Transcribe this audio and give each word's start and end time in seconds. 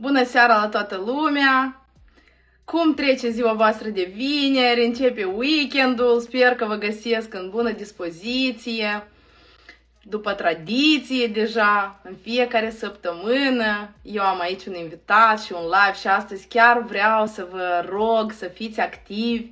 Bună 0.00 0.24
seara 0.24 0.56
la 0.56 0.68
toată 0.68 1.02
lumea! 1.06 1.82
Cum 2.64 2.94
trece 2.94 3.28
ziua 3.30 3.52
voastră 3.52 3.88
de 3.88 4.12
vineri? 4.14 4.84
Începe 4.84 5.24
weekendul, 5.24 6.20
sper 6.20 6.54
că 6.54 6.64
vă 6.64 6.74
găsesc 6.74 7.34
în 7.34 7.50
bună 7.50 7.70
dispoziție. 7.70 9.08
După 10.02 10.32
tradiție 10.32 11.26
deja, 11.26 12.00
în 12.04 12.14
fiecare 12.22 12.70
săptămână, 12.70 13.90
eu 14.02 14.22
am 14.22 14.40
aici 14.40 14.64
un 14.64 14.74
invitat 14.74 15.42
și 15.42 15.52
un 15.52 15.64
live 15.64 15.98
și 16.00 16.06
astăzi 16.06 16.46
chiar 16.46 16.82
vreau 16.82 17.26
să 17.26 17.48
vă 17.50 17.86
rog 17.88 18.32
să 18.32 18.46
fiți 18.46 18.80
activi 18.80 19.46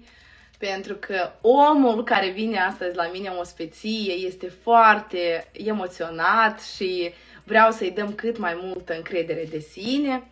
pentru 0.58 0.94
că 0.94 1.30
omul 1.40 2.04
care 2.04 2.28
vine 2.28 2.58
astăzi 2.58 2.96
la 2.96 3.10
mine 3.12 3.28
în 3.28 3.38
ospeție 3.38 4.12
este 4.12 4.52
foarte 4.62 5.48
emoționat 5.52 6.62
și 6.62 7.12
vreau 7.44 7.70
să-i 7.70 7.90
dăm 7.90 8.12
cât 8.12 8.38
mai 8.38 8.58
multă 8.62 8.96
încredere 8.96 9.46
de 9.50 9.58
sine. 9.58 10.22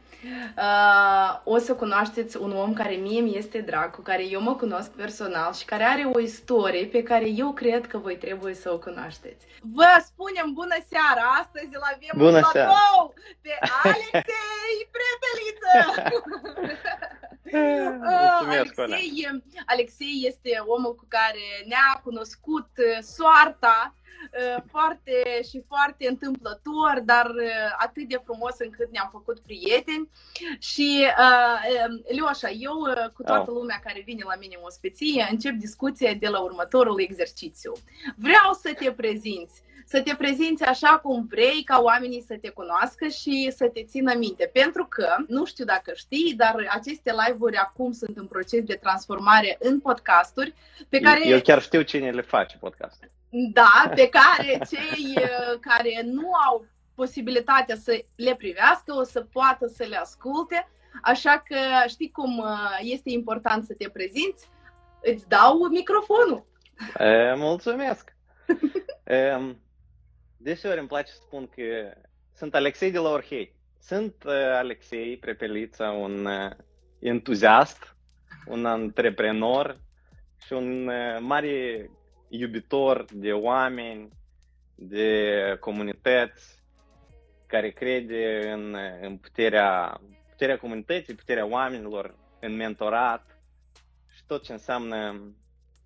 Uh, 0.56 1.40
o 1.44 1.58
să 1.58 1.74
cunoașteți 1.74 2.36
un 2.36 2.56
om 2.56 2.72
care 2.72 2.94
mie 2.94 3.20
mi 3.20 3.36
este 3.36 3.58
drag, 3.58 3.90
cu 3.90 4.00
care 4.00 4.24
eu 4.28 4.40
mă 4.40 4.54
cunosc 4.54 4.90
personal 4.90 5.52
și 5.52 5.64
care 5.64 5.82
are 5.82 6.10
o 6.12 6.20
istorie 6.20 6.86
pe 6.86 7.02
care 7.02 7.28
eu 7.28 7.52
cred 7.52 7.86
că 7.86 7.98
voi 7.98 8.16
trebuie 8.16 8.54
să 8.54 8.72
o 8.72 8.78
cunoașteți. 8.78 9.46
Vă 9.60 10.02
spunem 10.04 10.50
bună 10.52 10.76
seara! 10.88 11.22
Astăzi 11.40 11.68
îl 11.72 11.82
avem 11.94 12.14
bună 12.16 12.36
un 12.36 12.42
seara. 12.52 12.72
pe 13.40 13.58
Alexei 13.82 14.78
Prepeliță! 14.94 15.72
Mulțumesc, 17.50 18.78
Alexei, 18.78 19.42
Alexei 19.66 20.22
este 20.26 20.62
omul 20.66 20.94
cu 20.94 21.04
care 21.08 21.46
ne-a 21.66 22.00
cunoscut 22.04 22.68
uh, 22.76 22.98
soarta 23.02 23.94
uh, 23.94 24.03
foarte 24.70 25.42
și 25.50 25.64
foarte 25.68 26.08
întâmplător, 26.08 27.00
dar 27.04 27.26
uh, 27.26 27.74
atât 27.78 28.08
de 28.08 28.20
frumos 28.24 28.54
încât 28.58 28.90
ne-am 28.90 29.08
făcut 29.12 29.38
prieteni. 29.40 30.08
Și, 30.58 31.06
Leoșa, 32.16 32.50
eu 32.50 32.74
cu 33.14 33.22
toată 33.22 33.50
lumea 33.50 33.80
care 33.84 34.02
vine 34.04 34.22
la 34.26 34.36
mine 34.40 34.54
în 34.58 34.64
ospeție 34.64 35.26
încep 35.30 35.52
discuția 35.52 36.14
de 36.14 36.28
la 36.28 36.40
următorul 36.40 37.00
exercițiu. 37.00 37.72
Vreau 38.16 38.52
să 38.52 38.74
te 38.78 38.92
prezinți 38.92 39.62
să 39.86 40.02
te 40.02 40.14
prezinți 40.14 40.62
așa 40.62 40.98
cum 41.02 41.26
vrei 41.26 41.62
ca 41.64 41.80
oamenii 41.82 42.24
să 42.26 42.36
te 42.40 42.48
cunoască 42.48 43.06
și 43.06 43.52
să 43.56 43.66
te 43.66 43.84
țină 43.84 44.14
minte. 44.14 44.50
Pentru 44.52 44.86
că, 44.86 45.16
nu 45.28 45.44
știu 45.44 45.64
dacă 45.64 45.92
știi, 45.94 46.34
dar 46.36 46.66
aceste 46.68 47.14
live-uri 47.26 47.56
acum 47.56 47.92
sunt 47.92 48.16
în 48.16 48.26
proces 48.26 48.62
de 48.62 48.74
transformare 48.74 49.56
în 49.60 49.80
podcasturi 49.80 50.54
pe 50.88 51.00
care... 51.00 51.28
Eu 51.28 51.40
chiar 51.40 51.62
știu 51.62 51.82
cine 51.82 52.10
le 52.10 52.20
face 52.20 52.56
podcast. 52.56 53.10
Da, 53.36 53.92
pe 53.94 54.08
care 54.08 54.58
cei 54.70 55.14
uh, 55.16 55.58
care 55.60 56.02
nu 56.04 56.30
au 56.48 56.66
posibilitatea 56.94 57.76
să 57.76 58.04
le 58.16 58.34
privească 58.34 58.94
o 58.94 59.02
să 59.02 59.20
poată 59.20 59.66
să 59.66 59.84
le 59.84 59.96
asculte. 59.96 60.68
Așa 61.02 61.42
că 61.46 61.56
știi 61.88 62.10
cum 62.10 62.38
uh, 62.38 62.78
este 62.80 63.10
important 63.10 63.64
să 63.64 63.74
te 63.74 63.88
prezinți? 63.88 64.48
Îți 65.02 65.28
dau 65.28 65.68
microfonul. 65.70 66.46
E, 66.98 67.34
mulțumesc! 67.34 68.16
e, 69.04 69.38
Deseori 70.36 70.78
îmi 70.78 70.88
place 70.88 71.12
să 71.12 71.18
spun 71.20 71.46
că 71.46 71.62
sunt 72.34 72.54
Alexei 72.54 72.90
de 72.90 72.98
la 72.98 73.10
Orhei. 73.10 73.54
Sunt 73.80 74.14
uh, 74.26 74.32
Alexei 74.32 75.16
Prepelița, 75.16 75.90
un 75.90 76.24
uh, 76.24 76.50
entuziast, 76.98 77.96
un 78.46 78.66
antreprenor 78.66 79.80
și 80.46 80.52
un 80.52 80.86
uh, 80.86 81.18
mare 81.20 81.90
iubitor 82.38 83.04
de 83.12 83.32
oameni, 83.32 84.08
de 84.74 85.56
comunități, 85.60 86.62
care 87.46 87.70
crede 87.70 88.50
în, 88.52 88.76
în 89.00 89.16
puterea, 89.16 90.00
puterea 90.28 90.58
comunității, 90.58 91.14
puterea 91.14 91.46
oamenilor, 91.46 92.14
în 92.40 92.56
mentorat 92.56 93.38
și 94.14 94.22
tot 94.26 94.42
ce 94.42 94.52
înseamnă, 94.52 95.20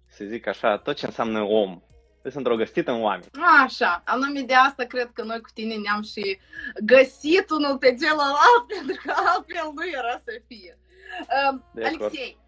să 0.06 0.24
zic 0.24 0.46
așa, 0.46 0.78
tot 0.78 0.96
ce 0.96 1.06
înseamnă 1.06 1.42
om 1.42 1.82
sunt 2.22 2.34
îndrăgostit 2.34 2.88
în 2.88 3.02
oameni. 3.02 3.30
Așa, 3.64 4.02
anume 4.04 4.40
de 4.40 4.54
asta 4.54 4.84
cred 4.84 5.10
că 5.12 5.22
noi 5.22 5.40
cu 5.40 5.50
tine 5.54 5.74
ne-am 5.74 6.02
și 6.02 6.38
găsit 6.84 7.50
unul 7.50 7.78
pe 7.78 7.94
celălalt, 8.00 8.64
pentru 8.76 9.02
că 9.04 9.12
altfel 9.16 9.70
nu 9.74 9.86
era 9.98 10.16
să 10.24 10.40
fie. 10.46 10.78
Uh, 11.20 11.84
Alexei, 11.84 12.38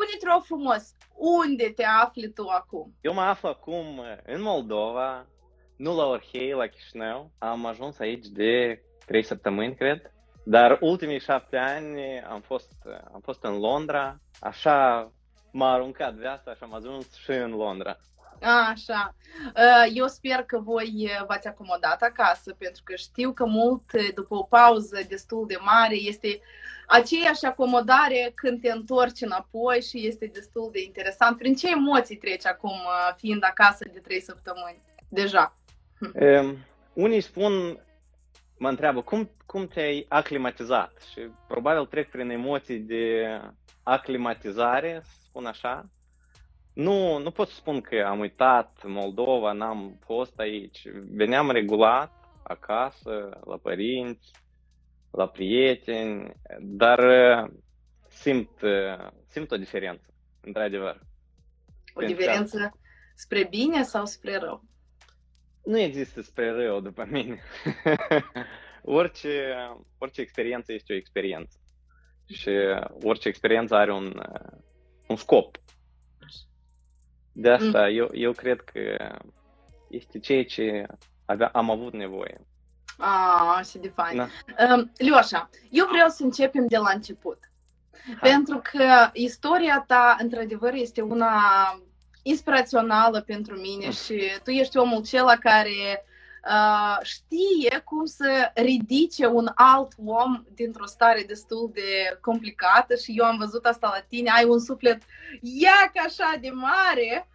spune-te 0.00 0.26
rog 0.32 0.42
frumos, 0.42 0.94
unde 1.14 1.72
te 1.76 1.84
afli 1.84 2.32
tu 2.32 2.48
acum? 2.48 2.94
Eu 3.00 3.12
mă 3.12 3.20
aflu 3.20 3.48
acum 3.48 4.02
în 4.24 4.42
Moldova, 4.42 5.26
nu 5.76 5.96
la 5.96 6.04
Orhei, 6.04 6.52
la 6.52 6.66
Chișinău. 6.66 7.30
Am 7.38 7.66
ajuns 7.66 7.98
aici 7.98 8.26
de 8.26 8.82
3 9.06 9.22
săptămâni, 9.22 9.74
cred. 9.74 10.12
Dar 10.44 10.78
ultimii 10.80 11.20
șapte 11.20 11.56
ani 11.56 12.20
am 12.20 12.40
fost, 12.40 12.72
am 13.12 13.20
fost 13.22 13.44
în 13.44 13.58
Londra, 13.58 14.20
așa 14.40 15.10
m-a 15.52 15.72
aruncat 15.72 16.14
viața 16.14 16.54
și 16.54 16.62
am 16.62 16.74
ajuns 16.74 17.14
și 17.14 17.30
în 17.30 17.50
Londra. 17.50 17.96
Așa. 18.42 19.14
Uh, 19.56 19.92
eu 19.94 20.06
sper 20.06 20.42
că 20.42 20.58
voi 20.58 20.92
uh, 20.96 21.26
v-ați 21.26 21.48
acomodat 21.48 22.02
acasă, 22.02 22.54
pentru 22.58 22.82
că 22.84 22.94
știu 22.94 23.32
că 23.32 23.46
mult, 23.46 23.92
uh, 23.92 24.08
după 24.14 24.34
o 24.34 24.42
pauză 24.42 25.00
destul 25.08 25.46
de 25.46 25.58
mare, 25.60 25.94
este 25.94 26.40
aceeași 26.86 27.44
acomodare 27.44 28.32
când 28.34 28.60
te 28.60 28.70
întorci 28.70 29.20
înapoi 29.20 29.82
și 29.82 30.06
este 30.06 30.26
destul 30.26 30.68
de 30.72 30.82
interesant. 30.82 31.36
Prin 31.38 31.54
ce 31.54 31.70
emoții 31.70 32.16
treci 32.16 32.46
acum, 32.46 32.78
fiind 33.16 33.44
acasă 33.44 33.84
de 33.92 33.98
trei 33.98 34.20
săptămâni? 34.20 34.82
Deja. 35.08 35.56
Um, 36.14 36.56
unii 36.92 37.20
spun, 37.20 37.80
mă 38.58 38.68
întreabă, 38.68 39.02
cum, 39.02 39.30
cum 39.46 39.66
te-ai 39.66 40.06
aclimatizat? 40.08 40.92
Și 41.12 41.20
probabil 41.48 41.86
trec 41.86 42.10
prin 42.10 42.30
emoții 42.30 42.78
de 42.78 43.26
aclimatizare, 43.82 45.02
spun 45.24 45.46
așa, 45.46 45.88
nu, 46.72 47.18
nu 47.18 47.30
pot 47.30 47.48
să 47.48 47.54
spun 47.54 47.80
că 47.80 48.04
am 48.06 48.18
uitat 48.18 48.80
Moldova, 48.84 49.52
n-am 49.52 49.98
fost 50.04 50.38
aici. 50.38 50.82
Veneam 51.10 51.50
regulat 51.50 52.12
acasă, 52.42 53.40
la 53.44 53.56
părinți, 53.56 54.30
la 55.10 55.28
prieteni, 55.28 56.32
dar 56.60 56.98
uh, 56.98 57.50
simt, 58.08 58.62
uh, 58.62 59.10
simt 59.26 59.50
o 59.50 59.56
diferență, 59.56 60.14
într-adevăr. 60.40 61.00
O 61.94 62.00
diferență 62.00 62.78
spre 63.14 63.46
bine 63.50 63.82
sau 63.82 64.04
spre 64.04 64.36
rău? 64.36 64.64
Nu 65.64 65.78
există 65.78 66.20
spre 66.20 66.50
rău, 66.50 66.80
după 66.80 67.06
mine. 67.10 67.40
orice, 68.82 69.54
orice 69.98 70.20
experiență 70.20 70.72
este 70.72 70.92
o 70.92 70.96
experiență. 70.96 71.58
Și 72.26 72.50
orice 73.02 73.28
experiență 73.28 73.74
are 73.74 73.92
un, 73.92 74.22
un 75.06 75.16
scop. 75.16 75.58
De 77.32 77.50
asta 77.50 77.86
mm. 77.88 77.96
eu, 77.96 78.08
eu 78.12 78.32
cred 78.32 78.60
că 78.60 79.14
este 79.88 80.18
ceea 80.18 80.44
ce 80.44 80.86
avea, 81.24 81.50
am 81.52 81.70
avut 81.70 81.92
nevoie. 81.92 82.40
Ah, 82.98 83.64
și 83.64 83.78
de 83.78 83.88
fain. 83.88 84.16
Da. 84.16 84.28
Um, 84.74 84.92
Leoșa, 84.96 85.50
eu 85.70 85.86
vreau 85.86 86.08
să 86.08 86.24
începem 86.24 86.66
de 86.66 86.76
la 86.76 86.90
început. 86.94 87.38
Hai. 88.20 88.30
Pentru 88.30 88.60
că 88.72 89.10
istoria 89.12 89.84
ta, 89.86 90.16
într-adevăr, 90.20 90.72
este 90.72 91.00
una 91.00 91.42
inspirațională 92.22 93.20
pentru 93.20 93.56
mine 93.56 93.86
mm. 93.86 93.92
și 93.92 94.22
tu 94.44 94.50
ești 94.50 94.76
omul 94.76 95.02
cela 95.02 95.36
care 95.36 95.70
uh, 95.70 96.09
știe 97.02 97.82
cum 97.84 98.04
să 98.04 98.50
ridice 98.54 99.26
un 99.26 99.48
alt 99.54 99.92
om 100.04 100.44
dintr-o 100.54 100.86
stare 100.86 101.24
destul 101.26 101.70
de 101.74 102.18
complicată 102.20 102.94
și 102.94 103.14
eu 103.16 103.24
am 103.24 103.38
văzut 103.38 103.64
asta 103.66 103.90
la 103.94 104.04
tine, 104.08 104.30
ai 104.30 104.44
un 104.44 104.58
suflet 104.58 105.02
iac 105.40 105.92
așa 106.06 106.38
de 106.40 106.50
mare 106.50 107.28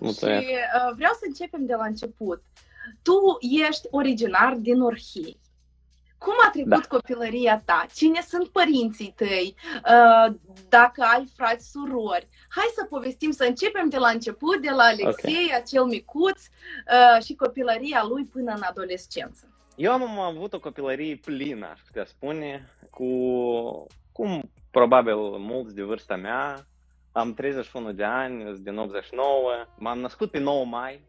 Mulțumesc. 0.00 0.42
și 0.42 0.48
uh, 0.48 0.94
vreau 0.96 1.12
să 1.12 1.24
începem 1.26 1.66
de 1.66 1.74
la 1.74 1.84
început. 1.84 2.42
Tu 3.02 3.38
ești 3.68 3.86
originar 3.90 4.54
din 4.54 4.80
Orhei. 4.80 5.40
Cum 6.22 6.34
a 6.46 6.50
trecut 6.50 6.88
da. 6.88 6.96
copilăria 6.96 7.62
ta? 7.64 7.86
Cine 7.94 8.20
sunt 8.20 8.48
părinții 8.48 9.12
tăi? 9.16 9.54
Uh, 9.74 10.34
dacă 10.68 11.02
ai 11.14 11.28
frați, 11.36 11.70
surori? 11.70 12.28
Hai 12.48 12.70
să 12.74 12.84
povestim, 12.84 13.30
să 13.30 13.44
începem 13.44 13.88
de 13.88 13.96
la 13.96 14.08
început, 14.08 14.62
de 14.62 14.70
la 14.70 14.82
Alexei, 14.82 15.44
okay. 15.44 15.60
acel 15.60 15.84
micuț 15.84 16.40
uh, 16.40 17.22
și 17.24 17.34
copilăria 17.34 18.04
lui 18.08 18.24
până 18.24 18.52
în 18.52 18.62
adolescență. 18.68 19.46
Eu 19.76 19.92
am 19.92 20.18
avut 20.18 20.52
o 20.52 20.60
copilărie 20.60 21.20
plină, 21.24 21.68
aș 21.72 21.80
putea 21.80 22.04
spune, 22.04 22.68
cu 22.90 23.06
cum 24.12 24.50
probabil 24.70 25.16
mulți 25.38 25.74
de 25.74 25.82
vârsta 25.82 26.16
mea. 26.16 26.66
Am 27.12 27.34
31 27.34 27.92
de 27.92 28.04
ani, 28.04 28.42
sunt 28.44 28.64
din 28.64 28.76
89, 28.76 29.66
m-am 29.78 29.98
născut 29.98 30.30
pe 30.30 30.38
9 30.38 30.64
mai, 30.64 31.04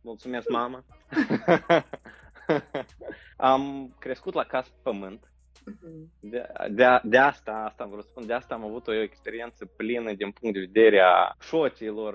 mulțumesc 0.00 0.48
mama. 0.48 0.84
am 3.36 3.94
crescut 3.98 4.34
la 4.34 4.44
casă 4.44 4.70
pământ. 4.82 5.32
Mhm. 5.64 6.10
De, 6.20 6.46
de, 6.70 6.84
de 7.02 7.18
asta, 7.18 7.52
asta 7.52 7.82
am 7.82 7.90
vrut 7.90 8.02
să 8.02 8.08
spun, 8.10 8.26
de 8.26 8.32
asta 8.32 8.54
am 8.54 8.64
avut 8.64 8.86
o 8.86 9.02
experiență 9.02 9.66
plină 9.76 10.12
din 10.12 10.30
punct 10.30 10.54
de 10.54 10.60
vedere 10.60 11.00
a 11.00 11.36
șoților, 11.40 12.14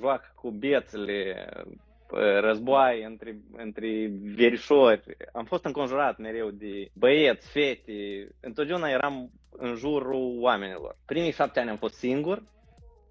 joacă 0.00 0.32
cu 0.34 0.50
bețele, 0.50 1.48
războaie 2.40 3.04
între, 3.04 3.40
între 3.56 4.10
verișori. 4.22 5.16
Am 5.32 5.44
fost 5.44 5.64
înconjurat 5.64 6.18
mereu 6.18 6.50
de 6.50 6.90
băieți, 6.92 7.50
fete. 7.50 8.28
Întotdeauna 8.40 8.88
eram 8.88 9.30
în 9.50 9.74
jurul 9.74 10.36
oamenilor. 10.40 10.96
Primii 11.06 11.32
șapte 11.32 11.60
ani 11.60 11.70
am 11.70 11.76
fost 11.76 11.94
singur 11.94 12.42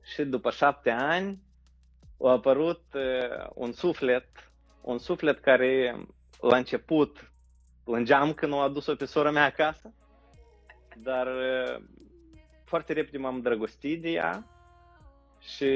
și 0.03 0.23
după 0.23 0.49
șapte 0.49 0.89
ani 0.89 1.39
a 2.21 2.31
apărut 2.31 2.83
uh, 2.93 3.47
un 3.53 3.71
suflet, 3.71 4.27
un 4.81 4.97
suflet 4.97 5.39
care 5.39 5.95
la 6.41 6.57
început 6.57 7.31
plângeam 7.83 8.33
când 8.33 8.53
o 8.53 8.57
adus-o 8.57 8.95
pe 8.95 9.05
sora 9.05 9.31
mea 9.31 9.45
acasă, 9.45 9.93
dar 10.97 11.27
uh, 11.27 11.83
foarte 12.65 12.93
repede 12.93 13.17
m-am 13.17 13.41
drăgostit 13.41 14.01
de 14.01 14.09
ea 14.09 14.47
și 15.39 15.69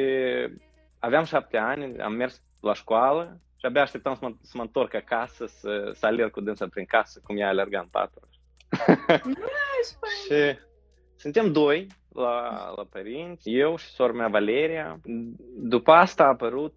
aveam 1.00 1.24
șapte 1.24 1.58
ani, 1.58 2.00
am 2.00 2.14
mers 2.14 2.42
la 2.60 2.74
școală 2.74 3.40
și 3.56 3.66
abia 3.66 3.82
așteptam 3.82 4.14
să 4.14 4.20
mă, 4.22 4.34
să 4.42 4.52
mă 4.54 4.62
întorc 4.62 4.94
acasă, 4.94 5.46
să, 5.46 5.92
să 5.94 6.06
alerg 6.06 6.32
cu 6.32 6.42
dânsa 6.42 6.68
prin 6.68 6.86
casă, 6.86 7.22
cum 7.24 7.38
ea 7.38 7.48
alerga 7.48 7.80
în 7.80 7.88
patru. 7.88 8.30
și 10.26 10.60
suntem 11.16 11.52
doi 11.52 11.88
la, 12.14 12.70
la 12.76 12.86
părinți, 12.90 13.50
eu 13.50 13.76
și 13.76 13.88
sora 13.88 14.14
mea 14.14 14.28
Valeria. 14.28 15.00
După 15.58 15.92
asta 15.92 16.24
a 16.24 16.28
apărut, 16.28 16.76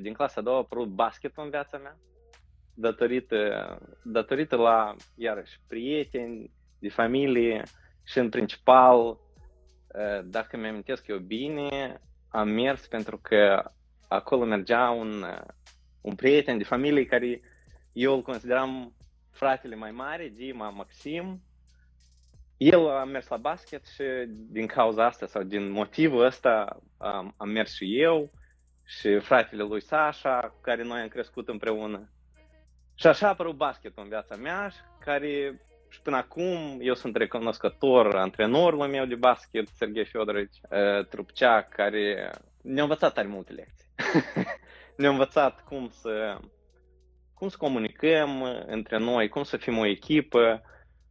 din 0.00 0.12
clasa 0.12 0.40
a 0.40 0.42
doua, 0.42 0.56
a 0.56 0.58
apărut 0.60 0.88
basketul 0.88 1.44
în 1.44 1.50
viața 1.50 1.78
mea, 1.78 1.96
datorită, 2.74 3.78
datorită 4.02 4.56
la, 4.56 4.94
iarăși, 5.14 5.60
prieteni, 5.66 6.50
de 6.78 6.88
familie 6.88 7.62
și 8.04 8.18
în 8.18 8.28
principal, 8.28 9.18
dacă 10.24 10.56
mi-amintesc 10.56 11.06
eu 11.06 11.18
bine, 11.18 12.00
am 12.28 12.48
mers 12.48 12.86
pentru 12.86 13.18
că 13.18 13.70
acolo 14.08 14.44
mergea 14.44 14.90
un, 14.90 15.24
un 16.00 16.14
prieten 16.14 16.58
de 16.58 16.64
familie 16.64 17.04
care 17.04 17.40
eu 17.92 18.14
îl 18.14 18.22
consideram 18.22 18.94
fratele 19.30 19.74
mai 19.74 19.90
mare, 19.90 20.28
Dima 20.28 20.70
Maxim. 20.70 21.42
El 22.56 22.88
a 22.88 23.04
mers 23.04 23.28
la 23.28 23.36
basket 23.36 23.86
și 23.86 24.02
din 24.28 24.66
cauza 24.66 25.06
asta 25.06 25.26
sau 25.26 25.42
din 25.42 25.70
motivul 25.70 26.24
ăsta 26.24 26.82
am, 26.96 27.34
am 27.36 27.48
mers 27.48 27.74
și 27.74 28.00
eu 28.00 28.30
și 28.84 29.18
fratele 29.18 29.62
lui 29.62 29.82
Sasha, 29.82 30.40
cu 30.54 30.60
care 30.60 30.82
noi 30.82 31.00
am 31.00 31.08
crescut 31.08 31.48
împreună. 31.48 32.12
Și 32.95 33.07
așa 33.07 33.25
a 33.25 33.29
apărut 33.29 33.55
basketul 33.55 34.03
în 34.03 34.09
viața 34.09 34.35
mea, 34.35 34.71
care 34.99 35.61
și 35.89 36.01
până 36.01 36.15
acum 36.15 36.77
eu 36.81 36.93
sunt 36.93 37.15
recunoscător 37.15 38.15
antrenorului 38.15 38.89
meu 38.89 39.05
de 39.05 39.15
basket, 39.15 39.67
Sergei 39.67 40.05
Fiodorovici 40.05 40.61
uh, 40.69 41.05
Trupcea, 41.05 41.61
care 41.61 42.31
ne-a 42.61 42.83
învățat 42.83 43.13
tare 43.13 43.27
multe 43.27 43.53
lecții. 43.53 43.87
ne-a 44.97 45.09
învățat 45.09 45.63
cum 45.63 45.89
să, 45.89 46.37
cum 47.33 47.47
să 47.49 47.57
comunicăm 47.57 48.41
între 48.65 48.97
noi, 48.97 49.29
cum 49.29 49.43
să 49.43 49.57
fim 49.57 49.77
o 49.77 49.85
echipă, 49.85 50.61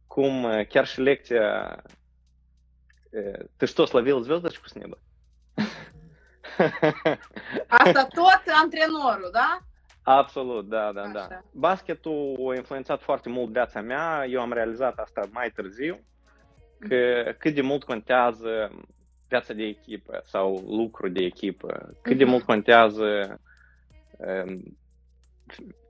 cum 0.07 0.63
chiar 0.69 0.87
și 0.87 1.01
lecția 1.01 1.83
Ты 3.57 3.67
что, 3.67 3.87
словил 3.87 4.23
звездочку 4.23 4.69
с 4.69 4.75
неба? 4.75 4.97
Asta 7.69 8.05
tot 8.05 8.41
antrenorul, 8.63 9.29
da? 9.31 9.59
Absolut, 10.02 10.68
da, 10.68 10.92
da, 10.92 11.08
da. 11.12 11.28
Basketul 11.52 12.50
a 12.52 12.56
influențat 12.56 13.02
foarte 13.02 13.28
mult 13.28 13.52
viața 13.52 13.80
mea. 13.80 14.26
Eu 14.28 14.40
am 14.40 14.52
realizat 14.52 14.98
asta 14.98 15.28
mai 15.30 15.50
târziu, 15.50 16.00
că 16.78 17.32
cât 17.38 17.54
de 17.54 17.60
mult 17.60 17.84
contează 17.84 18.70
viața 19.28 19.52
de 19.54 19.62
echipă 19.62 20.20
sau 20.24 20.64
lucru 20.66 21.08
de 21.08 21.24
echipă, 21.24 21.96
cât 22.02 22.18
de 22.18 22.24
mult 22.24 22.42
contează 22.42 23.40
um, 24.16 24.76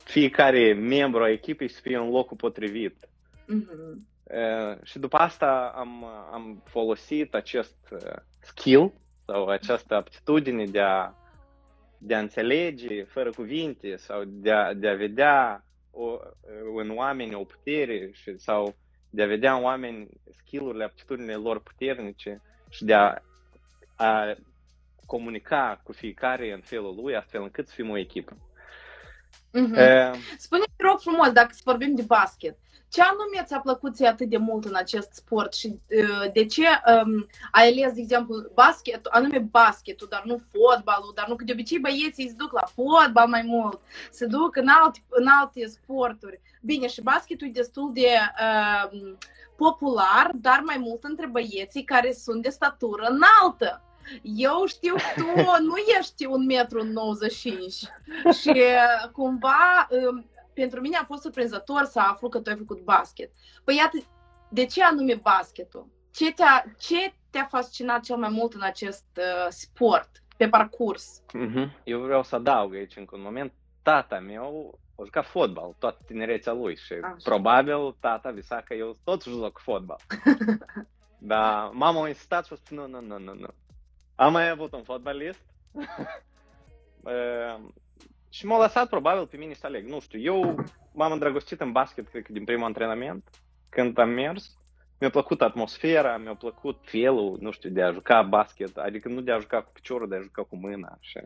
fiecare 0.05 0.73
membru 0.73 1.23
a 1.23 1.31
echipei 1.31 1.69
să 1.69 1.81
fie 1.83 1.97
în 1.97 2.11
locul 2.11 2.37
potrivit. 2.37 2.97
Uh-huh. 3.43 4.11
Uh, 4.25 4.79
și 4.83 4.99
după 4.99 5.17
asta 5.17 5.73
am, 5.75 6.05
am 6.33 6.63
folosit 6.65 7.35
acest 7.35 7.77
uh, 7.91 8.17
skill 8.41 8.93
sau 9.25 9.47
această 9.47 9.95
aptitudine 9.95 10.65
de 10.65 10.81
a, 10.81 11.15
de 12.05 12.15
a 12.15 12.19
înțelege 12.19 13.05
fără 13.05 13.31
cuvinte 13.31 13.97
sau 13.97 14.23
de 14.25 14.51
a, 14.53 14.75
de 14.75 14.89
a 14.89 14.95
vedea 14.95 15.65
o, 15.91 16.19
în 16.77 16.91
oameni 16.97 17.35
o 17.35 17.45
putere 17.45 18.11
și, 18.13 18.39
sau 18.39 18.75
de 19.11 19.23
a 19.23 19.27
vedea 19.27 19.55
în 19.55 19.63
oameni 19.63 20.09
skill-urile, 20.31 20.85
aptitudinile 20.85 21.35
lor 21.35 21.63
puternice 21.63 22.43
și 22.71 22.85
de 22.85 22.95
a 22.95 23.23
a 24.03 24.35
comunica 25.07 25.81
cu 25.83 25.93
fiecare 25.93 26.53
în 26.53 26.61
felul 26.61 26.95
lui, 26.95 27.17
astfel 27.17 27.43
încât 27.43 27.67
să 27.69 27.75
fim 27.75 27.91
o 27.91 27.97
echipă. 27.97 28.37
Mm-hmm. 29.53 30.13
Uh, 30.13 30.19
Spune-mi 30.39 30.75
rog 30.77 31.01
frumos, 31.01 31.33
dacă 31.33 31.49
să 31.51 31.61
vorbim 31.65 31.95
de 31.95 32.03
basket, 32.03 32.59
ce 32.93 33.03
anume 33.03 33.45
ți-a 33.45 33.61
plăcut 33.61 33.95
ție 33.95 34.07
atât 34.07 34.29
de 34.29 34.37
mult 34.37 34.65
în 34.65 34.75
acest 34.75 35.13
sport 35.13 35.55
și 35.55 35.67
uh, 35.67 36.33
de 36.33 36.47
ce 36.47 36.63
um, 36.63 37.27
ai 37.53 37.69
ales, 37.69 37.93
de 37.93 38.01
exemplu, 38.01 38.35
basket, 38.55 39.05
anume 39.05 39.39
basketul, 39.39 40.07
dar 40.11 40.23
nu 40.25 40.41
fotbalul, 40.51 41.13
dar 41.15 41.29
nu 41.29 41.37
că 41.37 41.45
de 41.45 41.53
obicei 41.53 41.79
băieții 41.79 42.29
se 42.29 42.35
duc 42.37 42.53
la 42.53 42.67
fotbal 42.75 43.29
mai 43.29 43.43
mult, 43.43 43.81
se 44.11 44.27
duc 44.27 44.57
în 44.57 44.69
alte, 44.69 45.05
în 45.09 45.27
alte 45.41 45.67
sporturi. 45.67 46.41
Bine, 46.63 46.87
și 46.87 47.03
basketul 47.03 47.47
e 47.47 47.51
destul 47.51 47.91
de 47.93 48.09
uh, 48.41 49.15
popular, 49.57 50.31
dar 50.35 50.63
mai 50.65 50.77
mult 50.79 51.05
între 51.05 51.27
băieții 51.27 51.85
care 51.85 52.13
sunt 52.13 52.43
de 52.43 52.49
statură 52.49 53.03
înaltă. 53.09 53.83
Eu 54.23 54.65
știu 54.67 54.95
că 54.95 55.23
tu 55.23 55.43
nu 55.69 55.75
ești 55.99 56.27
un 56.27 56.45
metru 56.45 56.85
95 56.85 57.75
și 58.41 58.65
cumva 59.13 59.89
um, 59.91 60.27
pentru 60.55 60.81
mine 60.81 60.97
a 60.97 61.05
fost 61.05 61.23
surprinzător 61.23 61.85
să 61.85 62.01
aflu 62.01 62.29
că 62.29 62.41
tu 62.41 62.51
ai 62.51 62.57
făcut 62.57 62.81
basket. 62.81 63.31
Păi 63.65 63.77
iată, 63.77 63.99
de 64.51 64.65
ce 64.65 64.85
anume 64.85 65.15
basketul? 65.15 65.87
Ce 66.11 66.33
te-a, 66.33 66.65
ce 66.79 67.15
te-a 67.31 67.45
fascinat 67.45 68.03
cel 68.03 68.17
mai 68.17 68.29
mult 68.29 68.53
în 68.53 68.63
acest 68.63 69.07
uh, 69.17 69.47
sport, 69.49 70.11
pe 70.37 70.49
parcurs? 70.49 71.23
Mm-hmm. 71.23 71.83
Eu 71.85 72.01
vreau 72.01 72.23
să 72.23 72.35
adaug 72.35 72.75
aici 72.75 72.97
încă 72.97 73.17
un 73.17 73.23
moment. 73.23 73.53
Tata 73.83 74.19
meu 74.19 74.79
a 74.99 75.05
jucat 75.05 75.27
fotbal 75.27 75.75
toată 75.79 75.99
tinerețea 76.07 76.53
lui 76.53 76.77
și 76.77 76.93
Așa. 76.93 77.17
probabil 77.23 77.97
tata 78.01 78.31
visa 78.31 78.63
că 78.65 78.75
eu 78.75 78.97
tot 79.05 79.23
joc 79.23 79.59
fotbal. 79.59 80.01
Dar 81.19 81.71
mama 81.73 82.05
a 82.05 82.09
insistat 82.09 82.47
și 82.47 82.53
a 82.53 82.57
spus 82.57 82.71
nu, 82.79 82.87
nu, 82.87 83.01
nu, 83.01 83.19
nu, 83.19 83.35
nu. 83.35 83.49
Am 84.15 84.33
mai 84.33 84.49
avut 84.49 84.73
un 84.73 84.83
fotbalist 84.83 85.45
uh, 87.03 87.69
și 88.33 88.47
m-a 88.47 88.59
lăsat 88.59 88.89
probabil 88.89 89.27
pe 89.27 89.37
mine 89.37 89.53
să 89.53 89.67
aleg. 89.67 89.89
Nu 89.89 90.01
știu, 90.01 90.19
eu 90.21 90.65
m-am 90.93 91.13
îndrăgostit 91.13 91.61
în 91.61 91.73
basket, 91.73 92.09
cred 92.09 92.23
că 92.23 92.33
din 92.33 92.45
primul 92.45 92.65
antrenament, 92.65 93.31
când 93.69 93.99
am 93.99 94.09
mers. 94.09 94.57
Mi-a 95.01 95.11
plăcut 95.11 95.43
atmosfera, 95.43 96.17
mi-a 96.17 96.35
plăcut 96.35 96.79
felul, 96.83 97.37
nu 97.41 97.51
știu, 97.51 97.71
de 97.71 97.83
a 97.83 97.91
juca 97.91 98.23
basket, 98.23 98.77
adică 98.77 99.09
nu 99.09 99.21
de 99.21 99.33
a 99.33 99.39
juca 99.39 99.63
cu 99.63 99.73
piciorul, 99.73 100.09
de 100.09 100.17
a 100.17 100.21
juca 100.21 100.43
cu 100.43 100.57
mâna. 100.57 100.97
Și, 101.01 101.21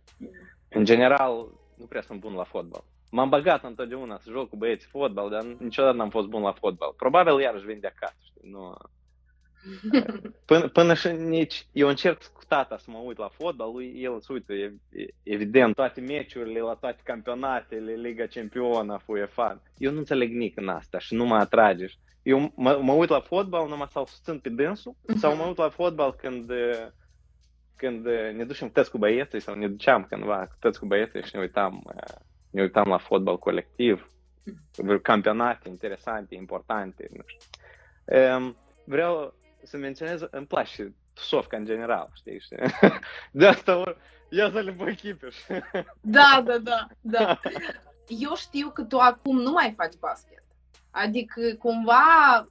în 0.68 0.84
general, 0.84 1.46
nu 1.75 1.84
prea 1.84 2.02
sunt 2.02 2.20
bun 2.20 2.34
la 2.34 2.44
fotbal. 2.44 2.84
M-am 3.10 3.28
băgat 3.28 3.64
întotdeauna 3.64 4.18
să 4.18 4.30
joc 4.30 4.48
cu 4.48 4.56
băieți 4.56 4.86
fotbal, 4.86 5.30
dar 5.30 5.42
niciodată 5.42 5.96
n-am 5.96 6.10
fost 6.10 6.26
bun 6.26 6.42
la 6.42 6.52
fotbal. 6.52 6.92
Probabil 6.96 7.40
iarăși 7.40 7.66
vin 7.66 7.80
de 7.80 7.86
acasă, 7.86 8.16
știi, 8.22 8.50
nu... 8.50 8.75
Până, 10.44 10.68
până 10.68 10.94
și 10.94 11.08
nici, 11.08 11.66
eu 11.73 11.88
încerc 11.88 12.25
cu 12.25 12.44
tata 12.49 12.76
să 12.76 12.90
mă 12.90 12.99
uit 12.99 13.18
la 13.18 13.28
fotbal, 13.28 13.73
lui 13.73 14.02
el 14.02 14.20
se 14.20 14.32
uită 14.32 14.52
evident 15.23 15.75
toate 15.75 16.00
meciurile, 16.00 16.61
la 16.61 16.75
toate 16.75 17.00
campionatele, 17.04 17.92
Liga 17.92 18.26
Campionă, 18.26 19.00
UEFA. 19.06 19.62
Eu 19.78 19.92
nu 19.92 19.99
înțeleg 19.99 20.32
nici 20.32 20.56
în 20.56 20.68
asta 20.68 20.99
și 20.99 21.14
nu 21.14 21.25
mă 21.25 21.35
atrage. 21.35 21.87
Eu 22.23 22.52
mă, 22.56 22.78
mă 22.82 22.92
uit 22.92 23.08
la 23.08 23.20
fotbal 23.20 23.68
numai 23.68 23.88
să-l 23.90 24.06
susțin 24.06 24.38
pe 24.38 24.49
dânsul 24.49 24.96
sau 25.16 25.37
mă 25.37 25.44
uit 25.44 25.56
la 25.56 25.68
fotbal 25.68 26.14
când 26.14 26.50
când 27.76 28.04
ne 28.37 28.44
ducem 28.44 28.70
tăți 28.70 28.90
cu 28.90 28.99
băieții 28.99 29.40
sau 29.40 29.54
ne 29.54 29.68
duceam 29.68 30.04
cândva 30.04 30.49
tăți 30.61 30.78
cu 30.78 30.87
băieții 30.87 31.23
și 31.23 31.30
ne 31.35 31.40
uitam 31.40 31.82
ne 32.50 32.62
uitam 32.62 32.88
la 32.88 32.99
fotbal 32.99 33.38
colectiv, 33.38 34.08
campionate 35.02 35.68
interesante, 35.68 36.35
importante, 36.35 37.08
nu 37.12 37.23
știu. 37.26 38.56
Vreau 38.85 39.35
să 39.66 39.76
menționez, 39.76 40.20
îmi 40.30 40.46
place 40.46 40.94
tusovca 41.14 41.56
în 41.56 41.64
general, 41.64 42.11
știi? 42.14 42.40
știi? 42.40 42.56
De 43.30 43.46
asta 43.46 43.96
ia 44.28 44.50
să 44.50 44.61
le 44.61 44.73
pe 44.73 44.90
echipe. 44.90 45.28
Da, 46.00 46.42
da, 46.44 46.58
da, 46.58 46.88
da. 47.00 47.40
Eu 48.08 48.35
știu 48.35 48.70
că 48.70 48.82
tu 48.82 48.99
acum 48.99 49.40
nu 49.40 49.50
mai 49.50 49.75
faci 49.76 49.94
basket. 50.00 50.42
Adică, 50.90 51.40
cumva, 51.58 52.49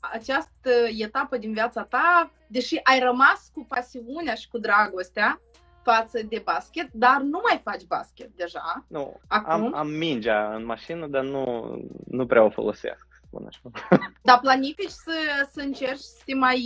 această 0.00 0.70
etapă 0.98 1.36
din 1.36 1.52
viața 1.52 1.82
ta, 1.82 2.30
deși 2.46 2.80
ai 2.82 2.98
rămas 2.98 3.50
cu 3.54 3.64
pasiunea 3.68 4.34
și 4.34 4.48
cu 4.48 4.58
dragostea, 4.58 5.40
față 5.82 6.18
de 6.28 6.42
basket, 6.44 6.88
dar 6.92 7.20
nu 7.20 7.40
mai 7.48 7.60
faci 7.64 7.84
basket 7.86 8.30
deja. 8.36 8.84
Nu, 8.88 9.20
acum. 9.28 9.52
Am, 9.52 9.74
am 9.74 9.88
mingea 9.88 10.54
în 10.54 10.64
mașină, 10.64 11.06
dar 11.06 11.22
nu, 11.22 11.44
nu 12.06 12.26
prea 12.26 12.42
o 12.42 12.50
folosesc, 12.50 13.06
spun 13.36 13.46
așa. 13.46 13.88
Dar 14.22 14.38
planifici 14.40 14.88
să, 14.88 15.12
să 15.52 15.60
încerci 15.60 15.98
să 15.98 16.22
te 16.24 16.34
mai 16.34 16.62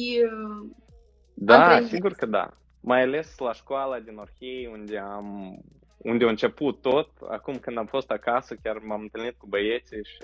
Da, 1.34 1.54
antrenezi? 1.62 1.92
sigur 1.94 2.12
că 2.12 2.26
da. 2.26 2.50
Mai 2.80 3.02
ales 3.02 3.38
la 3.38 3.52
școala 3.52 3.98
din 3.98 4.16
Orhei, 4.16 4.68
unde 4.72 4.98
am 4.98 5.58
unde 5.98 6.24
a 6.24 6.28
început 6.28 6.80
tot. 6.80 7.10
Acum 7.30 7.58
când 7.58 7.78
am 7.78 7.86
fost 7.86 8.10
acasă, 8.10 8.54
chiar 8.62 8.78
m-am 8.78 9.00
întâlnit 9.00 9.34
cu 9.38 9.46
băieții 9.46 10.04
și 10.04 10.18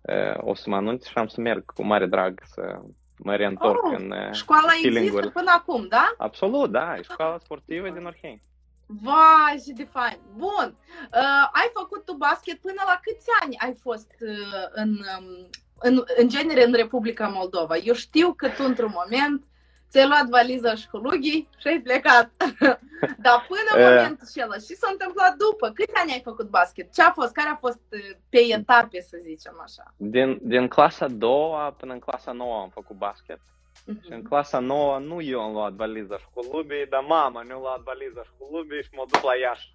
uh, 0.00 0.34
o 0.36 0.54
să 0.54 0.70
mă 0.70 0.76
anunț 0.76 1.06
și 1.06 1.18
am 1.18 1.26
să 1.26 1.40
merg 1.40 1.72
cu 1.72 1.84
mare 1.84 2.06
drag 2.06 2.40
să 2.44 2.78
mă 3.18 3.34
reîntorc 3.36 3.84
Oh, 3.84 3.98
în 3.98 4.10
uh, 4.10 4.32
Școala 4.32 4.68
feeling-ul. 4.80 5.06
există 5.06 5.28
până 5.28 5.50
acum, 5.56 5.86
da? 5.88 6.14
Absolut, 6.18 6.70
da, 6.70 6.96
e 6.96 7.02
școala 7.02 7.38
sportivă 7.38 7.88
din 7.90 8.04
Orhei. 8.04 8.42
Vai, 8.90 9.62
ce 9.66 9.72
de 9.72 9.84
fain! 9.84 10.18
Bun! 10.36 10.76
Uh, 11.12 11.48
ai 11.52 11.70
făcut 11.72 12.04
tu 12.04 12.12
basket 12.12 12.60
până 12.60 12.82
la 12.86 12.98
câți 13.02 13.26
ani 13.42 13.56
ai 13.58 13.74
fost 13.82 14.10
uh, 14.20 14.68
în, 14.72 14.88
um, 14.90 15.48
în, 15.78 16.04
în 16.16 16.28
genere 16.28 16.64
în 16.64 16.72
Republica 16.72 17.28
Moldova? 17.28 17.76
Eu 17.76 17.94
știu 17.94 18.32
că 18.32 18.48
tu 18.48 18.62
într-un 18.64 18.92
moment 18.94 19.44
ți-ai 19.90 20.06
luat 20.06 20.26
valiza 20.28 20.74
și 20.74 20.88
hulugii 20.88 21.48
și 21.58 21.68
ai 21.68 21.80
plecat. 21.80 22.30
Dar 23.24 23.46
până 23.48 23.70
în 23.74 23.80
Eh. 23.80 23.88
momentul 23.88 24.26
acela, 24.28 24.54
și 24.54 24.74
s-a 24.76 24.88
întâmplat 24.90 25.36
după? 25.36 25.70
Câți 25.70 25.94
ani 25.94 26.12
ai 26.12 26.20
făcut 26.24 26.48
basket? 26.48 26.92
Ce 26.94 27.02
a 27.02 27.10
fost? 27.10 27.32
Care 27.32 27.48
a 27.48 27.56
fost 27.56 27.80
uh, 27.92 28.16
pe 28.28 28.38
etape, 28.38 29.00
să 29.00 29.18
zicem 29.22 29.60
așa? 29.62 29.94
Din, 29.96 30.38
din 30.42 30.68
clasa 30.68 31.04
a 31.04 31.08
doua 31.08 31.70
până 31.72 31.92
în 31.92 31.98
clasa 31.98 32.32
nouă 32.32 32.60
am 32.60 32.68
făcut 32.68 32.96
basket. 32.96 33.40
Și 33.88 34.12
în 34.12 34.22
clasa 34.22 34.58
nouă 34.58 34.98
nu 34.98 35.20
eu 35.20 35.40
am 35.40 35.52
luat 35.52 35.72
valiza 35.72 36.18
școlubii, 36.18 36.86
dar 36.86 37.02
mama 37.02 37.42
mi-a 37.42 37.56
luat 37.58 37.80
valiza 37.80 38.22
școlubii 38.24 38.82
și 38.82 38.88
m-a 38.92 39.04
dus 39.10 39.22
la 39.22 39.34
Iași. 39.34 39.74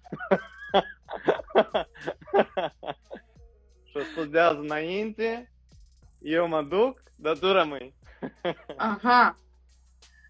și 3.90 3.96
a 3.96 4.04
spus 4.12 4.28
de 4.28 4.40
azi 4.40 4.58
înainte, 4.58 5.52
eu 6.18 6.48
mă 6.48 6.62
duc, 6.62 7.02
dar 7.16 7.38
tu 7.38 7.52
rămâi. 7.52 7.94
Aha. 8.76 9.36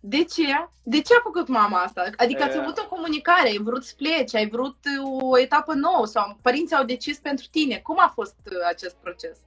De 0.01 0.25
ce? 0.25 0.43
De 0.83 1.01
ce 1.01 1.15
a 1.15 1.21
făcut 1.23 1.49
mama 1.49 1.83
asta? 1.83 2.05
Adică 2.17 2.43
ați 2.43 2.57
Eh. 2.57 2.63
avut 2.63 2.79
o 2.79 2.87
comunicare, 2.89 3.49
ai 3.49 3.59
vrut 3.59 3.85
să 3.85 3.95
pleci, 3.97 4.35
ai 4.35 4.49
vrut 4.49 4.77
uh, 5.03 5.23
o 5.23 5.39
etapă 5.39 5.73
nouă 5.75 6.07
sau 6.07 6.39
părinții 6.43 6.77
au 6.77 6.85
decis 6.85 7.19
pentru 7.19 7.47
tine. 7.51 7.79
Cum 7.79 7.97
a 8.01 8.09
fost 8.15 8.37
uh, 8.47 8.53
acest 8.69 8.95
proces? 8.97 9.39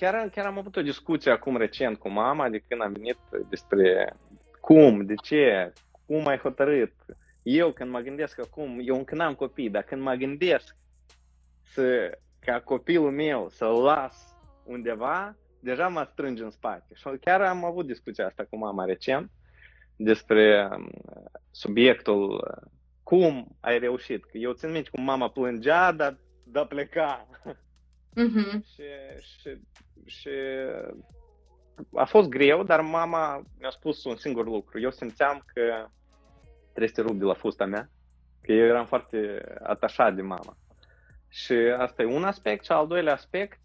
Chiar, 0.00 0.28
chiar 0.28 0.46
am 0.46 0.58
avut 0.58 0.76
o 0.76 0.82
discuție 0.82 1.30
acum 1.30 1.56
recent 1.56 1.98
cu 1.98 2.08
mama 2.08 2.48
de 2.48 2.58
când 2.58 2.82
am 2.82 2.92
venit 2.92 3.18
despre 3.48 4.16
cum, 4.60 5.04
de 5.06 5.14
ce, 5.14 5.72
cum 6.06 6.26
ai 6.26 6.38
hotărât. 6.38 6.92
Eu 7.42 7.72
când 7.72 7.90
mă 7.90 8.00
gândesc 8.00 8.40
acum, 8.40 8.78
eu 8.82 8.96
încă 8.96 9.14
n-am 9.14 9.34
copii, 9.34 9.70
dar 9.70 9.82
când 9.82 10.02
mă 10.02 10.14
gândesc 10.14 10.76
să, 11.62 12.18
ca 12.38 12.60
copilul 12.60 13.10
meu 13.10 13.48
să-l 13.48 13.82
las 13.82 14.36
undeva, 14.64 15.36
deja 15.60 15.88
mă 15.88 16.06
strânge 16.10 16.42
în 16.42 16.50
spate. 16.50 16.94
Și 16.94 17.08
chiar 17.20 17.40
am 17.40 17.64
avut 17.64 17.86
discuția 17.86 18.26
asta 18.26 18.44
cu 18.50 18.56
mama 18.56 18.84
recent 18.84 19.30
despre 19.96 20.68
um, 20.72 20.90
subiectul 21.50 22.32
uh, 22.32 22.70
cum 23.02 23.56
ai 23.60 23.78
reușit. 23.78 24.24
Că 24.24 24.38
eu 24.38 24.52
țin 24.52 24.70
minte 24.70 24.90
cum 24.90 25.04
mama 25.04 25.30
plângea, 25.30 25.92
dar, 25.92 26.18
dar 26.44 26.66
pleca. 26.66 27.28
Mhm. 28.14 28.64
Și, 28.74 28.82
și, 29.40 29.60
și 30.06 30.30
a 31.94 32.04
fost 32.04 32.28
greu, 32.28 32.62
dar 32.62 32.80
mama 32.80 33.42
mi-a 33.58 33.70
spus 33.70 34.04
un 34.04 34.16
singur 34.16 34.44
lucru. 34.46 34.80
Eu 34.80 34.90
simțeam 34.90 35.42
că 35.54 35.86
trebuie 36.68 36.88
să 36.88 36.94
te 36.94 37.00
rup 37.08 37.18
de 37.18 37.24
la 37.24 37.34
fusta 37.34 37.64
mea, 37.64 37.90
că 38.42 38.52
eu 38.52 38.64
eram 38.66 38.86
foarte 38.86 39.44
atașat 39.62 40.14
de 40.14 40.22
mama. 40.22 40.56
Și 41.28 41.52
asta 41.78 42.02
e 42.02 42.06
un 42.16 42.24
aspect. 42.24 42.64
Și 42.64 42.72
al 42.72 42.86
doilea 42.86 43.12
aspect, 43.12 43.60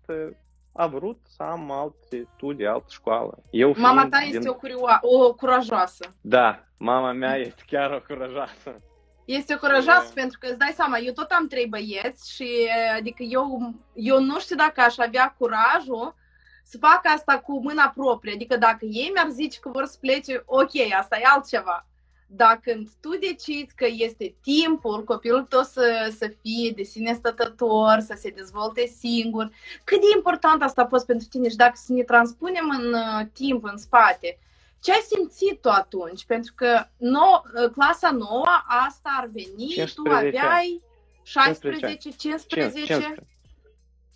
a 0.74 0.88
vrut 0.88 1.20
să 1.28 1.44
am 1.44 1.72
alte 1.72 2.28
studii, 2.36 2.68
altă 2.68 2.86
școală. 2.90 3.44
Eu 3.50 3.74
Mama 3.78 3.98
fiind 4.00 4.12
ta 4.12 4.20
este 4.20 4.50
o, 4.50 4.54
curioa- 4.56 5.00
o 5.02 5.34
curajoasă. 5.34 6.16
Da, 6.22 6.64
mama 6.78 7.12
mea 7.12 7.36
este 7.48 7.64
chiar 7.68 7.92
o 7.92 8.00
curajoasă. 8.08 8.82
Este 9.26 9.56
curajoasă 9.56 10.08
Și- 10.08 10.14
pentru 10.14 10.38
că 10.40 10.48
îți 10.48 10.58
dai 10.58 10.72
seama, 10.74 10.98
eu 10.98 11.14
tot 11.14 11.30
am 11.32 11.48
trei 11.48 11.68
băieți 11.68 12.34
și 12.34 12.70
adică 12.98 13.24
eu, 13.24 13.74
eu 13.94 14.22
nu 14.24 14.40
știu 14.40 14.56
dacă 14.56 14.82
aș 14.82 14.98
avea 14.98 15.36
curajul 15.38 16.16
să 16.64 16.78
fac 16.78 17.02
asta 17.16 17.40
cu 17.40 17.62
mâna 17.62 17.92
proprie. 17.96 18.34
Adică 18.34 18.58
dacă 18.58 18.86
ei 18.86 19.12
mi-ar 19.14 19.30
zice 19.30 19.60
că 19.60 19.70
vor 19.70 19.86
să 19.86 19.98
plece, 20.00 20.44
ok, 20.46 20.72
asta 20.98 21.18
e 21.18 21.24
altceva. 21.26 21.88
Dar 22.28 22.60
când 22.64 22.90
tu 23.02 23.10
decizi 23.10 23.76
că 23.76 23.88
este 23.90 24.36
timpul 24.42 25.04
copilul 25.04 25.44
tău 25.44 25.62
să, 25.62 26.14
să 26.18 26.34
fie 26.42 26.72
de 26.76 26.84
sine 26.84 27.14
stătător, 27.14 28.00
să 28.00 28.16
se 28.18 28.30
dezvolte 28.30 28.86
singur, 28.86 29.52
cât 29.84 30.00
de 30.00 30.08
important 30.16 30.62
asta 30.64 30.82
a 30.82 30.88
fost 30.88 31.06
pentru 31.06 31.28
tine 31.30 31.50
și 31.50 31.56
dacă 31.56 31.74
să 31.76 31.94
ne 31.94 32.04
transpunem 32.04 32.70
în 32.80 32.94
uh, 32.94 33.26
timp, 33.34 33.64
în 33.64 33.78
spate, 33.78 34.40
ce 34.84 34.92
ai 34.92 35.06
simțit 35.08 35.62
tu 35.62 35.70
atunci? 35.70 36.26
Pentru 36.26 36.54
că 36.56 36.86
nou, 36.98 37.44
clasa 37.74 38.12
nouă, 38.12 38.48
asta 38.88 39.16
ar 39.20 39.30
veni, 39.34 39.68
15 39.68 39.94
tu 39.96 40.10
aveai 40.10 40.82
16, 41.24 41.96
15, 41.96 42.48
15, 42.48 43.16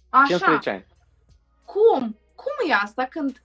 așa. 0.09 0.27
15 0.27 0.69
ani. 0.69 0.85
Cum? 1.65 2.17
Cum 2.47 2.69
e 2.69 2.73
asta 2.73 3.05
când 3.05 3.41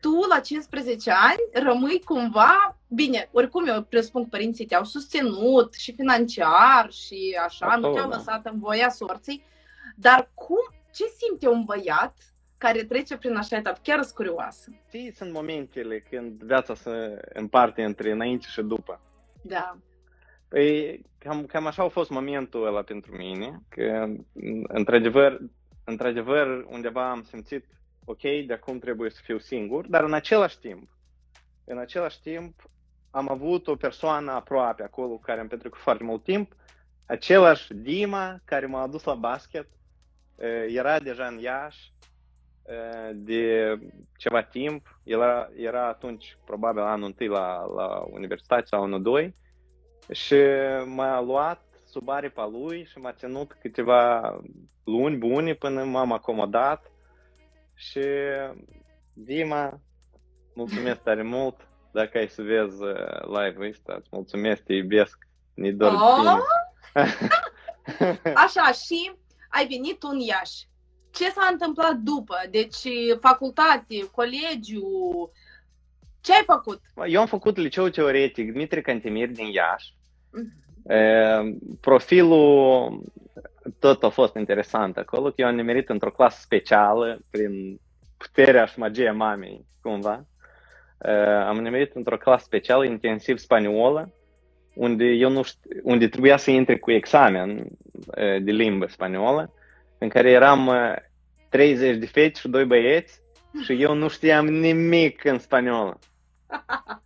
tu 0.00 0.26
la 0.28 0.40
15 0.40 1.10
ani 1.10 1.64
rămâi 1.66 2.02
cumva, 2.04 2.78
bine, 2.88 3.28
oricum 3.32 3.66
eu 3.66 3.82
presupun 3.82 4.22
că 4.22 4.28
părinții 4.30 4.66
te-au 4.66 4.84
susținut 4.84 5.74
și 5.74 5.92
financiar 5.92 6.90
și 6.90 7.38
așa, 7.44 7.66
nu 7.66 7.72
Absolut, 7.72 7.94
te-au 7.94 8.08
da. 8.08 8.16
lăsat 8.16 8.46
în 8.46 8.58
voia 8.58 8.88
sorții, 8.88 9.44
dar 9.96 10.30
cum, 10.34 10.74
ce 10.94 11.04
simte 11.04 11.48
un 11.48 11.64
băiat 11.64 12.16
care 12.58 12.84
trece 12.84 13.16
prin 13.16 13.36
așa 13.36 13.56
etapă? 13.56 13.78
Chiar 13.82 14.02
sunt 14.02 14.14
curioasă. 14.14 14.70
Știi, 14.86 15.12
sunt 15.12 15.32
momentele 15.32 16.00
când 16.10 16.42
viața 16.42 16.74
se 16.74 17.20
împarte 17.32 17.82
între 17.82 18.10
înainte 18.10 18.46
și 18.48 18.62
după. 18.62 19.00
Da. 19.42 19.76
Păi, 20.48 21.02
cam, 21.18 21.46
cam 21.46 21.66
așa 21.66 21.82
a 21.82 21.88
fost 21.88 22.10
momentul 22.10 22.66
ăla 22.66 22.82
pentru 22.82 23.16
mine, 23.16 23.62
că, 23.68 24.06
într-adevăr, 24.68 25.40
într-adevăr, 25.84 26.64
undeva 26.68 27.10
am 27.10 27.22
simțit, 27.22 27.64
ok, 28.04 28.20
de 28.20 28.52
acum 28.52 28.78
trebuie 28.78 29.10
să 29.10 29.20
fiu 29.22 29.38
singur, 29.38 29.86
dar 29.86 30.04
în 30.04 30.12
același 30.12 30.58
timp, 30.58 30.88
în 31.64 31.78
același 31.78 32.20
timp, 32.20 32.62
am 33.10 33.30
avut 33.30 33.66
o 33.66 33.76
persoană 33.76 34.32
aproape 34.32 34.82
acolo 34.82 35.16
care 35.16 35.40
am 35.40 35.48
petrecut 35.48 35.78
foarte 35.78 36.04
mult 36.04 36.22
timp, 36.22 36.52
același 37.06 37.74
Dima 37.74 38.40
care 38.44 38.66
m-a 38.66 38.82
adus 38.82 39.04
la 39.04 39.14
basket, 39.14 39.68
eh, 40.36 40.66
era 40.68 40.98
deja 40.98 41.26
în 41.26 41.38
Iași 41.38 41.92
eh, 42.62 43.10
de 43.14 43.78
ceva 44.16 44.42
timp, 44.42 45.00
el 45.04 45.20
era, 45.20 45.50
era 45.56 45.88
atunci 45.88 46.38
probabil 46.44 46.82
anul 46.82 47.06
întâi 47.06 47.28
la, 47.28 47.64
la 47.74 48.04
universitate 48.10 48.64
sau 48.66 48.82
anul 48.82 49.02
doi, 49.02 49.34
și 50.10 50.36
m-a 50.84 51.20
luat 51.20 51.62
sub 51.84 52.08
aripa 52.08 52.46
lui 52.46 52.84
și 52.84 52.98
m-a 52.98 53.12
ținut 53.12 53.56
câteva 53.60 54.36
luni 54.84 55.16
bune 55.16 55.54
până 55.54 55.84
m-am 55.84 56.12
acomodat 56.12 56.90
și 57.90 58.00
Dima, 59.12 59.80
mulțumesc 60.54 61.00
tare 61.02 61.22
mult 61.22 61.68
dacă 61.92 62.18
ai 62.18 62.28
să 62.28 62.42
vezi 62.42 62.82
uh, 62.82 63.20
live-ul 63.26 63.68
ăsta, 63.68 63.94
îți 63.98 64.08
mulțumesc, 64.10 64.62
te 64.62 64.72
iubesc, 64.72 65.18
ne 65.54 65.70
dor 65.70 65.90
de 65.90 65.96
Oh! 65.96 66.38
tine. 66.92 67.28
Așa, 68.44 68.72
și 68.72 69.12
ai 69.48 69.66
venit 69.66 69.98
tu 69.98 70.08
în 70.12 70.18
Iași. 70.18 70.68
Ce 71.10 71.30
s-a 71.30 71.48
întâmplat 71.52 71.94
după? 71.94 72.36
Deci, 72.50 72.82
facultate, 73.20 74.10
colegiu, 74.12 75.30
ce 76.20 76.32
ai 76.32 76.42
făcut? 76.46 76.80
Eu 77.06 77.20
am 77.20 77.26
făcut 77.26 77.56
liceu 77.56 77.88
teoretic 77.88 78.52
Dmitri 78.52 78.82
Cantemir 78.82 79.28
din 79.28 79.46
Iași. 79.46 79.94
Mhm. 80.32 80.92
E, 80.92 81.58
Profilul 81.80 83.02
tot 83.78 84.02
a 84.02 84.08
fost 84.08 84.34
interesant 84.34 84.96
acolo, 84.96 85.28
că 85.28 85.34
eu 85.36 85.46
am 85.46 85.54
nimerit 85.54 85.88
într-o 85.88 86.10
clasă 86.10 86.38
specială 86.40 87.18
prin 87.30 87.80
puterea 88.16 88.64
și 88.64 88.78
magia 88.78 89.12
mamei, 89.12 89.66
cumva. 89.82 90.24
E, 91.00 91.10
Am 91.26 91.56
nimerit 91.56 91.94
într-o 91.94 92.16
clasă 92.16 92.44
specială 92.44 92.84
intensiv 92.84 93.38
spaniolă, 93.38 94.12
unde 94.74 95.04
eu 95.04 95.30
nu 95.30 95.42
știu, 95.42 95.70
unde 95.82 96.08
trebuia 96.08 96.36
să 96.36 96.50
intre 96.50 96.78
cu 96.78 96.90
examen 96.90 97.66
e, 98.14 98.38
de 98.38 98.50
limbă 98.50 98.86
spaniolă, 98.86 99.52
în 99.98 100.08
care 100.08 100.30
eram 100.30 100.68
e, 100.68 101.10
30 101.48 101.96
de 101.96 102.06
fete 102.06 102.38
și 102.38 102.48
2 102.48 102.64
băieți 102.64 103.20
și 103.64 103.82
eu 103.82 103.94
nu 103.94 104.08
știam 104.08 104.46
nimic 104.46 105.24
în 105.24 105.38
spaniolă. 105.38 105.98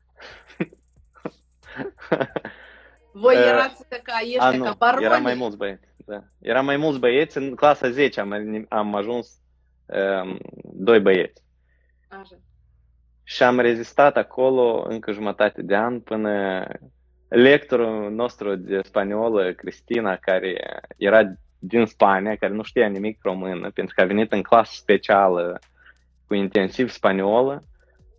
Voi 3.12 3.36
Uh, 3.36 3.46
erați 3.46 3.88
ca 4.02 4.18
ești 4.22 4.38
A, 4.38 4.50
ca 4.50 4.56
nu, 4.56 4.74
baroni. 4.78 5.04
era 5.04 5.18
mai 5.18 5.34
mulți 5.34 5.56
băieți. 5.56 5.87
Da. 6.08 6.22
Era 6.38 6.60
mai 6.60 6.76
mulți 6.76 6.98
băieți. 6.98 7.36
În 7.36 7.54
clasa 7.54 7.90
10 7.90 8.20
am, 8.20 8.66
am 8.68 8.94
ajuns 8.94 9.40
um, 9.86 10.38
doi 10.62 11.00
băieți. 11.00 11.42
Așa. 12.08 12.36
Și 13.24 13.42
am 13.42 13.58
rezistat 13.58 14.16
acolo 14.16 14.86
încă 14.88 15.12
jumătate 15.12 15.62
de 15.62 15.76
an 15.76 16.00
până 16.00 16.64
lectorul 17.28 18.10
nostru 18.10 18.56
de 18.56 18.80
spaniolă, 18.82 19.52
Cristina, 19.52 20.16
care 20.16 20.80
era 20.96 21.20
din 21.58 21.86
Spania, 21.86 22.36
care 22.36 22.52
nu 22.52 22.62
știa 22.62 22.86
nimic 22.86 23.18
română, 23.22 23.70
pentru 23.70 23.94
că 23.94 24.00
a 24.00 24.06
venit 24.06 24.32
în 24.32 24.42
clasă 24.42 24.72
specială 24.74 25.58
cu 26.26 26.34
intensiv 26.34 26.90
spaniolă, 26.90 27.62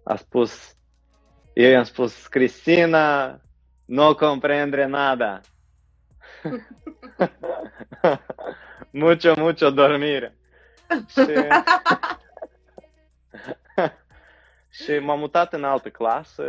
a 0.04 0.16
spus, 0.16 0.76
eu 1.54 1.70
i-am 1.70 1.84
spus, 1.84 2.28
Cristina, 2.28 3.40
nu 3.86 4.16
comprendre 4.16 4.86
nada. 4.86 5.42
mucho, 8.92 9.34
mucho 9.38 9.70
dormire. 9.70 10.38
Și... 11.08 11.26
și 14.84 14.98
m-am 14.98 15.20
mutat 15.20 15.54
în 15.54 15.64
altă 15.64 15.90
clasă, 15.90 16.44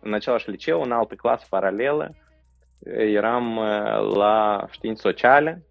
în 0.00 0.14
același 0.14 0.50
liceu, 0.50 0.82
în 0.82 0.92
altă 0.92 1.14
clasă 1.14 1.46
paralelă. 1.48 2.14
Eram 2.96 3.56
uh, 3.56 4.14
la 4.16 4.66
științe 4.70 5.00
sociale 5.00 5.66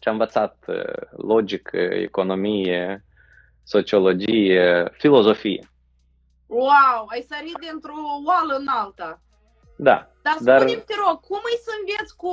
și 0.00 0.08
am 0.08 0.12
învățat 0.12 0.64
uh, 0.66 1.08
logică, 1.10 1.76
economie, 1.76 3.04
sociologie, 3.62 4.92
filozofie. 4.92 5.68
Wow, 6.46 7.06
ai 7.10 7.26
sărit 7.28 7.58
dintr-o 7.60 8.00
oală 8.26 8.54
în 8.58 8.66
alta. 8.68 9.20
Da. 9.76 10.10
Dar 10.22 10.34
spune-mi, 10.34 10.74
dar... 10.74 10.84
te 10.86 10.94
rog, 11.06 11.20
cum 11.20 11.40
îi 11.44 11.58
să 11.64 11.70
înveți 11.78 12.16
cu 12.16 12.32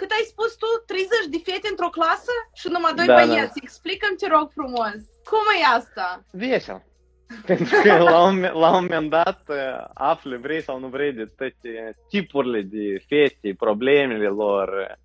cât 0.00 0.10
ai 0.18 0.24
spus 0.32 0.50
tu? 0.62 0.70
30 0.86 1.32
de 1.34 1.40
fete 1.48 1.68
într-o 1.70 1.94
clasă 1.96 2.34
și 2.60 2.66
numai 2.74 2.94
doi 2.98 3.06
da, 3.06 3.14
băieți. 3.14 3.56
Da. 3.56 3.62
Explică-mi, 3.66 4.20
te 4.20 4.26
rog 4.36 4.46
frumos. 4.58 4.98
Cum 5.30 5.44
e 5.60 5.74
asta? 5.78 6.06
Vesel. 6.42 6.80
Pentru 7.50 7.74
că 7.82 7.92
la 8.10 8.18
un, 8.28 8.40
la 8.40 8.70
un 8.76 8.86
moment 8.88 9.10
dat 9.10 9.42
uh, 9.48 9.84
afli, 9.94 10.36
vrei 10.36 10.62
sau 10.62 10.78
nu 10.78 10.88
vrei, 10.88 11.12
de 11.12 11.24
toate 11.36 11.96
tipurile 12.08 12.60
de 12.62 13.04
fete, 13.08 13.54
problemele 13.58 14.28
lor. 14.42 14.98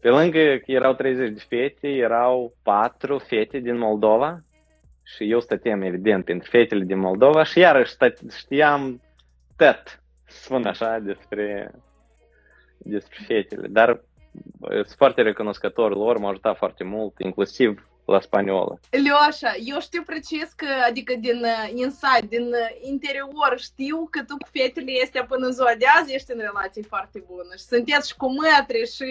Pe 0.00 0.08
lângă 0.08 0.56
că 0.64 0.72
erau 0.72 0.94
30 0.94 1.32
de 1.32 1.44
fete, 1.48 1.88
erau 1.88 2.54
patru 2.62 3.18
fete 3.18 3.58
din 3.58 3.78
Moldova 3.78 4.40
și 5.02 5.30
eu 5.30 5.40
stăteam, 5.40 5.82
evident, 5.82 6.24
pentru 6.24 6.50
fetele 6.50 6.84
din 6.84 6.98
Moldova 6.98 7.44
și 7.44 7.58
iarăși 7.58 7.94
știam 8.36 9.02
tot, 9.56 10.02
spun 10.24 10.64
așa, 10.64 10.98
despre, 10.98 11.70
despre 12.78 13.18
fetele. 13.26 13.68
Dar 13.68 14.04
sunt 14.68 14.96
foarte 14.96 15.22
recunoscător 15.22 15.96
lor, 15.96 16.18
m-au 16.18 16.30
ajutat 16.30 16.56
foarte 16.56 16.84
mult, 16.84 17.14
inclusiv 17.18 17.86
la 18.04 18.20
spaniolă. 18.20 18.80
Leoșa, 18.90 19.54
eu 19.64 19.80
știu 19.80 20.02
precis 20.02 20.52
că, 20.52 20.66
adică 20.88 21.14
din 21.18 21.40
uh, 21.42 21.70
inside, 21.74 22.26
din 22.28 22.46
uh, 22.46 22.88
interior, 22.90 23.54
știu 23.56 24.08
că 24.10 24.22
tu 24.24 24.36
cu 24.36 24.48
fetele 24.52 24.90
este 25.02 25.24
până 25.28 25.46
în 25.46 25.52
ziua 25.52 25.74
de 25.78 25.84
azi 26.00 26.14
ești 26.14 26.32
în 26.32 26.38
relații 26.38 26.82
foarte 26.82 27.24
bună 27.26 27.52
și 27.56 27.64
sunteți 27.64 28.08
și 28.08 28.16
cu 28.16 28.26
mătri 28.26 28.92
și 28.96 29.10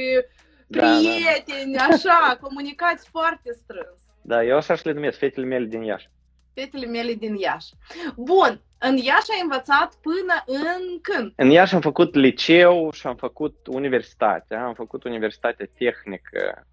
prieteni, 0.68 1.74
da, 1.74 1.86
da. 1.88 1.94
așa, 1.96 2.20
comunicați 2.46 3.10
foarte 3.10 3.52
strâns. 3.54 4.00
Da, 4.22 4.44
eu 4.44 4.56
așa 4.56 4.76
și 4.76 4.86
le 4.86 4.92
numesc, 4.92 5.18
fetele 5.18 5.46
mele 5.46 5.66
din 5.66 5.82
Iași. 5.82 6.10
Fetele 6.54 6.86
mele 6.86 7.14
din 7.14 7.36
Iași. 7.36 7.74
Bun, 8.16 8.62
în 8.84 8.98
Iași 8.98 9.32
ai 9.32 9.42
învățat 9.42 9.94
până 10.02 10.36
în 10.46 11.00
când? 11.02 11.34
În 11.36 11.50
Iași 11.50 11.76
am 11.76 11.82
făcut 11.82 12.16
liceu 12.16 12.92
și 12.92 13.08
am 13.08 13.16
făcut 13.16 13.68
universitate. 13.68 14.56
Am 14.56 14.74
făcut 14.74 15.04
universitatea 15.04 15.68
tehnică 15.78 16.68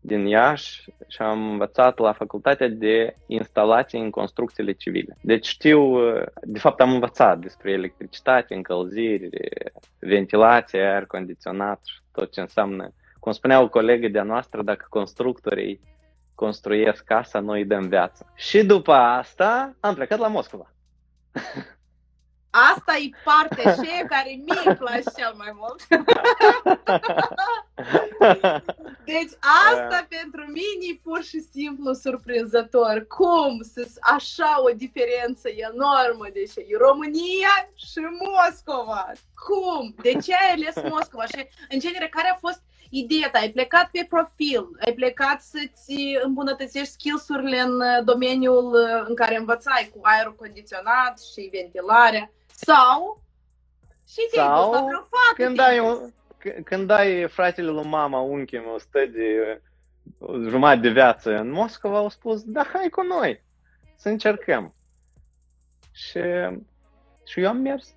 din 0.00 0.26
Iași 0.26 0.84
și 1.08 1.22
am 1.22 1.50
învățat 1.50 1.98
la 1.98 2.12
facultatea 2.12 2.68
de 2.68 3.16
instalații 3.26 4.00
în 4.00 4.10
construcțiile 4.10 4.72
civile. 4.72 5.16
Deci 5.20 5.46
știu, 5.46 5.98
de 6.42 6.58
fapt 6.58 6.80
am 6.80 6.92
învățat 6.92 7.38
despre 7.38 7.70
electricitate, 7.70 8.54
încălzire, 8.54 9.72
ventilație, 9.98 10.80
aer 10.80 11.06
condiționat 11.06 11.80
și 11.84 11.98
tot 12.12 12.32
ce 12.32 12.40
înseamnă. 12.40 12.92
Cum 13.20 13.32
spuneau 13.32 13.68
colegii 13.68 14.10
de-a 14.10 14.22
noastră, 14.22 14.62
dacă 14.62 14.86
constructorii 14.88 15.80
construiesc 16.34 17.04
casa, 17.04 17.40
noi 17.40 17.64
dăm 17.64 17.88
viață. 17.88 18.32
Și 18.34 18.64
după 18.64 18.92
asta 18.92 19.76
am 19.80 19.94
plecat 19.94 20.18
la 20.18 20.28
Moscova. 20.28 20.72
Asta 22.50 22.96
e 22.96 23.10
partea 23.24 23.72
și 23.72 24.04
care 24.08 24.40
mie 24.44 24.62
îmi 24.64 24.76
place 24.76 25.04
cel 25.16 25.34
mai 25.36 25.52
mult. 25.54 25.86
deci 29.04 29.32
asta 29.70 29.90
yeah. 29.90 30.06
pentru 30.08 30.44
mine 30.46 30.84
e 30.92 31.00
pur 31.02 31.22
și 31.22 31.40
simplu 31.40 31.92
surprinzător. 31.92 33.06
Cum 33.06 33.62
să 33.72 33.88
așa 34.00 34.62
o 34.62 34.70
diferență 34.70 35.48
enormă, 35.48 36.26
deci 36.32 36.56
e 36.56 36.76
România 36.78 37.54
și 37.74 38.00
Moscova. 38.20 39.12
Cum? 39.46 39.94
De 40.02 40.12
ce 40.12 40.34
ai 40.34 40.52
ales 40.52 40.90
Moscova? 40.90 41.24
Și 41.24 41.48
în 41.68 41.78
genere, 41.78 42.08
care 42.08 42.28
a 42.28 42.38
fost 42.38 42.62
ideea 42.90 43.30
ta? 43.30 43.38
Ai 43.38 43.50
plecat 43.50 43.88
pe 43.90 44.06
profil, 44.08 44.68
ai 44.86 44.92
plecat 44.92 45.40
să-ți 45.40 45.94
îmbunătățești 46.22 46.92
skills-urile 46.92 47.58
în 47.60 48.04
domeniul 48.04 48.76
în 49.08 49.14
care 49.14 49.36
învățai 49.36 49.90
cu 49.94 50.00
aerul 50.02 50.34
condiționat 50.34 51.20
și 51.32 51.48
ventilarea 51.52 52.30
sau 52.46 53.22
și 54.08 54.28
te 54.30 54.36
Sau 54.36 54.72
la 54.72 54.80
vreo 54.80 55.08
când 55.34 55.58
ai, 55.60 55.78
un, 55.78 56.12
când 56.64 56.90
ai 56.90 57.28
fratele 57.28 57.70
lui 57.70 57.84
mama, 57.84 58.20
unchiul 58.20 58.60
meu, 58.60 58.78
stă 58.78 59.06
de 59.06 59.60
jumătate 60.48 60.80
de 60.80 60.88
viață 60.88 61.36
în 61.36 61.50
Moscova, 61.50 61.96
au 61.96 62.08
spus, 62.08 62.42
da, 62.42 62.62
hai 62.72 62.88
cu 62.88 63.02
noi, 63.02 63.44
să 63.96 64.08
încercăm. 64.08 64.74
Și, 65.92 66.20
și 67.24 67.40
eu 67.40 67.48
am 67.48 67.56
mers. 67.56 67.94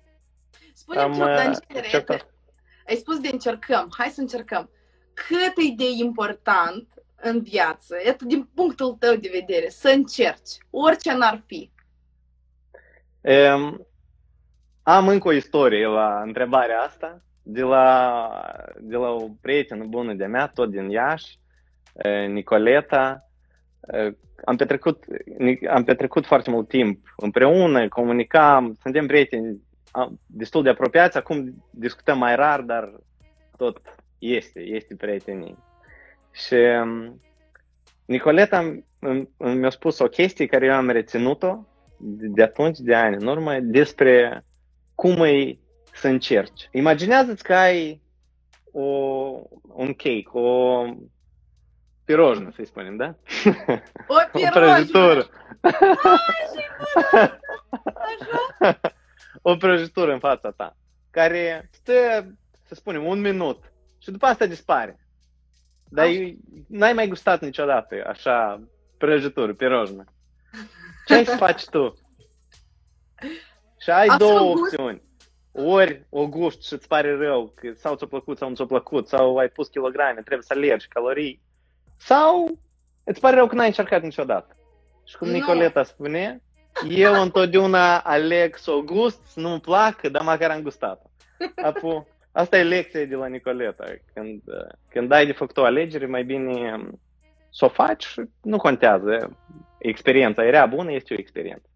Spune-mi, 0.74 1.04
am, 1.04 1.18
uh, 1.18 2.20
ai 2.86 2.96
spus 2.96 3.20
de 3.20 3.28
încercăm, 3.28 3.92
hai 3.96 4.08
să 4.08 4.20
încercăm. 4.20 4.70
Cât 5.26 5.54
e 5.56 5.74
de 5.76 5.90
important 6.04 6.88
în 7.20 7.42
viață, 7.42 7.96
iată 8.04 8.24
din 8.24 8.48
punctul 8.54 8.92
tău 8.92 9.14
de 9.14 9.30
vedere, 9.32 9.68
să 9.68 9.88
încerci, 9.88 10.50
orice 10.70 11.12
n-ar 11.12 11.42
fi? 11.46 11.70
Um, 13.20 13.86
am 14.82 15.08
încă 15.08 15.28
o 15.28 15.32
istorie 15.32 15.86
la 15.86 16.22
întrebarea 16.22 16.80
asta, 16.80 17.22
de 17.42 17.62
la, 17.62 18.30
de 18.80 18.96
la 18.96 19.08
o 19.08 19.28
prietenă 19.40 19.84
bună 19.84 20.14
de 20.14 20.26
mea, 20.26 20.46
tot 20.46 20.70
din 20.70 20.90
Iași, 20.90 21.38
Nicoleta. 22.28 23.30
Am 24.44 24.56
petrecut, 24.56 25.04
am 25.70 25.84
petrecut 25.84 26.26
foarte 26.26 26.50
mult 26.50 26.68
timp 26.68 27.14
împreună, 27.16 27.88
comunicam, 27.88 28.78
suntem 28.82 29.06
prieteni 29.06 29.60
destul 30.26 30.62
de 30.62 30.68
apropiați, 30.68 31.16
acum 31.16 31.64
discutăm 31.70 32.18
mai 32.18 32.36
rar, 32.36 32.60
dar 32.60 32.92
tot 33.56 33.80
este, 34.22 34.60
este 34.60 34.94
prietenii. 34.94 35.58
Și 36.30 36.56
Nicoleta 38.04 38.82
mi-a 39.36 39.70
spus 39.70 39.98
o 39.98 40.06
chestie 40.06 40.46
care 40.46 40.66
eu 40.66 40.72
am 40.72 40.90
reținut-o 40.90 41.66
de 42.04 42.42
atunci, 42.42 42.78
de 42.78 42.94
ani 42.94 43.16
în 43.16 43.26
urmă, 43.26 43.58
despre 43.60 44.44
cum 44.94 45.22
e 45.22 45.58
să 45.92 46.08
încerci. 46.08 46.68
Imaginează-ți 46.72 47.42
că 47.42 47.54
ai 47.54 48.00
o, 48.72 48.82
un 49.62 49.94
cake, 49.94 50.28
o 50.32 50.84
pirojnă, 52.04 52.50
să-i 52.54 52.66
spunem, 52.66 52.96
da? 52.96 53.14
O 54.06 54.14
prăjitură. 54.52 55.26
o 59.42 59.56
prăjitură 59.56 60.12
în 60.12 60.18
fața 60.18 60.50
ta, 60.50 60.76
care 61.10 61.68
stă, 61.72 62.26
să 62.64 62.74
spunem, 62.74 63.04
un 63.04 63.20
minut 63.20 63.71
și 64.02 64.10
după 64.10 64.26
asta 64.26 64.46
dispare. 64.46 64.98
Dar 65.88 66.06
n-ai 66.68 66.92
mai 66.92 67.08
gustat 67.08 67.40
niciodată 67.40 68.04
așa 68.06 68.62
prăjitură, 68.98 69.54
pirojnă. 69.54 70.04
Ce 71.06 71.14
ai 71.14 71.24
să 71.24 71.36
faci 71.46 71.64
tu? 71.64 71.94
Și 73.78 73.90
ai 73.90 74.06
Așa 74.06 74.16
două 74.16 74.52
gust. 74.54 74.72
opțiuni. 74.72 75.02
Ori 75.52 76.06
o 76.08 76.28
gust 76.28 76.62
și 76.66 76.72
îți 76.72 76.88
pare 76.88 77.16
rău, 77.16 77.52
că 77.54 77.72
sau 77.74 77.94
ți-a 77.96 78.06
plăcut 78.06 78.38
sau 78.38 78.48
nu 78.48 78.54
ți-a 78.54 78.66
plăcut, 78.66 79.08
sau 79.08 79.36
ai 79.36 79.48
pus 79.48 79.68
kilograme, 79.68 80.20
trebuie 80.20 80.42
să 80.46 80.52
alergi 80.56 80.88
calorii, 80.88 81.42
sau 81.96 82.58
îți 83.04 83.20
pare 83.20 83.36
rău 83.36 83.46
că 83.46 83.54
n-ai 83.54 83.66
încercat 83.66 84.02
niciodată. 84.02 84.56
Și 85.06 85.16
cum 85.16 85.26
no. 85.28 85.32
Nicoleta 85.32 85.82
spune, 85.82 86.42
eu 86.88 87.20
întotdeauna 87.22 87.98
aleg 87.98 88.56
să 88.56 88.70
o 88.70 88.82
gust, 88.82 89.24
să 89.24 89.40
nu-mi 89.40 89.60
placă, 89.60 90.08
dar 90.08 90.22
măcar 90.22 90.50
am 90.50 90.62
gustat-o. 90.62 91.10
Apu, 91.64 92.08
asta 92.32 92.58
e 92.58 92.62
lecția 92.62 93.04
de 93.04 93.14
la 93.14 93.26
Nicoleta. 93.26 93.84
Când, 94.14 94.42
când 94.88 95.12
ai 95.12 95.26
de 95.26 95.32
făcut 95.32 95.56
o 95.56 95.64
alegere, 95.64 96.06
mai 96.06 96.24
bine 96.24 96.76
să 97.50 97.64
o 97.64 97.68
faci 97.68 98.04
și 98.04 98.22
nu 98.42 98.56
contează. 98.56 99.38
Experiența 99.78 100.44
era 100.44 100.66
bună, 100.66 100.92
este 100.92 101.14
o 101.14 101.18
experiență. 101.18 101.66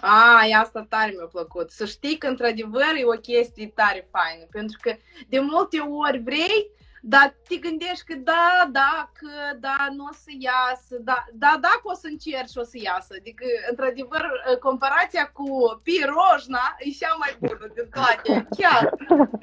A, 0.00 0.60
asta 0.60 0.86
tare 0.88 1.12
mi-a 1.16 1.28
plăcut. 1.32 1.70
Să 1.70 1.84
știi 1.84 2.18
că, 2.18 2.26
într-adevăr, 2.26 2.92
e 2.96 3.04
o 3.04 3.20
chestie 3.20 3.72
tare 3.74 4.08
faină. 4.10 4.46
Pentru 4.50 4.78
că 4.80 4.94
de 5.28 5.38
multe 5.40 5.78
ori 5.78 6.18
vrei, 6.18 6.70
dar 7.04 7.34
te 7.48 7.56
gândești 7.56 8.04
că 8.04 8.14
da, 8.14 8.68
dacă, 8.70 9.30
da, 9.60 9.88
nu 9.96 10.04
o 10.04 10.12
să 10.12 10.30
iasă, 10.38 10.94
da, 11.00 11.24
da, 11.32 11.58
dacă 11.60 11.82
o 11.82 11.94
să 11.94 12.06
încerci, 12.10 12.56
o 12.62 12.62
să 12.62 12.76
iasă. 12.88 13.14
Adică, 13.18 13.44
într-adevăr, 13.70 14.24
comparația 14.60 15.24
cu 15.38 15.46
pirojna 15.82 16.64
e 16.78 16.90
cea 16.90 17.14
mai 17.18 17.36
bună 17.40 17.66
din 17.74 17.88
toate, 17.96 18.48
chiar. 18.58 18.82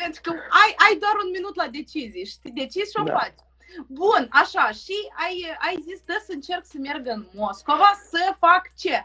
Pentru 0.01 0.21
că 0.23 0.31
ai, 0.61 0.71
ai 0.85 0.95
doar 1.03 1.15
un 1.23 1.29
minut 1.31 1.55
la 1.55 1.67
decizie 1.67 2.23
și 2.23 2.39
te 2.43 2.49
decizi 2.53 2.91
și 2.91 3.01
o 3.01 3.03
da. 3.03 3.13
faci. 3.17 3.39
Bun, 3.87 4.27
așa, 4.41 4.65
și 4.83 4.97
ai, 5.23 5.35
ai 5.67 5.75
zis, 5.87 5.99
da, 6.05 6.17
să 6.25 6.31
încerc 6.33 6.65
să 6.65 6.77
merg 6.79 7.07
în 7.07 7.25
Moscova 7.33 7.91
să 8.11 8.35
fac 8.39 8.63
ce? 8.77 9.03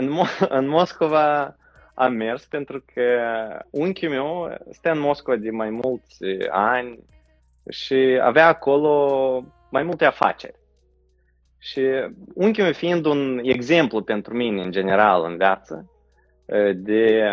În, 0.00 0.06
Mo- 0.18 0.48
în 0.58 0.66
Moscova 0.66 1.56
am 1.94 2.12
mers 2.12 2.44
pentru 2.44 2.84
că 2.94 3.18
unchiul 3.70 4.10
meu 4.10 4.56
stă 4.70 4.90
în 4.90 4.98
Moscova 4.98 5.36
de 5.36 5.50
mai 5.50 5.70
mulți 5.70 6.24
ani, 6.50 6.98
și 7.70 8.18
avea 8.22 8.46
acolo 8.46 9.44
mai 9.70 9.82
multe 9.82 10.04
afaceri. 10.04 10.58
Și 11.58 11.80
unchiul 12.34 12.64
meu 12.64 12.72
fiind 12.72 13.04
un 13.04 13.40
exemplu 13.42 14.02
pentru 14.02 14.34
mine, 14.34 14.62
în 14.62 14.70
general, 14.70 15.24
în 15.24 15.36
viață, 15.36 15.90
de 16.74 17.28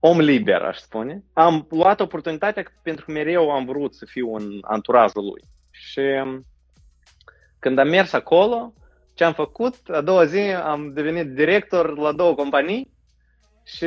om 0.00 0.20
liber, 0.20 0.62
aș 0.62 0.78
spune, 0.78 1.24
am 1.32 1.66
luat 1.70 2.00
oportunitatea 2.00 2.64
pentru 2.82 3.04
că 3.04 3.12
mereu 3.12 3.50
am 3.50 3.64
vrut 3.64 3.94
să 3.94 4.04
fiu 4.04 4.34
în 4.34 4.58
anturajul 4.62 5.24
lui. 5.24 5.42
Și 5.70 6.02
când 7.58 7.78
am 7.78 7.88
mers 7.88 8.12
acolo, 8.12 8.72
ce 9.14 9.24
am 9.24 9.32
făcut, 9.32 9.74
a 9.88 10.00
doua 10.00 10.24
zi 10.24 10.38
am 10.40 10.92
devenit 10.92 11.34
director 11.34 11.98
la 11.98 12.12
două 12.12 12.34
companii 12.34 12.91
și, 13.64 13.86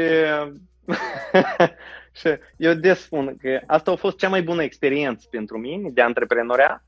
și 2.20 2.28
eu 2.58 2.74
des 2.74 3.02
spun 3.02 3.38
că 3.42 3.60
asta 3.68 3.92
a 3.92 3.96
fost 3.96 4.18
cea 4.18 4.30
mai 4.30 4.42
bună 4.42 4.64
experiență 4.64 5.28
pentru 5.30 5.58
mine 5.58 5.90
de 5.90 6.02
antreprenoriat 6.02 6.84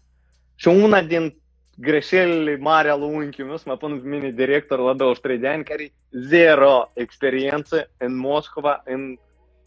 și 0.55 0.67
una 0.67 1.01
din 1.01 1.37
greșelile 1.77 2.57
mari 2.57 2.89
al 2.89 3.01
unchiului 3.01 3.47
meu 3.47 3.57
să 3.57 3.63
mă 3.67 3.77
pun 3.77 4.01
pe 4.01 4.07
mine 4.07 4.29
director 4.29 4.79
la 4.79 4.93
23 4.93 5.37
de 5.37 5.47
ani, 5.47 5.63
care 5.63 5.93
zero 6.11 6.91
experiență 6.93 7.89
în 7.97 8.17
Moscova, 8.17 8.81
în 8.85 9.17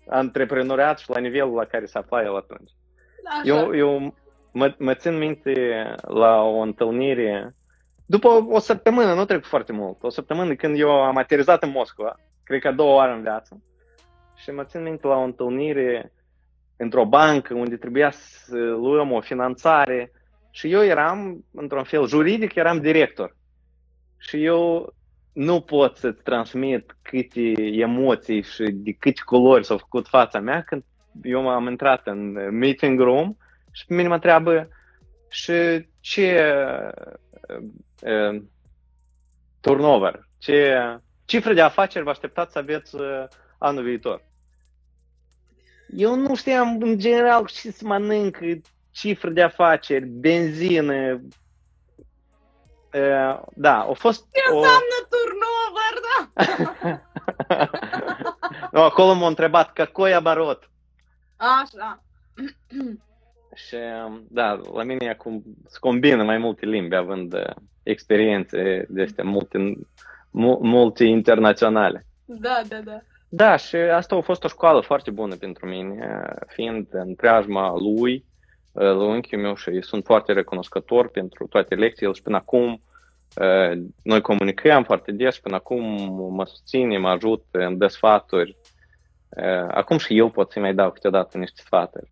antreprenoriat 0.08 0.98
și 0.98 1.10
la 1.10 1.18
nivelul 1.18 1.54
la 1.54 1.64
care 1.64 1.86
se 1.86 1.98
afla 1.98 2.22
el 2.22 2.36
atunci. 2.36 2.70
Așa. 3.24 3.42
Eu, 3.44 3.76
eu 3.76 4.14
mă, 4.52 4.74
mă 4.78 4.94
țin 4.94 5.18
minte 5.18 5.84
la 6.00 6.42
o 6.42 6.58
întâlnire, 6.58 7.54
după 8.06 8.28
o 8.48 8.58
săptămână, 8.58 9.14
nu 9.14 9.24
trec 9.24 9.44
foarte 9.44 9.72
mult, 9.72 10.02
o 10.02 10.08
săptămână 10.08 10.54
când 10.54 10.78
eu 10.78 10.90
am 10.90 11.16
aterizat 11.16 11.62
în 11.62 11.70
Moscova, 11.70 12.16
cred 12.50 12.62
că 12.62 12.72
două 12.72 13.00
ori 13.02 13.12
în 13.12 13.22
viață, 13.22 13.62
și 14.36 14.50
mă 14.50 14.64
țin 14.64 14.82
minte 14.82 15.06
la 15.06 15.16
o 15.16 15.22
întâlnire 15.22 16.12
într-o 16.76 17.04
bancă 17.04 17.54
unde 17.54 17.76
trebuia 17.76 18.10
să 18.10 18.56
luăm 18.56 19.12
o 19.12 19.20
finanțare 19.20 20.12
și 20.50 20.72
eu 20.72 20.84
eram, 20.84 21.44
într-un 21.52 21.84
fel 21.84 22.06
juridic, 22.06 22.54
eram 22.54 22.80
director. 22.80 23.36
Și 24.18 24.44
eu 24.44 24.94
nu 25.32 25.60
pot 25.60 25.96
să-ți 25.96 26.22
transmit 26.22 26.96
câte 27.02 27.52
emoții 27.58 28.42
și 28.42 28.62
de 28.70 28.92
câte 28.92 29.20
culori 29.24 29.64
s-au 29.64 29.78
făcut 29.78 30.08
fața 30.08 30.40
mea 30.40 30.62
când 30.62 30.84
eu 31.22 31.48
am 31.48 31.66
intrat 31.66 32.06
în 32.06 32.32
meeting 32.58 33.00
room 33.00 33.36
și 33.72 33.86
pe 33.86 33.94
mine 33.94 34.08
mă 34.08 34.14
întreabă 34.14 34.68
și 35.28 35.86
ce 36.00 36.54
uh, 36.68 37.12
uh, 38.02 38.42
turnover, 39.60 40.28
ce 40.38 40.76
cifre 41.29 41.53
de 41.53 41.61
afaceri 41.61 42.03
vă 42.03 42.09
așteptați 42.09 42.51
să 42.51 42.59
aveți 42.59 42.95
uh, 42.95 43.23
anul 43.57 43.83
viitor. 43.83 44.23
Eu 45.87 46.15
nu 46.15 46.35
știam 46.35 46.81
în 46.81 46.97
general 46.97 47.45
ce 47.45 47.71
să 47.71 47.85
mănânc, 47.85 48.37
cifre 48.91 49.29
de 49.29 49.41
afaceri, 49.41 50.05
benzină. 50.05 51.21
Uh, 52.93 53.41
da, 53.53 53.79
a 53.79 53.93
fost... 53.93 54.27
Ce 54.31 54.51
o... 54.51 54.57
înseamnă 54.57 55.07
turnover, 55.09 55.93
da? 56.05 57.01
no, 58.71 58.83
acolo 58.83 59.13
m-a 59.13 59.27
întrebat, 59.27 59.73
какой 59.73 60.13
оборот? 60.13 60.69
Așa. 61.37 62.03
Și, 63.55 63.75
da, 64.29 64.59
la 64.73 64.83
mine 64.83 65.09
acum 65.09 65.43
se 65.67 65.77
combină 65.79 66.23
mai 66.23 66.37
multe 66.37 66.65
limbi, 66.65 66.95
având 66.95 67.33
uh, 67.33 67.55
experiențe 67.83 68.85
de 68.89 69.01
astea 69.01 69.23
multe, 69.23 69.73
multe 70.60 71.04
internaționale. 71.04 72.06
Da, 72.24 72.60
da, 72.68 72.80
da. 72.84 73.00
Da, 73.32 73.56
și 73.56 73.76
asta 73.76 74.16
a 74.16 74.20
fost 74.20 74.44
o 74.44 74.48
școală 74.48 74.80
foarte 74.80 75.10
bună 75.10 75.36
pentru 75.36 75.66
mine, 75.66 76.24
fiind 76.46 76.86
în 76.90 77.14
preajma 77.14 77.76
lui, 77.78 78.24
la 78.72 79.04
unchiul 79.04 79.40
meu 79.40 79.54
și 79.54 79.80
sunt 79.80 80.04
foarte 80.04 80.32
recunoscător 80.32 81.08
pentru 81.08 81.46
toate 81.46 81.74
lecțiile 81.74 82.12
și 82.12 82.22
până 82.22 82.36
acum 82.36 82.82
noi 84.02 84.20
comunicăm 84.20 84.84
foarte 84.84 85.12
des 85.12 85.34
și 85.34 85.40
până 85.40 85.54
acum 85.54 85.82
mă 86.34 86.46
susține, 86.46 86.98
mă 86.98 87.08
ajută, 87.08 87.58
îmi 87.58 87.76
dă 87.76 87.86
sfaturi. 87.86 88.56
Acum 89.68 89.98
și 89.98 90.16
eu 90.16 90.30
pot 90.30 90.50
să 90.50 90.60
mai 90.60 90.74
dau 90.74 90.90
câteodată 90.90 91.38
niște 91.38 91.62
sfaturi. 91.64 92.10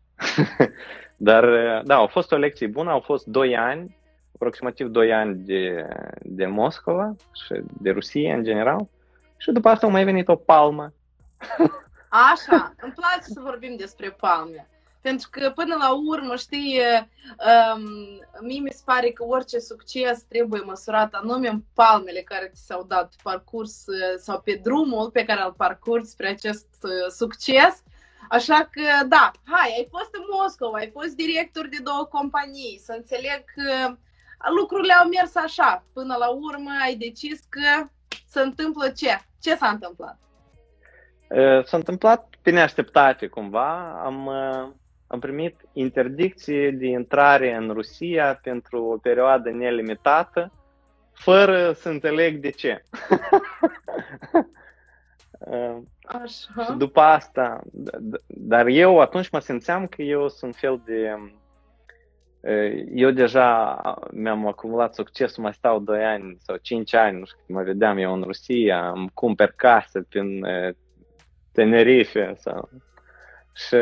Dar, 1.16 1.44
da, 1.85 1.94
au 1.94 2.07
fost 2.07 2.33
o 2.33 2.37
lecție 2.37 2.66
bună, 2.66 2.90
au 2.90 3.00
fost 3.00 3.26
2 3.26 3.57
ani, 3.57 3.97
aproximativ 4.38 4.87
2 4.87 5.12
ani 5.12 5.35
de, 5.35 5.88
de 6.22 6.46
Moscova 6.46 7.16
și 7.33 7.62
de 7.81 7.90
Rusia 7.90 8.35
în 8.35 8.42
general. 8.42 8.88
Și 9.37 9.53
după 9.53 9.68
asta 9.68 9.87
a 9.87 9.90
mai 9.90 10.05
venit 10.05 10.29
o 10.29 10.37
palmă. 10.37 10.92
Așa, 12.33 12.74
îmi 12.81 12.92
place 12.92 13.22
să 13.22 13.40
vorbim 13.40 13.77
despre 13.77 14.11
palme. 14.11 14.68
Pentru 15.01 15.29
că, 15.31 15.53
până 15.55 15.74
la 15.74 15.90
urmă, 15.94 16.37
știi, 16.37 16.81
um, 17.74 17.83
mie 18.40 18.61
mi 18.61 18.70
se 18.70 18.83
pare 18.85 19.11
că 19.11 19.24
orice 19.24 19.59
succes 19.59 20.22
trebuie 20.22 20.61
măsurat 20.61 21.14
anume 21.14 21.48
în 21.48 21.62
palmele 21.74 22.20
care 22.20 22.51
ți 22.55 22.66
s-au 22.66 22.85
dat 22.85 23.09
pe 23.09 23.16
parcurs 23.22 23.85
sau 24.18 24.40
pe 24.40 24.61
drumul 24.62 25.11
pe 25.11 25.24
care 25.24 25.42
îl 25.44 25.55
parcurgi 25.57 26.09
spre 26.09 26.29
acest 26.29 26.66
succes. 27.16 27.83
Așa 28.29 28.68
că, 28.70 29.07
da, 29.07 29.31
hai, 29.44 29.74
ai 29.77 29.88
fost 29.90 30.14
în 30.14 30.22
Moscova, 30.31 30.77
ai 30.77 30.90
fost 30.90 31.14
director 31.14 31.68
de 31.68 31.79
două 31.83 32.05
companii, 32.05 32.81
să 32.85 32.92
înțeleg 32.96 33.44
că 33.55 33.96
lucrurile 34.59 34.92
au 34.92 35.09
mers 35.09 35.37
așa. 35.37 35.85
Până 35.92 36.16
la 36.18 36.29
urmă 36.29 36.70
ai 36.83 36.94
decis 36.94 37.40
că 37.48 37.88
se 38.27 38.40
întâmplă 38.40 38.88
ce? 38.88 39.18
Ce 39.40 39.55
s-a 39.55 39.68
întâmplat? 39.68 40.18
S-a 41.64 41.77
întâmplat 41.77 42.29
pe 42.42 42.51
neașteptate 42.51 43.27
cumva. 43.27 44.01
Am, 44.05 44.29
am 45.07 45.18
primit 45.20 45.61
interdicție 45.72 46.70
de 46.70 46.87
intrare 46.87 47.55
în 47.55 47.70
Rusia 47.70 48.38
pentru 48.42 48.85
o 48.85 48.96
perioadă 48.96 49.51
nelimitată, 49.51 50.53
fără 51.12 51.72
să 51.72 51.88
înțeleg 51.88 52.40
de 52.40 52.51
ce. 52.51 52.83
Așa. 56.03 56.62
Și 56.64 56.72
după 56.77 57.01
asta, 57.01 57.61
dar 58.27 58.66
eu 58.66 59.01
atunci 59.01 59.31
mă 59.31 59.38
simțeam 59.38 59.87
că 59.87 60.03
eu 60.03 60.29
sunt 60.29 60.57
fel 60.57 60.83
de... 60.85 61.14
Eu 62.94 63.11
deja 63.11 63.81
mi-am 64.11 64.46
acumulat 64.46 64.94
succesul, 64.94 65.42
mai 65.42 65.55
stau 65.55 65.79
2 65.79 66.05
ani 66.05 66.37
sau 66.40 66.57
5 66.57 66.94
ani, 66.94 67.18
nu 67.18 67.24
știu, 67.24 67.55
mă 67.55 67.62
vedeam 67.62 67.98
eu 67.98 68.12
în 68.12 68.22
Rusia, 68.22 68.90
îmi 68.90 69.11
cumpăr 69.14 69.53
casă 69.57 70.03
prin 70.09 70.46
Tenerife 71.53 72.35
sau... 72.37 72.68
Și 73.55 73.77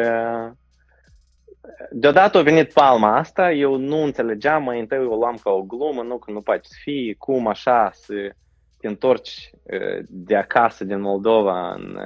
deodată 1.90 2.38
a 2.38 2.42
venit 2.42 2.72
palma 2.72 3.16
asta, 3.16 3.52
eu 3.52 3.76
nu 3.76 4.02
înțelegeam, 4.02 4.62
mai 4.62 4.80
întâi 4.80 5.06
o 5.06 5.14
luam 5.14 5.36
ca 5.42 5.50
o 5.50 5.62
glumă, 5.62 6.02
nu 6.02 6.18
că 6.18 6.30
nu 6.30 6.40
poate 6.40 6.62
să 6.62 6.74
fie, 6.82 7.14
cum 7.18 7.46
așa 7.46 7.90
să 7.92 8.30
te 8.80 8.86
întorci 8.86 9.50
de 10.08 10.36
acasă 10.36 10.84
din 10.84 11.00
Moldova 11.00 11.72
în, 11.72 11.98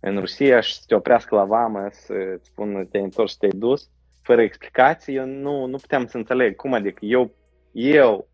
în 0.00 0.18
Rusia 0.18 0.60
și 0.60 0.74
să 0.74 0.82
te 0.86 0.94
oprească 0.94 1.34
la 1.34 1.44
vamă, 1.44 1.88
să 1.90 2.14
spună 2.42 2.84
te-ai 2.84 3.02
întors 3.02 3.30
și 3.30 3.38
te-ai 3.38 3.52
dus, 3.54 3.90
fără 4.24 4.42
explicații, 4.42 5.14
eu 5.14 5.26
nu, 5.26 5.66
nu 5.66 5.76
puteam 5.76 6.06
să 6.06 6.16
înțeleg 6.16 6.56
cum 6.56 6.72
adică 6.72 7.04
eu, 7.04 7.34
eu, 7.72 8.28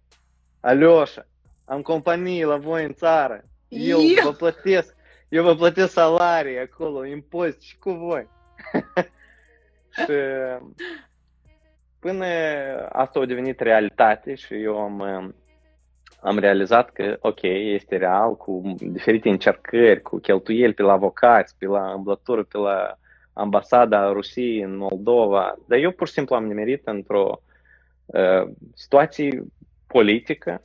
Alioșa, 0.60 1.26
am 1.64 1.82
companie 1.82 2.44
la 2.44 2.56
voi 2.56 2.84
în 2.84 2.92
țară, 2.92 3.44
eu, 3.68 4.00
eu. 4.00 4.24
vă 4.24 4.32
plătesc, 4.32 4.96
eu 5.28 5.42
vă 5.42 5.54
plătesc 5.54 5.92
salarii 5.92 6.58
acolo, 6.58 7.06
impozit 7.06 7.60
și 7.60 7.78
cu 7.78 7.90
voi. 7.90 8.28
și 9.96 10.12
până 11.98 12.26
asta 12.88 13.20
a 13.20 13.26
devenit 13.26 13.60
realitate 13.60 14.34
și 14.34 14.62
eu 14.62 14.78
am, 14.78 15.00
am 16.20 16.38
realizat 16.38 16.90
că, 16.90 17.16
ok, 17.20 17.42
este 17.42 17.96
real, 17.96 18.36
cu 18.36 18.74
diferite 18.78 19.28
încercări, 19.28 20.02
cu 20.02 20.18
cheltuieli 20.18 20.74
pe 20.74 20.82
la 20.82 20.92
avocați, 20.92 21.56
pe 21.58 21.66
la 21.66 21.92
îmblătură, 21.92 22.42
pe 22.42 22.58
la 22.58 22.98
ambasada 23.32 24.12
Rusiei 24.12 24.60
în 24.60 24.76
Moldova, 24.76 25.54
dar 25.66 25.78
eu 25.78 25.90
pur 25.90 26.06
și 26.06 26.12
simplu 26.12 26.34
am 26.34 26.46
nimerit 26.46 26.86
într-o 26.86 27.42
uh, 28.06 28.50
situație 28.74 29.44
politică 29.86 30.62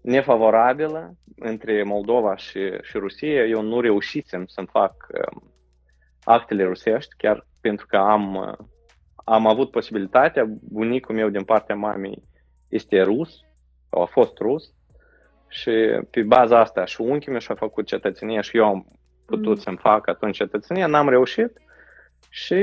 nefavorabilă 0.00 1.14
între 1.38 1.82
Moldova 1.82 2.36
și, 2.36 2.60
și 2.82 2.98
Rusia. 2.98 3.44
Eu 3.44 3.62
nu 3.62 3.80
reușisem 3.80 4.46
să-mi 4.46 4.66
fac 4.66 5.06
uh, 5.12 5.42
actele 6.24 6.64
rusești, 6.64 7.14
chiar 7.16 7.46
pentru 7.60 7.86
că 7.86 7.96
am, 7.96 8.34
uh, 8.34 8.66
am 9.24 9.46
avut 9.46 9.70
posibilitatea, 9.70 10.44
bunicul 10.60 11.14
meu 11.14 11.28
din 11.28 11.44
partea 11.44 11.74
mamei 11.74 12.22
este 12.68 13.02
rus, 13.02 13.40
sau 13.90 14.02
a 14.02 14.06
fost 14.06 14.38
rus, 14.38 14.72
și 15.48 15.70
pe 16.10 16.22
baza 16.22 16.58
asta 16.58 16.84
și 16.84 17.00
unchiul 17.00 17.32
meu 17.32 17.40
și-a 17.40 17.54
făcut 17.54 17.86
cetățenie 17.86 18.40
și 18.40 18.56
eu 18.56 18.64
am 18.64 18.86
putut 19.26 19.56
mm. 19.56 19.62
să-mi 19.62 19.76
fac 19.76 20.08
atunci 20.08 20.36
cetățenie, 20.36 20.86
n-am 20.86 21.08
reușit 21.08 21.58
și 22.28 22.56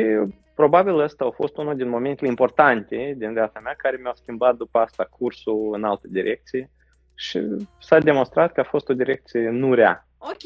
probabil 0.55 0.99
ăsta 0.99 1.25
a 1.25 1.29
fost 1.29 1.57
unul 1.57 1.75
din 1.75 1.89
momentele 1.89 2.29
importante 2.29 3.13
din 3.17 3.33
viața 3.33 3.59
mea 3.59 3.73
care 3.77 3.97
mi-au 4.01 4.15
schimbat 4.15 4.55
după 4.55 4.79
asta 4.79 5.07
cursul 5.17 5.73
în 5.73 5.83
alte 5.83 6.07
direcții 6.09 6.69
și 7.15 7.41
s-a 7.79 7.99
demonstrat 7.99 8.53
că 8.53 8.59
a 8.59 8.63
fost 8.63 8.89
o 8.89 8.93
direcție 8.93 9.49
nu 9.49 9.73
rea. 9.73 10.07
Ok, 10.17 10.43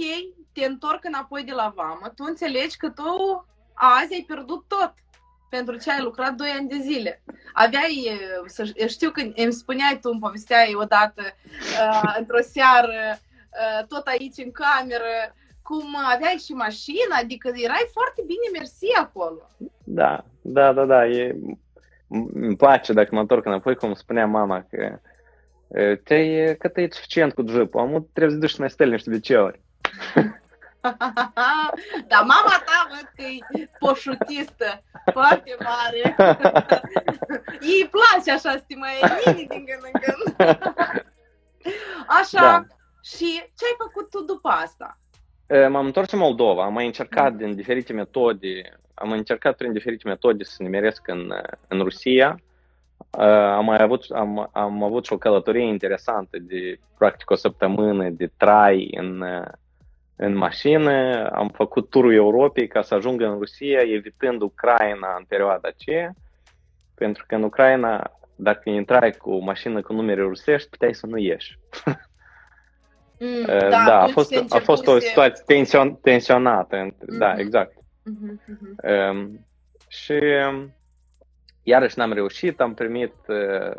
te 0.54 0.66
întorc 0.66 1.06
înapoi 1.06 1.44
de 1.44 1.52
la 1.52 1.74
vamă, 1.76 2.12
tu 2.16 2.24
înțelegi 2.28 2.78
că 2.78 2.90
tu 2.90 3.46
azi 3.74 4.14
ai 4.14 4.24
pierdut 4.28 4.66
tot. 4.68 4.94
pentru 5.50 5.78
ce 5.78 5.92
ai 5.92 6.02
lucrat 6.02 6.34
2 6.34 6.50
ani 6.50 6.68
de 6.68 6.78
zile. 6.82 7.24
Aveai, 7.54 8.20
să, 8.46 8.64
știu 8.88 9.12
că 9.12 9.22
îmi 9.36 9.54
spuneai 9.54 10.00
tu, 10.02 10.10
îmi 10.10 10.20
povesteai 10.20 10.74
odată, 10.76 11.22
uh, 11.22 12.16
într-o 12.20 12.42
seară, 12.42 13.18
uh, 13.18 13.88
tot 13.88 14.08
aici 14.08 14.38
în 14.38 14.52
cameră, 14.52 15.36
cum 15.70 15.96
aveai 16.14 16.42
și 16.46 16.54
mașina, 16.54 17.16
adică 17.22 17.52
erai 17.54 17.90
foarte 17.92 18.22
bine 18.26 18.58
mersi 18.58 18.96
acolo. 19.00 19.42
Da, 19.84 20.26
da, 20.42 20.74
da, 20.74 20.86
da. 20.86 21.08
E... 21.08 21.36
Îmi 22.34 22.56
place 22.56 22.94
dacă 22.94 23.10
mă 23.12 23.20
întorc 23.20 23.46
înapoi, 23.46 23.76
cum 23.76 23.94
spunea 23.94 24.26
mama, 24.26 24.66
că 24.70 25.00
te 26.04 26.56
că 26.56 26.68
te 26.68 26.82
e 26.82 26.88
suficient 26.92 27.34
cu 27.34 27.44
jeep 27.48 27.76
Am 27.76 28.08
trebuie 28.14 28.36
să 28.36 28.40
duci 28.40 28.50
să 28.50 28.56
mai 28.60 28.70
stel 28.70 28.90
niște 28.90 29.10
biceuri. 29.10 29.62
Dar 32.10 32.22
mama 32.34 32.56
ta 32.66 32.88
văd 32.90 33.12
că 33.16 33.24
e 33.60 33.70
poșutistă, 33.80 34.84
foarte 35.12 35.56
mare. 35.60 36.16
Îi 37.70 37.90
place 37.92 38.32
așa 38.32 38.52
să 38.52 38.64
te 38.68 38.76
mai 38.76 39.00
din 39.36 39.48
când 39.48 39.68
în 39.92 40.02
când. 40.02 40.36
Așa, 42.20 42.42
da. 42.42 42.66
și 43.02 43.44
ce 43.58 43.66
ai 43.66 43.76
făcut 43.78 44.10
tu 44.10 44.24
după 44.24 44.50
asta? 44.50 44.98
M-am 45.50 45.86
întors 45.86 46.12
în 46.12 46.20
Moldova, 46.20 46.64
am 46.64 46.74
mai 46.74 46.86
încercat 46.86 47.34
din 47.34 47.56
diferite 47.56 47.94
metode, 47.94 48.80
am 48.94 49.12
încercat 49.12 49.56
prin 49.56 49.74
diferite 49.74 50.08
metode 50.08 50.44
să 50.44 50.64
nimeresc 50.64 51.08
în, 51.08 51.34
în 51.68 51.80
Rusia. 51.80 52.40
Am 53.56 53.66
mai 53.66 53.82
avut, 53.82 54.06
am, 54.10 54.50
am 54.54 54.84
avut 54.84 55.06
și 55.06 55.14
o 55.14 55.18
călătorie 55.18 55.68
interesantă 55.68 56.38
de 56.40 56.80
practic 56.98 57.30
o 57.30 57.36
săptămână 57.36 58.10
de 58.10 58.32
trai 58.38 58.90
în, 58.98 59.24
în 60.16 60.36
mașină, 60.36 61.28
am 61.30 61.50
făcut 61.50 61.90
turul 61.90 62.14
Europei 62.14 62.68
ca 62.68 62.82
să 62.82 62.94
ajung 62.94 63.22
în 63.22 63.38
Rusia, 63.38 63.80
evitând 63.80 64.42
Ucraina 64.42 65.16
în 65.18 65.24
perioada 65.28 65.68
aceea, 65.68 66.14
pentru 66.96 67.24
că 67.28 67.36
în 67.36 67.44
Ucraina, 67.44 68.12
dacă 68.36 68.70
intrai 68.70 69.12
cu 69.12 69.32
o 69.32 69.40
mașină 69.40 69.82
cu 69.82 69.94
numere 69.94 70.22
rusești, 70.22 70.70
puteai 70.70 70.94
să 70.94 71.06
nu 71.06 71.18
ieși. 71.18 71.60
Mm, 73.20 73.46
da, 73.46 73.70
da 73.70 74.02
a, 74.02 74.08
fost, 74.08 74.46
a 74.50 74.60
fost 74.60 74.88
o 74.88 75.00
situație 75.00 75.44
tension, 75.46 75.96
tensionată. 75.96 76.86
Mm-hmm. 76.86 77.18
Da, 77.18 77.34
exact. 77.38 77.74
Mm-hmm. 77.74 79.12
Um, 79.12 79.48
și 79.88 80.20
iarăși 81.64 81.98
n-am 81.98 82.14
reușit, 82.14 82.60
am 82.60 82.74
primit 82.74 83.14
uh, 83.28 83.76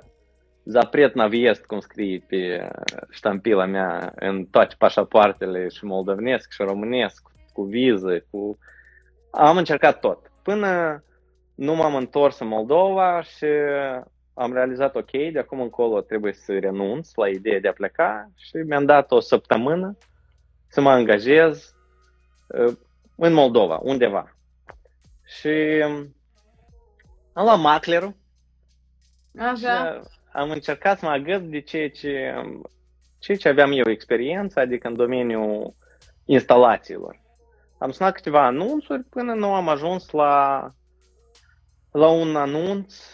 zapret 0.64 1.14
na 1.14 1.26
viest, 1.26 1.64
cum 1.64 1.81
scrie 1.81 2.24
pe 2.29 2.70
ștampila 3.11 3.64
mea, 3.64 4.12
în 4.14 4.44
toate 4.44 4.74
pașapoartele 4.79 5.68
și 5.68 5.85
moldovnesc 5.85 6.53
și 6.53 6.62
românesc, 6.62 7.31
cu 7.53 7.62
viză, 7.62 8.24
cu... 8.31 8.59
Am 9.31 9.57
încercat 9.57 10.00
tot. 10.00 10.31
Până 10.42 11.03
nu 11.55 11.74
m-am 11.74 11.94
întors 11.94 12.38
în 12.38 12.46
Moldova 12.46 13.22
și 13.22 13.46
am 14.40 14.53
realizat, 14.53 14.94
ok, 14.94 15.11
de 15.11 15.38
acum 15.38 15.61
încolo 15.61 16.00
trebuie 16.00 16.33
să 16.33 16.59
renunț 16.59 17.14
la 17.14 17.29
ideea 17.29 17.61
de 17.61 17.68
a 17.68 17.72
pleca 17.72 18.31
și 18.37 18.57
mi-am 18.57 18.85
dat 18.85 19.11
o 19.12 19.20
săptămână 19.20 19.96
să 20.68 20.81
mă 20.81 20.90
angajez 20.90 21.74
uh, 22.46 22.76
în 23.16 23.33
Moldova, 23.33 23.79
undeva. 23.83 24.37
Și 25.24 25.83
am 27.33 27.44
luat 27.44 27.61
maclerul 27.61 28.16
Așa. 29.38 29.55
și 29.55 30.09
am 30.33 30.50
încercat 30.50 30.98
să 30.98 31.05
mă 31.05 31.11
agăț 31.11 31.42
de 31.42 31.61
ceea 31.61 31.90
ce, 31.90 32.35
ceea 33.18 33.37
ce 33.37 33.48
aveam 33.48 33.72
eu 33.72 33.90
experiență, 33.90 34.61
adică 34.61 34.88
în 34.88 34.96
domeniul 34.96 35.74
instalațiilor. 36.24 37.20
Am 37.79 37.90
sunat 37.90 38.14
câteva 38.14 38.46
anunțuri 38.46 39.03
până 39.03 39.33
nu 39.33 39.55
am 39.55 39.68
ajuns 39.68 40.11
la, 40.11 40.70
la 41.92 42.09
un 42.09 42.37
anunț 42.37 43.12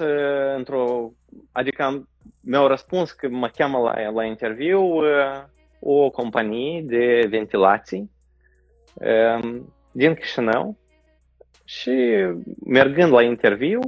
într-o, 0.57 1.13
adică 1.53 1.83
am, 1.83 2.09
mi-au 2.41 2.67
răspuns 2.67 3.13
că 3.13 3.29
mă 3.29 3.49
cheamă 3.49 3.79
la, 3.79 4.11
la 4.11 4.25
interviu 4.25 4.81
o 5.81 6.11
companie 6.11 6.83
de 6.83 7.27
ventilații 7.29 8.11
din 9.93 10.15
Chișinău 10.15 10.79
și 11.65 12.25
mergând 12.67 13.13
la 13.13 13.23
interviu, 13.23 13.81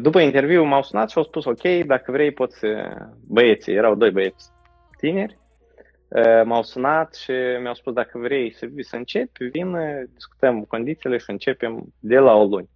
după 0.00 0.20
interviu 0.20 0.64
m-au 0.64 0.82
sunat 0.82 1.10
și 1.10 1.18
au 1.18 1.24
spus, 1.24 1.44
ok, 1.44 1.62
dacă 1.86 2.12
vrei 2.12 2.32
poți, 2.32 2.60
băieții, 3.26 3.74
erau 3.74 3.94
doi 3.94 4.10
băieți 4.10 4.50
tineri, 4.98 5.38
m-au 6.44 6.62
sunat 6.62 7.14
și 7.14 7.32
mi-au 7.60 7.74
spus, 7.74 7.92
dacă 7.92 8.18
vrei 8.18 8.52
să 8.52 8.66
vii 8.66 8.84
să 8.84 8.96
începi, 8.96 9.44
vin, 9.44 9.76
discutăm 10.14 10.64
condițiile 10.64 11.16
și 11.16 11.30
începem 11.30 11.94
de 12.00 12.18
la 12.18 12.34
o 12.34 12.44
luni. 12.44 12.68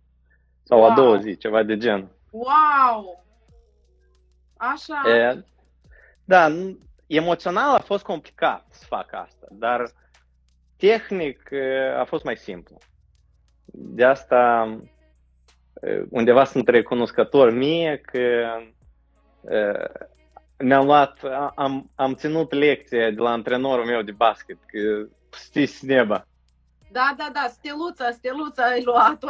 Sau 0.70 0.78
wow. 0.78 0.90
a 0.90 0.94
doua 0.94 1.16
zi, 1.16 1.36
ceva 1.36 1.62
de 1.62 1.76
gen. 1.76 2.10
Wow! 2.30 3.24
Așa. 4.56 5.10
E, 5.10 5.44
da, 6.24 6.48
emoțional 7.06 7.74
a 7.74 7.78
fost 7.78 8.04
complicat 8.04 8.66
să 8.70 8.84
fac 8.86 9.12
asta, 9.12 9.46
dar 9.50 9.90
tehnic 10.76 11.50
a 11.98 12.04
fost 12.04 12.24
mai 12.24 12.36
simplu. 12.36 12.78
De 13.64 14.04
asta 14.04 14.68
undeva 16.10 16.44
sunt 16.44 16.68
recunoscător 16.68 17.50
mie 17.52 18.00
că 18.04 18.46
mi-am 20.58 20.84
luat, 20.84 21.18
am, 21.54 21.90
am 21.94 22.14
ținut 22.14 22.52
lecția 22.52 23.10
de 23.10 23.20
la 23.20 23.30
antrenorul 23.30 23.84
meu 23.84 24.02
de 24.02 24.12
basket, 24.12 24.58
că 24.66 25.06
stis 25.30 25.82
neba. 25.82 26.26
Da, 26.92 27.14
da, 27.16 27.30
da, 27.32 27.46
steluța, 27.48 28.10
steluța 28.10 28.64
ai 28.64 28.82
luat-o, 28.84 29.28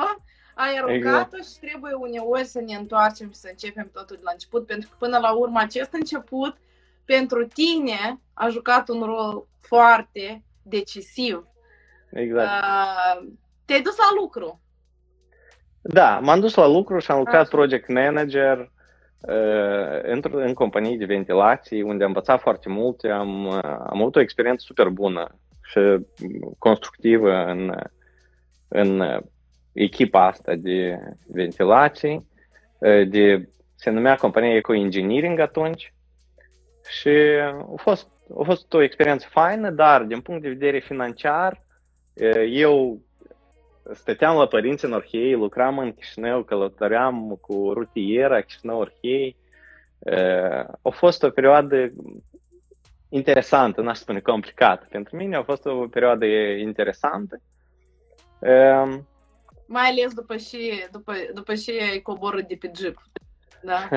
ai 0.55 0.77
aruncat-o 0.77 1.37
exact. 1.37 1.53
și 1.53 1.59
trebuie 1.61 1.93
uneori 1.93 2.45
să 2.45 2.61
ne 2.61 2.75
întoarcem 2.75 3.29
și 3.29 3.37
să 3.37 3.49
începem 3.51 3.91
totul 3.93 4.17
de 4.17 4.23
la 4.25 4.31
început, 4.33 4.67
pentru 4.67 4.89
că 4.89 4.97
până 4.99 5.19
la 5.19 5.33
urmă 5.33 5.59
acest 5.61 5.93
început 5.93 6.57
pentru 7.05 7.47
tine 7.47 8.21
a 8.35 8.49
jucat 8.49 8.89
un 8.89 9.03
rol 9.03 9.47
foarte 9.61 10.43
decisiv. 10.63 11.47
Exact. 12.11 12.49
Uh, 12.49 13.29
te-ai 13.65 13.83
dus 13.83 13.97
la 13.97 14.21
lucru. 14.21 14.61
Da, 15.83 16.19
m-am 16.19 16.41
dus 16.41 16.55
la 16.55 16.67
lucru 16.67 16.99
și 16.99 17.11
am 17.11 17.19
lucrat 17.19 17.41
Așa. 17.41 17.51
project 17.51 17.89
manager 17.89 18.59
uh, 19.21 20.01
în, 20.03 20.21
în 20.33 20.55
companii 20.55 20.99
de 20.99 21.05
ventilații, 21.05 21.83
unde 21.83 22.03
am 22.03 22.09
învățat 22.09 22.41
foarte 22.41 22.69
multe, 22.69 23.09
am, 23.09 23.47
uh, 23.47 23.63
am 23.63 24.01
avut 24.01 24.17
o 24.17 24.21
experiență 24.21 24.65
super 24.67 24.89
bună 24.89 25.39
și 25.63 25.81
constructivă 26.59 27.45
în, 27.45 27.75
în 28.69 29.23
echipa 29.73 30.27
asta 30.27 30.55
de 30.55 30.99
ventilații, 31.27 32.29
uh, 32.79 33.09
de, 33.09 33.49
se 33.75 33.91
numea 33.91 34.17
compania 34.17 34.57
Eco 34.57 34.75
Engineering 34.75 35.39
atunci 35.39 35.95
și 36.89 37.09
a 37.43 37.75
fost, 37.77 38.09
a 38.39 38.43
fost 38.43 38.73
o 38.73 38.83
experiență 38.83 39.27
faină, 39.31 39.71
dar 39.71 40.03
din 40.03 40.21
punct 40.21 40.43
de 40.43 40.49
vedere 40.49 40.79
financiar, 40.79 41.65
uh, 42.15 42.49
eu 42.51 43.01
stăteam 43.93 44.37
la 44.37 44.47
părinți 44.47 44.85
în 44.85 44.93
Orhei, 44.93 45.33
lucram 45.33 45.79
în 45.79 45.93
Chișinău, 45.93 46.43
călătoream 46.43 47.39
cu 47.41 47.73
rutiera 47.73 48.41
Chișinău-Orhei. 48.41 49.37
A 50.83 50.89
fost 50.91 51.23
o 51.23 51.31
perioadă 51.31 51.93
interesantă, 53.09 53.81
n-aș 53.81 53.99
spune 53.99 54.21
complicată. 54.21 54.87
Pentru 54.91 55.17
mine 55.17 55.37
a 55.37 55.43
fost 55.43 55.67
o 55.67 55.87
perioadă 55.87 56.25
interesantă. 56.57 57.41
Mai 59.73 59.89
ales 59.89 60.15
după 60.15 60.37
ce, 60.37 60.89
după, 60.93 61.15
după 61.35 61.55
ce 61.55 61.83
ai 61.91 62.01
coborât 62.01 62.49
de 62.49 62.57
pe 62.57 62.71
jeep. 62.77 63.03
Da, 63.63 63.89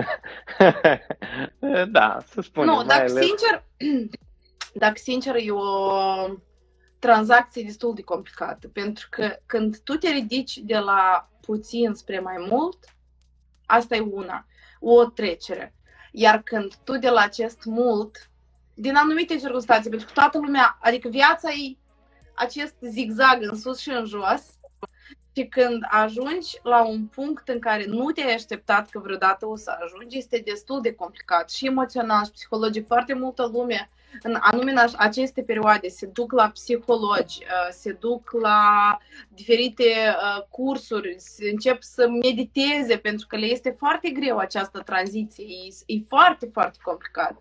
da 1.92 2.18
să 2.28 2.42
spunem. 2.42 2.76
Nu, 2.76 2.84
dacă 2.84 3.02
ales... 3.02 3.26
sincer, 3.26 3.64
dacă 4.84 4.94
sincer, 4.96 5.36
eu 5.36 5.62
tranzacție 7.00 7.64
destul 7.64 7.94
de 7.94 8.02
complicată, 8.02 8.68
pentru 8.68 9.08
că 9.10 9.36
când 9.46 9.78
tu 9.78 9.96
te 9.96 10.10
ridici 10.10 10.58
de 10.58 10.78
la 10.78 11.30
puțin 11.42 11.94
spre 11.94 12.20
mai 12.20 12.46
mult, 12.50 12.78
asta 13.66 13.96
e 13.96 14.00
una, 14.00 14.46
o 14.80 15.06
trecere. 15.06 15.76
Iar 16.12 16.42
când 16.42 16.76
tu 16.76 16.98
de 16.98 17.10
la 17.10 17.22
acest 17.22 17.64
mult, 17.66 18.30
din 18.74 18.96
anumite 18.96 19.38
circunstanțe, 19.38 19.90
pentru 19.90 20.08
că 20.08 20.14
toată 20.14 20.38
lumea, 20.38 20.78
adică 20.82 21.10
viața 21.10 21.50
e 21.50 21.78
acest 22.36 22.76
zigzag 22.82 23.38
în 23.42 23.60
sus 23.60 23.80
și 23.80 23.90
în 23.90 24.06
jos, 24.06 24.44
și 25.36 25.46
când 25.46 25.84
ajungi 25.90 26.60
la 26.64 26.86
un 26.86 27.06
punct 27.06 27.48
în 27.48 27.60
care 27.60 27.86
nu 27.88 28.12
te-ai 28.12 28.34
așteptat 28.34 28.90
că 28.90 29.00
vreodată 29.00 29.48
o 29.48 29.56
să 29.56 29.78
ajungi, 29.84 30.18
este 30.18 30.42
destul 30.46 30.82
de 30.82 30.94
complicat 30.94 31.50
și 31.50 31.66
emoțional 31.66 32.24
și 32.26 32.32
psihologic. 32.32 32.88
Foarte 32.88 33.14
multă 33.14 33.50
lume 33.54 33.90
în 34.22 34.38
anume 34.40 34.72
în 34.72 34.78
aceste 34.98 35.42
perioade 35.42 35.88
se 35.88 36.06
duc 36.06 36.32
la 36.32 36.50
psihologi, 36.50 37.40
uh, 37.42 37.70
se 37.72 37.92
duc 37.92 38.32
la 38.42 38.98
diferite 39.28 39.84
uh, 39.84 40.44
cursuri, 40.50 41.16
se 41.18 41.50
încep 41.50 41.82
să 41.82 42.10
mediteze 42.10 42.98
pentru 42.98 43.28
că 43.28 43.38
le 43.38 43.46
este 43.46 43.76
foarte 43.80 44.10
greu 44.10 44.38
această 44.38 44.80
tranziție, 44.80 45.46
e, 45.46 45.94
e 45.94 46.04
foarte, 46.08 46.50
foarte 46.54 46.78
complicat. 46.84 47.36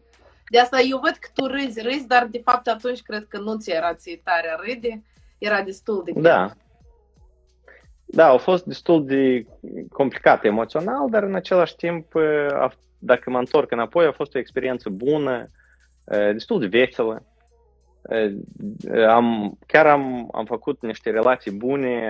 De 0.51 0.59
asta 0.59 0.81
eu 0.81 0.99
văd 0.99 1.17
că 1.21 1.29
tu 1.35 1.47
râzi, 1.47 1.81
râzi, 1.81 2.07
dar 2.07 2.27
de 2.27 2.41
fapt 2.45 2.69
atunci 2.69 3.03
cred 3.03 3.27
că 3.29 3.39
nu 3.39 3.57
ți 3.57 3.71
era 3.71 3.95
ție 3.95 4.21
tare 4.25 4.57
râde, 4.67 5.03
era 5.39 5.63
destul 5.63 6.03
de 6.05 6.11
greu. 6.13 6.23
Da. 6.23 6.53
Da, 8.13 8.27
a 8.27 8.37
fost 8.37 8.65
destul 8.65 9.07
de 9.07 9.47
complicat 9.93 10.45
emoțional, 10.45 11.11
dar 11.11 11.23
în 11.23 11.35
același 11.35 11.77
timp, 11.77 12.13
dacă 12.99 13.31
mă 13.31 13.39
întorc 13.39 13.71
înapoi, 13.71 14.07
a 14.07 14.13
fost 14.13 14.35
o 14.35 14.39
experiență 14.39 14.89
bună, 14.89 15.47
destul 16.33 16.61
de 16.61 16.67
veselă. 16.67 17.25
Am, 19.09 19.59
chiar 19.67 19.87
am, 19.87 20.29
am 20.33 20.45
făcut 20.45 20.83
niște 20.83 21.11
relații 21.11 21.53
bune 21.53 22.03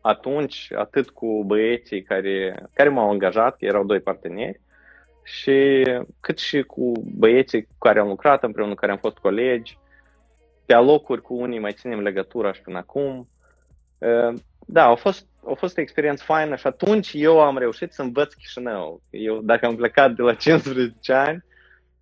atunci, 0.00 0.72
atât 0.74 1.10
cu 1.10 1.44
băieții 1.44 2.02
care, 2.02 2.66
care 2.72 2.88
m-au 2.88 3.10
angajat, 3.10 3.56
că 3.56 3.64
erau 3.64 3.84
doi 3.84 4.00
parteneri, 4.00 4.60
și 5.24 5.86
cât 6.20 6.38
și 6.38 6.62
cu 6.62 6.92
băieții 7.16 7.62
cu 7.62 7.74
care 7.78 7.98
am 7.98 8.08
lucrat 8.08 8.42
împreună, 8.42 8.72
cu 8.72 8.80
care 8.80 8.92
am 8.92 8.98
fost 8.98 9.16
colegi. 9.18 9.78
Pe 10.66 10.74
alocuri 10.74 11.22
cu 11.22 11.34
unii 11.34 11.58
mai 11.58 11.72
ținem 11.72 12.00
legătura 12.00 12.52
și 12.52 12.62
până 12.62 12.78
acum. 12.78 13.28
Da, 14.72 14.84
a 14.84 14.94
fost, 14.94 15.26
a 15.48 15.52
fost 15.54 15.78
o 15.78 15.80
experiență 15.80 16.24
faină 16.24 16.56
și 16.56 16.66
atunci 16.66 17.10
eu 17.14 17.40
am 17.40 17.58
reușit 17.58 17.92
să 17.92 18.02
învăț 18.02 18.32
Chișinău. 18.32 19.02
Eu, 19.10 19.40
dacă 19.42 19.66
am 19.66 19.76
plecat 19.76 20.14
de 20.14 20.22
la 20.22 20.34
15 20.44 21.12
ani, 21.12 21.44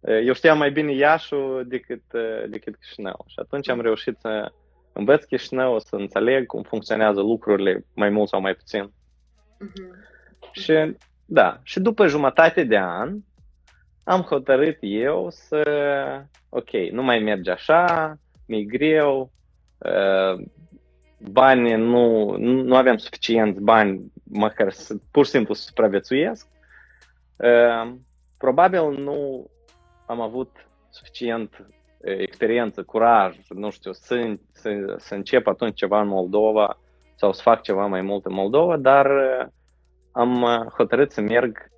eu 0.00 0.32
știam 0.32 0.58
mai 0.58 0.70
bine 0.70 0.92
Iașul 0.92 1.64
decât, 1.68 2.02
decât 2.48 2.76
Chișinău. 2.76 3.24
Și 3.26 3.38
atunci 3.38 3.68
am 3.68 3.80
reușit 3.80 4.16
să 4.20 4.52
învăț 4.92 5.24
Chișinău, 5.24 5.78
să 5.78 5.96
înțeleg 5.96 6.46
cum 6.46 6.62
funcționează 6.62 7.20
lucrurile 7.20 7.84
mai 7.94 8.08
mult 8.08 8.28
sau 8.28 8.40
mai 8.40 8.54
puțin. 8.54 8.92
Uh-huh. 8.92 10.52
Și 10.52 10.96
da, 11.24 11.60
și 11.62 11.80
după 11.80 12.06
jumătate 12.06 12.64
de 12.64 12.78
an 12.78 13.16
am 14.04 14.20
hotărât 14.20 14.78
eu 14.80 15.30
să, 15.30 15.62
ok, 16.48 16.70
nu 16.70 17.02
mai 17.02 17.18
merge 17.18 17.50
așa, 17.50 18.14
mi-e 18.46 18.64
greu, 18.64 19.32
uh, 19.78 20.44
bani 21.20 21.72
nu, 21.72 22.36
nu 22.38 22.76
avem 22.76 22.96
suficienți 22.96 23.60
bani 23.60 24.12
măcar 24.22 24.72
să 24.72 24.94
pur 25.10 25.24
și 25.24 25.30
simplu 25.30 25.54
să 25.54 25.62
supraviețuiesc. 25.62 26.46
Uh, 27.36 27.92
probabil 28.36 28.90
nu 28.90 29.50
am 30.06 30.20
avut 30.20 30.66
suficient 30.90 31.58
uh, 31.58 32.18
experiență, 32.18 32.82
curaj, 32.82 33.36
nu 33.48 33.70
știu, 33.70 33.92
să, 33.92 34.36
să, 34.52 34.94
să 34.98 35.14
încep 35.14 35.46
atunci 35.46 35.78
ceva 35.78 36.00
în 36.00 36.08
Moldova 36.08 36.78
sau 37.14 37.32
să 37.32 37.42
fac 37.42 37.62
ceva 37.62 37.86
mai 37.86 38.00
mult 38.00 38.24
în 38.24 38.34
Moldova, 38.34 38.76
dar 38.76 39.06
am 40.12 40.44
hotărât 40.76 41.12
să 41.12 41.20
merg 41.20 41.70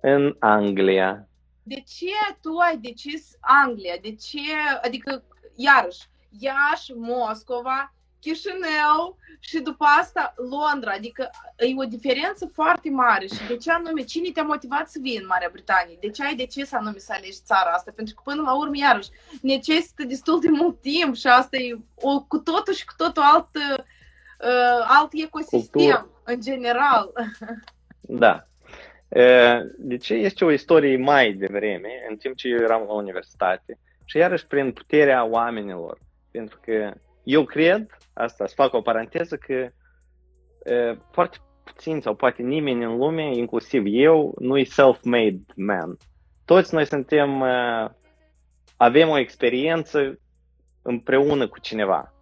în 0.00 0.36
Anglia. 0.38 1.28
De 1.62 1.74
ce 1.74 2.36
tu 2.40 2.56
ai 2.56 2.76
decis 2.76 3.36
Anglia? 3.40 3.94
De 4.02 4.14
ce, 4.14 4.40
adică, 4.82 5.22
iarăși, 5.56 6.08
Iași, 6.38 6.92
Moscova, 6.94 7.94
Chișinău 8.26 9.16
și 9.40 9.58
după 9.60 9.84
asta 10.00 10.34
Londra. 10.36 10.92
Adică 10.92 11.30
e 11.56 11.74
o 11.76 11.84
diferență 11.84 12.50
foarte 12.52 12.90
mare. 12.90 13.26
Și 13.26 13.46
de 13.48 13.56
ce 13.56 13.70
anume, 13.72 14.02
cine 14.02 14.30
te-a 14.30 14.42
motivat 14.42 14.88
să 14.88 14.98
vii 15.02 15.16
în 15.16 15.26
Marea 15.26 15.48
Britanie? 15.52 15.96
De 16.00 16.10
ce 16.10 16.24
ai 16.24 16.34
decis 16.34 16.72
anume 16.72 16.98
să 16.98 17.12
alegi 17.16 17.44
țara 17.44 17.70
asta? 17.70 17.92
Pentru 17.94 18.14
că 18.14 18.20
până 18.24 18.42
la 18.42 18.56
urmă, 18.56 18.76
iarăși, 18.76 19.08
necesită 19.42 20.04
destul 20.04 20.40
de 20.40 20.48
mult 20.50 20.80
timp 20.80 21.14
și 21.14 21.26
asta 21.26 21.56
e 21.56 21.78
o, 21.94 22.20
cu 22.20 22.38
totul 22.38 22.74
și 22.74 22.84
cu 22.84 22.94
totul 22.96 23.22
alt, 23.22 23.48
uh, 23.56 23.84
alt 24.98 25.10
ecosistem 25.12 25.60
Cultură. 25.72 26.08
în 26.24 26.40
general. 26.40 27.12
Da. 28.00 28.46
De 29.76 29.96
ce 29.96 30.14
este 30.14 30.44
o 30.44 30.52
istorie 30.52 30.96
mai 30.96 31.32
devreme, 31.32 31.90
în 32.08 32.16
timp 32.16 32.36
ce 32.36 32.48
eu 32.48 32.56
eram 32.56 32.82
la 32.86 32.92
universitate, 32.92 33.78
și 34.04 34.16
iarăși 34.16 34.46
prin 34.46 34.72
puterea 34.72 35.24
oamenilor. 35.24 35.98
Pentru 36.30 36.58
că 36.64 36.92
eu 37.26 37.44
cred, 37.44 37.86
asta 38.12 38.46
să 38.46 38.54
fac 38.54 38.72
o 38.72 38.80
paranteză, 38.80 39.36
că 39.36 39.68
foarte 41.12 41.36
puțin 41.64 42.00
sau 42.00 42.14
poate 42.14 42.42
nimeni 42.42 42.84
în 42.84 42.96
lume, 42.96 43.36
inclusiv 43.36 43.82
eu, 43.86 44.34
nu 44.38 44.58
e 44.58 44.64
self-made 44.64 45.40
man. 45.56 45.96
Toți 46.44 46.74
noi 46.74 46.84
suntem, 46.84 47.44
avem 48.76 49.08
o 49.08 49.18
experiență 49.18 50.18
împreună 50.82 51.48
cu 51.48 51.60
cineva. 51.60 52.14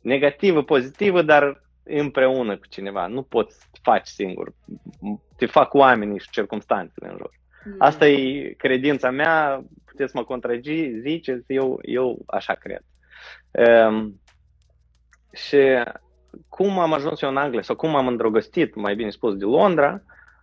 Negativă, 0.00 0.62
pozitivă, 0.62 1.22
dar 1.22 1.62
împreună 1.82 2.56
cu 2.56 2.66
cineva. 2.66 3.06
Nu 3.06 3.22
poți 3.22 3.58
să 3.58 3.66
faci 3.82 4.06
singur. 4.06 4.54
Te 5.36 5.46
fac 5.46 5.74
oamenii 5.74 6.18
și 6.18 6.30
circumstanțele 6.30 7.10
în 7.10 7.16
jur. 7.16 7.30
Mm. 7.64 7.74
Asta 7.78 8.06
e 8.06 8.54
credința 8.58 9.10
mea, 9.10 9.64
puteți 9.84 10.16
mă 10.16 10.24
contraziceți, 10.24 11.52
eu, 11.52 11.78
eu 11.82 12.22
așa 12.26 12.54
cred. 12.54 12.82
Um, 13.50 14.20
și 15.32 15.58
cum 16.48 16.78
am 16.78 16.92
ajuns 16.92 17.22
eu 17.22 17.28
în 17.28 17.36
Anglia 17.36 17.62
sau 17.62 17.76
cum 17.76 17.96
am 17.96 18.06
îndrăgostit, 18.06 18.74
mai 18.74 18.94
bine 18.94 19.10
spus, 19.10 19.34
de 19.36 19.44
Londra, 19.44 20.02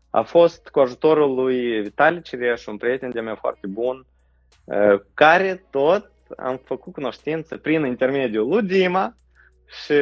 a 0.09 0.21
fost 0.21 0.67
cu 0.67 0.79
ajutorul 0.79 1.35
lui 1.35 1.81
Vitali 1.81 2.21
Cireș, 2.21 2.65
un 2.65 2.77
prieten 2.77 3.11
de 3.11 3.19
meu 3.19 3.35
foarte 3.35 3.67
bun, 3.67 4.05
uh, 4.63 5.01
care 5.13 5.65
tot 5.69 6.11
am 6.37 6.61
făcut 6.65 6.93
cunoștință 6.93 7.57
prin 7.57 7.85
intermediul 7.85 8.47
lui 8.47 8.63
Dima, 8.63 9.15
și... 9.67 9.93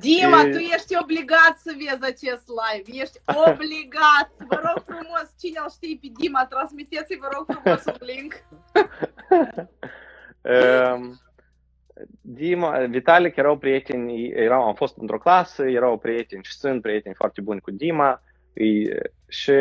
Dima, 0.00 0.42
tu 0.52 0.58
ești 0.58 0.96
obligat 1.02 1.56
să 1.56 1.74
vezi 1.76 2.12
acest 2.12 2.44
live. 2.60 3.02
Ești 3.02 3.20
obligat. 3.26 4.30
Vă 4.48 4.60
rog 4.64 4.84
frumos, 4.86 5.26
cine 5.40 5.60
îl 5.62 5.70
știe 5.70 5.98
pe 6.00 6.08
Dima, 6.18 6.46
transmiteți-i, 6.46 7.18
vă 7.20 7.28
rog 7.32 7.44
frumos, 7.48 7.84
un 7.84 8.06
link. 8.06 8.32
um, 10.44 11.18
Dima, 12.20 12.78
Vitalic 12.78 13.36
erau 13.36 13.56
prieteni, 13.58 14.28
erau, 14.28 14.62
am 14.62 14.74
fost 14.74 14.96
într-o 14.96 15.18
clasă, 15.18 15.62
erau 15.62 15.98
prieteni 15.98 16.44
și 16.44 16.52
sunt 16.52 16.82
prieteni 16.82 17.14
foarte 17.14 17.40
buni 17.40 17.60
cu 17.60 17.70
Dima 17.70 18.22
și 19.28 19.52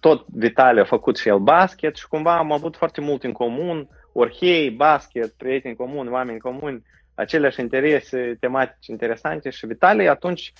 tot 0.00 0.26
Vitali 0.28 0.80
a 0.80 0.84
făcut 0.84 1.16
și 1.16 1.28
el 1.28 1.38
basket 1.38 1.96
și 1.96 2.08
cumva 2.08 2.36
am 2.36 2.52
avut 2.52 2.76
foarte 2.76 3.00
mult 3.00 3.24
în 3.24 3.32
comun 3.32 3.88
orhei, 4.12 4.70
basket, 4.70 5.32
prieteni 5.32 5.76
comuni, 5.76 6.10
oameni 6.10 6.38
comuni, 6.38 6.82
aceleași 7.14 7.60
interese 7.60 8.36
tematici 8.40 8.86
interesante 8.86 9.50
și 9.50 9.66
Vitalie 9.66 10.08
atunci 10.08 10.52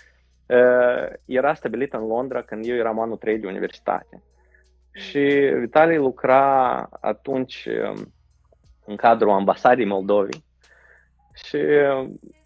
uh, 0.47 1.13
era 1.25 1.55
stabilit 1.55 1.93
în 1.93 2.07
Londra 2.07 2.43
când 2.43 2.67
eu 2.67 2.77
eram 2.77 3.01
anul 3.01 3.17
3 3.17 3.39
de 3.39 3.47
universitate. 3.47 4.23
Și 4.93 5.53
Vitalie 5.59 5.99
lucra 5.99 6.89
atunci 7.01 7.67
um, 7.67 8.13
în 8.87 8.97
cadrul 8.97 9.31
ambasadii 9.31 9.85
Moldovei 9.85 10.45
și 11.35 11.59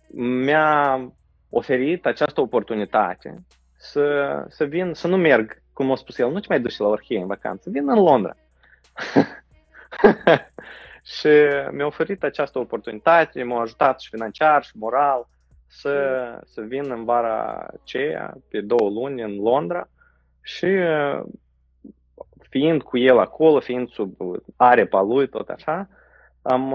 mi-a 0.09 1.13
oferit 1.51 2.07
această 2.07 2.41
oportunitate 2.41 3.45
să, 3.77 4.45
să 4.49 4.65
vin, 4.65 4.95
să 4.95 5.09
nu 5.09 5.17
merg, 5.17 5.63
cum 5.73 5.93
a 5.93 5.97
spus 5.97 6.19
el, 6.19 6.31
nu 6.31 6.41
te 6.41 6.47
mai 6.49 6.61
duci 6.61 6.77
la 6.77 6.87
Orhei 6.87 7.21
în 7.21 7.27
vacanță, 7.27 7.71
vin 7.71 7.89
în 7.89 7.99
Londra. 7.99 8.37
și 11.19 11.29
mi-a 11.71 11.87
oferit 11.87 12.23
această 12.23 12.59
oportunitate, 12.59 13.43
m-a 13.43 13.61
ajutat 13.61 14.01
și 14.01 14.09
financiar 14.09 14.65
și 14.65 14.71
moral 14.75 15.29
să, 15.67 15.95
să 16.45 16.61
vin 16.61 16.91
în 16.91 17.05
vara 17.05 17.67
aceea, 17.83 18.35
pe 18.49 18.61
două 18.61 18.91
luni, 18.91 19.23
în 19.23 19.35
Londra 19.35 19.89
și 20.43 20.67
fiind 22.57 22.83
cu 22.83 22.99
el 22.99 23.19
acolo, 23.19 23.61
fiind 23.61 23.89
sub 23.89 24.15
arepa 24.57 25.03
lui, 25.03 25.29
tot 25.29 25.49
așa, 25.49 25.89
am, 26.43 26.75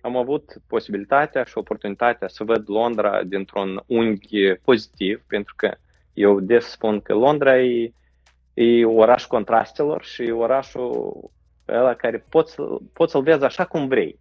am 0.00 0.16
avut 0.16 0.52
posibilitatea 0.66 1.44
și 1.44 1.58
oportunitatea 1.58 2.28
să 2.28 2.44
văd 2.44 2.62
Londra 2.66 3.22
dintr-un 3.22 3.82
unghi 3.86 4.54
pozitiv, 4.54 5.24
pentru 5.26 5.54
că 5.56 5.74
eu 6.12 6.40
des 6.40 6.64
spun 6.64 7.00
că 7.00 7.14
Londra 7.14 7.60
e, 7.60 7.92
e 8.54 8.84
oraș 8.84 9.26
contrastelor 9.26 10.04
și 10.04 10.22
orașul 10.22 11.14
ăla 11.68 11.94
care 11.94 12.26
poți, 12.28 12.56
poți 12.92 13.12
să-l 13.12 13.22
vezi 13.22 13.44
așa 13.44 13.64
cum 13.64 13.88
vrei. 13.88 14.18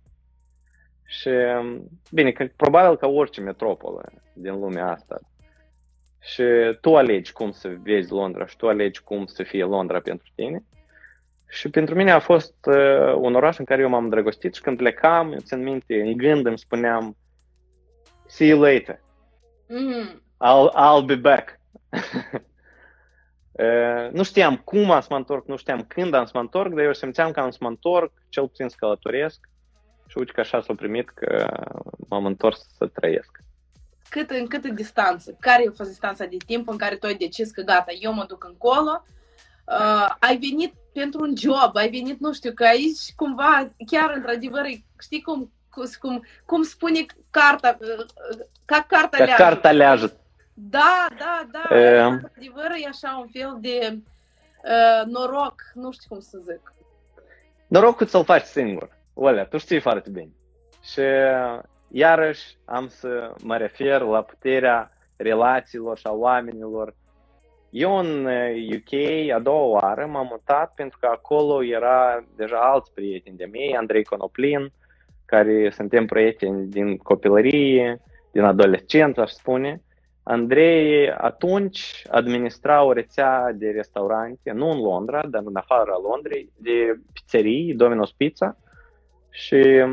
Și, 1.06 1.30
bine, 2.12 2.32
că, 2.32 2.48
probabil 2.56 2.98
ca 2.98 3.08
orice 3.08 3.42
metropolă 3.42 4.12
din 4.34 4.60
lumea 4.60 4.92
asta. 4.92 5.20
Și 6.20 6.44
tu 6.82 6.96
alegi 6.96 7.32
cum 7.32 7.52
să 7.52 7.76
vezi 7.84 8.12
Londra 8.12 8.46
și 8.46 8.58
tu 8.58 8.68
alegi 8.68 9.04
cum 9.04 9.26
să 9.26 9.44
fie 9.44 9.64
Londra 9.64 10.00
pentru 10.00 10.28
tine. 10.36 10.64
Și 11.52 11.70
pentru 11.70 11.96
mine 11.96 12.12
a 12.12 12.20
fost 12.20 12.56
uh, 12.66 13.14
un 13.16 13.36
oraș 13.36 13.58
în 13.58 13.66
care 13.66 13.82
eu 13.82 13.90
m-am 13.90 14.10
drăgostit 14.10 14.54
și 14.56 14.62
când 14.62 14.78
plecam, 14.78 15.32
eu 15.32 15.40
țin 15.40 15.64
minte, 15.64 16.02
în 16.02 16.18
gând 16.18 16.46
îmi 16.46 16.58
spuneam 16.58 17.18
See 18.28 18.48
you 18.48 18.62
later. 18.62 19.02
Mm-hmm. 19.70 20.22
I'll, 20.40 20.72
I'll 20.74 21.06
be 21.06 21.16
back. 21.16 21.60
Nu 24.12 24.24
știam 24.24 24.58
cum 24.58 24.92
am 24.92 25.02
să 25.02 25.08
mă 25.10 25.16
întorc, 25.16 25.48
nu 25.48 25.58
știam 25.58 25.84
când 25.84 26.14
am 26.14 26.26
să 26.26 26.32
mă 26.34 26.40
întorc, 26.40 26.74
dar 26.74 26.84
eu 26.84 26.94
simțeam 26.94 27.32
că 27.32 27.40
am 27.40 27.50
să 27.50 27.58
mă 27.62 27.68
întorc, 27.68 28.12
cel 28.30 28.48
puțin 28.48 28.70
să 28.70 28.76
călătoresc 28.80 29.40
și 30.08 30.18
uite 30.18 30.32
că 30.32 30.40
așa 30.40 30.62
s-a 30.62 30.74
primit 30.76 31.10
că 31.10 31.48
m-am 32.10 32.26
întors 32.26 32.68
să 32.78 32.88
trăiesc. 32.88 33.40
Cât, 34.10 34.30
în 34.30 34.48
câtă 34.48 34.68
distanță? 34.68 35.38
Care 35.40 35.66
a 35.68 35.72
fost 35.76 35.90
distanța 35.90 36.26
de 36.26 36.38
timp 36.46 36.70
în 36.70 36.78
care 36.78 36.96
tu 36.96 37.06
ai 37.06 37.16
decis 37.16 37.52
că 37.52 37.62
gata, 37.62 37.92
eu 38.00 38.14
mă 38.14 38.26
duc 38.28 38.44
încolo? 38.44 39.04
Uh, 39.80 40.16
ai 40.20 40.38
venit 40.38 40.74
pentru 40.94 41.22
un 41.22 41.34
job, 41.38 41.76
ai 41.76 41.90
venit, 41.90 42.20
nu 42.20 42.34
știu, 42.34 42.52
că 42.54 42.64
aici 42.64 43.14
cumva, 43.16 43.72
chiar 43.88 44.14
într-adevăr, 44.16 44.66
știi 45.00 45.22
cum 45.22 45.52
cum, 46.00 46.24
cum 46.46 46.64
spune 46.64 47.06
carta, 47.30 47.78
ca 48.66 48.86
carta 48.88 49.18
ca 49.18 49.24
leajă. 49.24 49.44
carta 49.44 49.72
leajă. 49.72 50.16
Da, 50.54 51.08
da, 51.18 51.48
da. 51.52 51.78
E... 51.78 52.02
Adevăr 52.02 52.72
e 52.84 52.88
așa 52.88 53.18
un 53.22 53.28
fel 53.32 53.58
de 53.60 53.98
uh, 54.64 55.06
noroc, 55.06 55.62
nu 55.74 55.92
știu 55.92 56.06
cum 56.10 56.20
să 56.20 56.38
zic. 56.38 56.74
Norocul 57.68 58.08
ți-l 58.08 58.24
faci 58.24 58.44
singur. 58.44 58.90
Olea, 59.14 59.46
tu 59.46 59.58
știi 59.58 59.80
foarte 59.80 60.10
bine. 60.10 60.32
Și 60.84 61.02
iarăși 61.88 62.58
am 62.66 62.88
să 62.88 63.34
mă 63.44 63.58
refer 63.58 64.02
la 64.02 64.24
puterea 64.24 64.92
relațiilor 65.16 65.98
și 65.98 66.08
a 66.08 66.12
oamenilor. 66.12 66.96
Eu 67.72 67.98
în 67.98 68.26
UK 68.76 68.94
a 69.36 69.40
doua 69.40 69.80
oară 69.82 70.06
m-am 70.06 70.28
mutat 70.30 70.74
pentru 70.74 70.98
că 71.02 71.06
acolo 71.06 71.64
era 71.64 72.26
deja 72.36 72.58
alți 72.58 72.94
prieteni 72.94 73.38
de 73.38 73.46
mei, 73.52 73.76
Andrei 73.76 74.04
Conoplin, 74.04 74.72
care 75.26 75.70
suntem 75.70 76.06
prieteni 76.06 76.68
din 76.68 76.98
copilărie, 76.98 78.02
din 78.32 78.44
adolescență, 78.44 79.22
aș 79.22 79.32
spune. 79.32 79.82
Andrei 80.24 81.12
atunci 81.12 82.04
administra 82.10 82.84
o 82.84 82.92
rețea 82.92 83.52
de 83.54 83.70
restaurante, 83.70 84.52
nu 84.52 84.70
în 84.70 84.80
Londra, 84.80 85.28
dar 85.28 85.42
în 85.46 85.56
afara 85.56 86.00
Londrei, 86.04 86.52
de 86.58 87.00
pizzerii, 87.14 87.76
Domino's 87.76 88.18
Pizza. 88.18 88.58
Și 89.30 89.86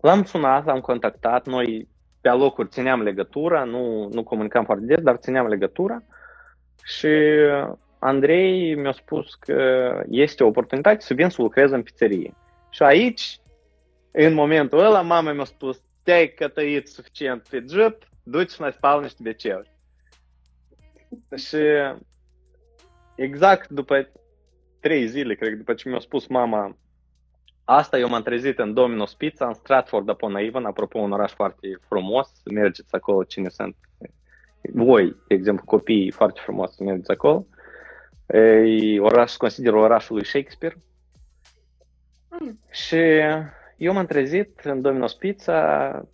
l-am 0.00 0.24
sunat, 0.24 0.64
l-am 0.64 0.80
contactat, 0.80 1.46
noi 1.46 1.88
pe 2.20 2.28
alocuri 2.28 2.68
țineam 2.68 3.02
legătura, 3.02 3.64
nu, 3.64 4.08
nu 4.12 4.22
comunicam 4.22 4.64
foarte 4.64 4.84
des, 4.84 5.02
dar 5.02 5.16
țineam 5.16 5.46
legătura. 5.46 6.02
Și 6.84 7.08
Andrei 7.98 8.74
mi-a 8.74 8.92
spus 8.92 9.34
că 9.34 9.90
este 10.08 10.44
o 10.44 10.46
oportunitate 10.46 11.00
să 11.00 11.14
vin 11.14 11.28
să 11.28 11.42
lucrez 11.42 11.70
în 11.70 11.82
pizzerie. 11.82 12.34
Și 12.70 12.82
aici, 12.82 13.38
în 14.10 14.34
momentul 14.34 14.78
ăla, 14.78 15.00
mama 15.00 15.32
mi-a 15.32 15.44
spus, 15.44 15.82
te-ai 16.02 16.28
cătăit 16.28 16.88
suficient 16.88 17.48
pe 17.48 17.64
job, 17.68 17.94
duci 18.22 18.50
și 18.50 18.60
mai 18.60 18.72
spal 18.72 19.02
niște 19.02 19.22
beceuri. 19.22 19.70
Și 21.36 21.58
exact 23.14 23.68
după 23.68 24.08
trei 24.80 25.06
zile, 25.06 25.34
cred, 25.34 25.52
după 25.52 25.74
ce 25.74 25.88
mi-a 25.88 25.98
spus 25.98 26.26
mama 26.26 26.76
asta, 27.64 27.98
eu 27.98 28.08
m-am 28.08 28.22
trezit 28.22 28.58
în 28.58 28.74
Domino's 28.74 29.16
Pizza, 29.16 29.46
în 29.46 29.54
Stratford 29.54 30.08
upon 30.08 30.36
Avon, 30.36 30.64
apropo, 30.64 30.98
un 30.98 31.12
oraș 31.12 31.32
foarte 31.32 31.78
frumos, 31.88 32.30
mergeți 32.44 32.94
acolo 32.94 33.24
cine 33.24 33.48
sunt 33.48 33.76
voi, 34.72 35.16
de 35.28 35.34
exemplu, 35.34 35.64
copiii 35.64 36.10
foarte 36.10 36.40
frumos, 36.42 36.78
mergeți 36.78 37.10
acolo. 37.10 37.46
E 38.26 39.00
oraș, 39.00 39.36
consider 39.36 39.72
orașul 39.72 40.16
lui 40.16 40.24
Shakespeare. 40.24 40.76
Mm. 42.28 42.58
Și 42.70 42.96
eu 43.76 43.92
m-am 43.92 44.06
trezit 44.06 44.60
în 44.64 44.82
Domino's 44.82 45.18
Pizza, 45.18 46.08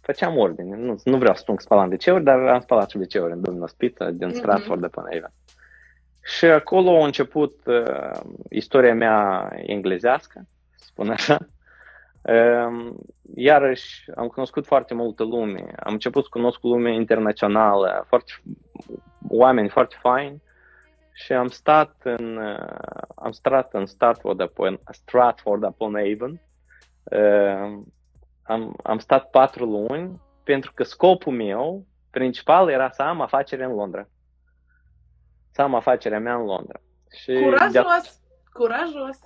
făceam 0.00 0.36
ordine. 0.36 0.76
Nu, 0.76 1.00
nu 1.04 1.18
vreau 1.18 1.34
să 1.34 1.40
spun 1.40 1.54
că 1.54 1.62
spalam 1.62 1.90
WC-uri, 1.90 2.24
dar 2.24 2.38
am 2.38 2.60
spălat 2.60 2.90
și 2.90 2.96
WC-uri 2.96 3.32
în 3.32 3.42
Domino's 3.48 3.76
Pizza 3.76 4.10
din 4.10 4.26
mhm. 4.26 4.36
Stratford 4.36 4.78
mm-hmm. 4.78 4.82
de 4.82 4.88
până 4.88 5.06
aici. 5.10 5.24
Și 6.22 6.44
acolo 6.44 7.02
a 7.02 7.04
început 7.04 7.60
uh, 7.66 8.20
istoria 8.50 8.94
mea 8.94 9.50
englezească, 9.56 10.46
spun 10.76 11.10
așa. 11.10 11.38
Uh, 12.22 12.92
iarăși 13.34 14.10
am 14.16 14.26
cunoscut 14.26 14.66
foarte 14.66 14.94
multă 14.94 15.24
lume, 15.24 15.72
am 15.76 15.92
început 15.92 16.22
să 16.22 16.28
cunosc 16.30 16.62
lume 16.62 16.94
internațională, 16.94 18.04
foarte, 18.08 18.32
oameni 19.28 19.68
foarte 19.68 19.96
faini 20.00 20.42
și 21.12 21.32
am 21.32 21.48
stat 21.48 21.94
în, 22.02 22.36
uh, 22.36 23.02
am 23.14 23.30
stat 23.30 23.74
în 23.74 23.86
Stratford 23.86 24.40
upon, 24.42 24.80
Stratford 24.90 25.64
upon 25.64 25.94
Avon, 25.94 26.40
uh, 27.02 27.82
am, 28.42 28.76
am 28.82 28.98
stat 28.98 29.30
patru 29.30 29.64
luni 29.64 30.20
pentru 30.44 30.72
că 30.74 30.82
scopul 30.82 31.32
meu 31.32 31.86
principal 32.10 32.68
era 32.68 32.90
să 32.90 33.02
am 33.02 33.20
afacere 33.20 33.64
în 33.64 33.72
Londra. 33.72 34.08
Să 35.50 35.62
am 35.62 35.74
afacerea 35.74 36.20
mea 36.20 36.34
în 36.34 36.44
Londra. 36.44 36.80
Și 37.10 37.40
curajos! 37.42 37.72
De- 37.72 38.10
curajos! 38.52 39.18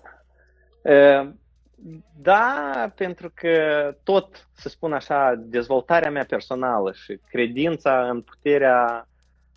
Da, 2.22 2.92
pentru 2.96 3.30
că 3.34 3.56
tot, 4.02 4.48
să 4.52 4.68
spun 4.68 4.92
așa, 4.92 5.34
dezvoltarea 5.38 6.10
mea 6.10 6.24
personală 6.24 6.92
și 6.92 7.20
credința 7.30 8.08
în 8.08 8.20
puterea 8.22 9.08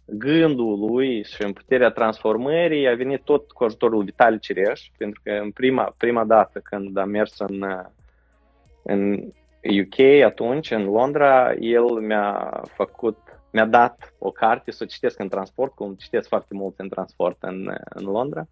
gândului 0.06 1.24
și 1.24 1.44
în 1.44 1.54
puterea 1.54 1.90
transformării 1.90 2.88
a 2.88 2.96
venit 2.96 3.24
tot 3.24 3.52
cu 3.52 3.64
ajutorul 3.64 4.04
Vital 4.04 4.40
Cireș, 4.40 4.90
pentru 4.98 5.22
că 5.24 5.32
în 5.32 5.52
prima, 5.52 5.94
prima 5.98 6.24
dată 6.24 6.60
când 6.60 6.98
am 6.98 7.10
mers 7.10 7.40
în, 7.40 7.64
în 8.84 9.14
UK 9.82 10.24
atunci, 10.26 10.72
în 10.72 10.84
Londra, 10.84 11.54
el 11.54 11.84
mi-a 11.84 12.62
făcut, 12.76 13.18
mi-a 13.52 13.66
dat 13.66 14.14
o 14.18 14.32
carte 14.32 14.72
să 14.72 14.84
o 14.84 14.86
citesc 14.86 15.20
în 15.20 15.30
transport, 15.30 15.74
cum 15.74 15.94
citesc 15.94 16.28
foarte 16.28 16.54
mult 16.54 16.74
în 16.80 16.90
transport 16.90 17.38
în, 17.40 17.74
în 17.90 18.06
Londra. 18.06 18.48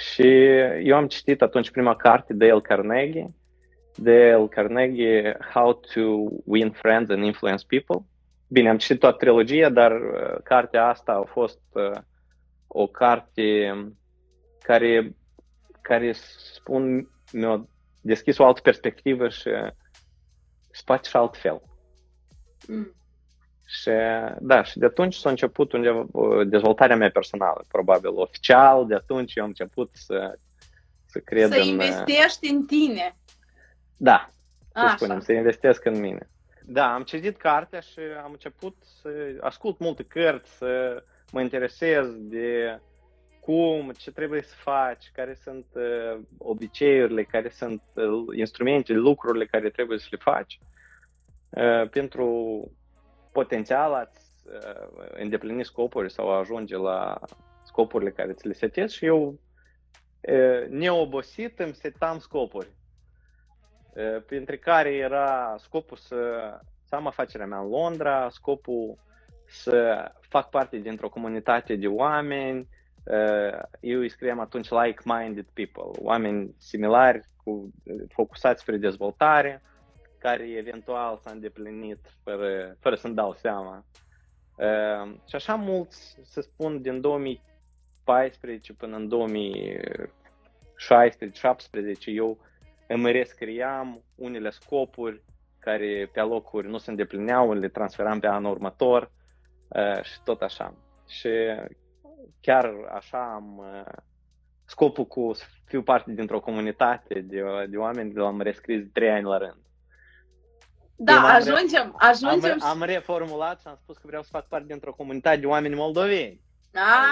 Și 0.00 0.26
eu 0.82 0.96
am 0.96 1.06
citit 1.06 1.42
atunci 1.42 1.70
prima 1.70 1.96
carte 1.96 2.34
de 2.34 2.46
El 2.46 2.60
Carnegie, 2.60 3.34
de 3.96 4.12
El 4.12 4.48
Carnegie, 4.48 5.36
How 5.54 5.72
to 5.72 6.00
Win 6.44 6.70
Friends 6.70 7.10
and 7.10 7.24
Influence 7.24 7.64
People. 7.66 8.06
Bine, 8.48 8.68
am 8.68 8.78
citit 8.78 9.00
toată 9.00 9.16
trilogia, 9.16 9.68
dar 9.68 9.92
uh, 9.92 10.42
cartea 10.44 10.86
asta 10.86 11.12
a 11.12 11.24
fost 11.32 11.60
uh, 11.72 11.98
o 12.66 12.86
carte 12.86 13.74
care, 14.62 15.16
care 15.80 16.12
spun, 16.52 17.10
mi-a 17.32 17.68
deschis 18.02 18.38
o 18.38 18.44
altă 18.44 18.60
perspectivă 18.60 19.28
și 19.28 19.50
și 20.72 20.84
poate 20.84 21.08
și 21.08 21.16
altfel. 21.16 21.62
Mm. 22.68 22.94
Și 23.70 23.90
da, 24.38 24.62
și 24.62 24.78
de 24.78 24.84
atunci 24.84 25.14
s-a 25.14 25.30
început 25.30 25.72
undeva 25.72 26.06
dezvoltarea 26.44 26.96
mea 26.96 27.10
personală, 27.10 27.64
probabil 27.68 28.10
oficial, 28.14 28.86
de 28.86 28.94
atunci 28.94 29.34
eu 29.34 29.42
am 29.42 29.48
început 29.48 29.90
să, 29.92 30.38
să 31.06 31.18
cred 31.18 31.50
să 31.50 31.56
în... 31.56 31.62
Să 31.62 31.68
investești 31.68 32.48
în 32.50 32.66
tine. 32.66 33.16
Da, 33.96 34.30
să 34.72 34.78
Așa. 34.78 34.96
spunem, 34.96 35.20
să 35.20 35.32
investesc 35.32 35.84
în 35.84 36.00
mine. 36.00 36.28
Da, 36.62 36.94
am 36.94 37.02
citit 37.02 37.36
cartea 37.36 37.80
și 37.80 37.98
am 38.24 38.30
început 38.30 38.76
să 39.00 39.08
ascult 39.40 39.78
multe 39.78 40.02
cărți, 40.02 40.56
să 40.56 41.02
mă 41.32 41.40
interesez 41.40 42.06
de 42.16 42.80
cum, 43.40 43.92
ce 43.96 44.10
trebuie 44.10 44.42
să 44.42 44.54
faci, 44.56 45.10
care 45.14 45.34
sunt 45.42 45.66
uh, 45.72 46.20
obiceiurile, 46.38 47.22
care 47.22 47.48
sunt 47.48 47.82
uh, 47.94 48.36
instrumentele, 48.36 48.98
lucrurile 48.98 49.46
care 49.46 49.70
trebuie 49.70 49.98
să 49.98 50.06
le 50.10 50.18
faci 50.20 50.60
uh, 51.50 51.88
pentru 51.90 52.70
potențial 53.32 53.94
ați 53.94 54.20
uh, 54.44 55.08
îndeplini 55.12 55.64
scopuri 55.64 56.12
sau 56.12 56.30
ajunge 56.30 56.76
la 56.76 57.18
scopurile 57.62 58.10
care 58.10 58.32
ți 58.32 58.46
le 58.46 58.52
setezi 58.52 58.94
și 58.94 59.04
eu 59.04 59.38
uh, 60.20 60.68
neobosit 60.68 61.58
îmi 61.58 61.74
setam 61.74 62.18
scopuri, 62.18 62.68
uh, 63.94 64.22
printre 64.26 64.58
care 64.58 64.94
era 64.94 65.54
scopul 65.58 65.96
să, 65.96 66.52
să 66.84 66.94
am 66.94 67.06
afacerea 67.06 67.46
mea 67.46 67.58
în 67.58 67.68
Londra, 67.68 68.28
scopul 68.30 68.98
să 69.46 70.10
fac 70.20 70.50
parte 70.50 70.76
dintr-o 70.76 71.08
comunitate 71.08 71.76
de 71.76 71.86
oameni, 71.86 72.68
Uh, 73.04 73.58
eu 73.80 74.00
îi 74.00 74.08
scriam 74.08 74.40
atunci 74.40 74.68
like-minded 74.68 75.46
people, 75.52 76.02
oameni 76.02 76.54
similari, 76.58 77.28
cu, 77.44 77.72
focusați 78.08 78.60
spre 78.60 78.76
dezvoltare, 78.76 79.62
care 80.20 80.48
eventual 80.48 81.18
s-a 81.22 81.30
îndeplinit 81.30 81.98
fără, 82.22 82.76
fără 82.80 82.94
să-mi 82.94 83.14
dau 83.14 83.34
seama. 83.34 83.84
Uh, 84.56 85.14
și 85.28 85.34
așa 85.34 85.54
mulți, 85.54 86.18
să 86.22 86.40
spun, 86.40 86.82
din 86.82 87.00
2014 87.00 88.72
până 88.72 88.96
în 88.96 89.08
2016-17, 89.08 89.12
eu 92.04 92.38
îmi 92.86 93.12
rescriam 93.12 94.02
unele 94.14 94.50
scopuri 94.50 95.22
care 95.58 96.10
pe 96.12 96.20
alocuri 96.20 96.68
nu 96.68 96.78
se 96.78 96.90
îndeplineau, 96.90 97.52
le 97.52 97.68
transferam 97.68 98.18
pe 98.20 98.26
anul 98.26 98.50
următor 98.50 99.10
uh, 99.68 100.02
și 100.02 100.22
tot 100.24 100.42
așa. 100.42 100.74
Și 101.08 101.28
chiar 102.40 102.74
așa 102.92 103.32
am 103.34 103.58
uh, 103.58 103.92
scopul 104.64 105.06
cu 105.06 105.32
să 105.32 105.44
fiu 105.64 105.82
parte 105.82 106.12
dintr-o 106.12 106.40
comunitate 106.40 107.20
de, 107.20 107.42
de 107.68 107.76
oameni, 107.76 108.14
l-am 108.14 108.40
rescris 108.40 108.90
trei 108.92 109.10
ani 109.10 109.24
la 109.24 109.38
rând. 109.38 109.69
Da, 111.02 111.16
am 111.16 111.24
ajungem, 111.24 111.96
re- 111.98 112.06
ajungem. 112.08 112.58
Am, 112.60 112.68
am 112.68 112.82
reformulat 112.82 113.60
și 113.60 113.66
am 113.66 113.78
spus 113.82 113.96
că 113.96 114.02
vreau 114.06 114.22
să 114.22 114.28
fac 114.32 114.46
parte 114.48 114.66
dintr-o 114.68 114.92
comunitate 114.92 115.36
de 115.36 115.46
oameni 115.46 115.74
moldoveni. 115.74 116.40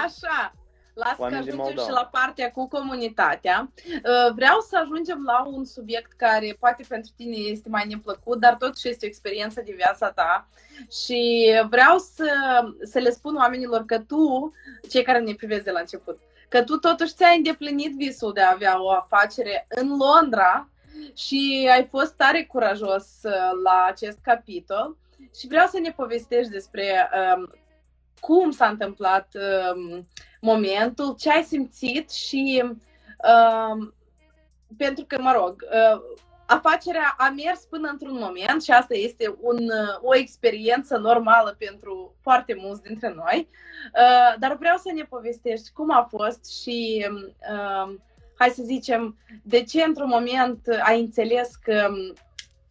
Așa. 0.05 0.53
Las 0.93 1.15
că 1.17 1.23
ajungem 1.23 1.83
și 1.85 1.89
la 1.89 2.09
partea 2.11 2.51
cu 2.51 2.67
comunitatea. 2.67 3.71
Uh, 3.85 4.33
vreau 4.35 4.59
să 4.59 4.77
ajungem 4.81 5.23
la 5.25 5.45
un 5.45 5.65
subiect 5.65 6.11
care 6.11 6.57
poate 6.59 6.85
pentru 6.87 7.11
tine 7.15 7.35
este 7.35 7.69
mai 7.69 7.87
neplăcut, 7.87 8.39
dar 8.39 8.55
totuși 8.55 8.89
este 8.89 9.05
o 9.05 9.09
experiență 9.09 9.61
de 9.65 9.73
viața 9.75 10.11
ta 10.11 10.47
și 11.05 11.51
vreau 11.69 11.97
să, 11.97 12.31
să 12.83 12.99
le 12.99 13.09
spun 13.09 13.35
oamenilor 13.35 13.85
că 13.85 13.99
tu, 13.99 14.53
cei 14.89 15.03
care 15.03 15.19
ne 15.19 15.33
privesc 15.33 15.63
de 15.63 15.71
la 15.71 15.79
început, 15.79 16.19
că 16.49 16.63
tu 16.63 16.77
totuși 16.77 17.13
ți-ai 17.13 17.37
îndeplinit 17.37 17.95
visul 17.95 18.33
de 18.33 18.41
a 18.41 18.51
avea 18.51 18.83
o 18.83 18.91
afacere 18.91 19.65
în 19.69 19.97
Londra 19.97 20.69
și 21.15 21.69
ai 21.71 21.87
fost 21.87 22.13
tare 22.13 22.43
curajos 22.43 23.05
la 23.63 23.85
acest 23.87 24.17
capitol. 24.21 24.97
Și 25.39 25.47
vreau 25.47 25.67
să 25.67 25.79
ne 25.79 25.91
povestești 25.91 26.51
despre 26.51 27.09
um, 27.35 27.53
cum 28.19 28.51
s-a 28.51 28.67
întâmplat 28.67 29.27
um, 29.33 30.07
momentul, 30.41 31.15
ce 31.15 31.31
ai 31.31 31.43
simțit 31.43 32.11
și 32.11 32.63
um, 32.63 33.93
pentru 34.77 35.05
că, 35.07 35.21
mă 35.21 35.31
rog, 35.35 35.63
uh, 35.63 36.01
afacerea 36.45 37.15
a 37.17 37.29
mers 37.29 37.59
până 37.59 37.89
într-un 37.89 38.17
moment 38.19 38.63
și 38.63 38.71
asta 38.71 38.95
este 38.95 39.35
un, 39.41 39.57
o 40.01 40.15
experiență 40.15 40.97
normală 40.97 41.55
pentru 41.57 42.15
foarte 42.21 42.55
mulți 42.57 42.81
dintre 42.81 43.13
noi, 43.15 43.49
uh, 43.93 44.35
dar 44.39 44.57
vreau 44.57 44.77
să 44.77 44.91
ne 44.95 45.03
povestești 45.03 45.71
cum 45.71 45.91
a 45.91 46.07
fost 46.09 46.61
și, 46.61 47.07
uh, 47.51 47.95
hai 48.39 48.49
să 48.49 48.63
zicem, 48.63 49.17
de 49.43 49.63
ce 49.63 49.83
într-un 49.83 50.07
moment 50.07 50.67
ai 50.83 50.99
înțeles 50.99 51.55
că 51.55 51.89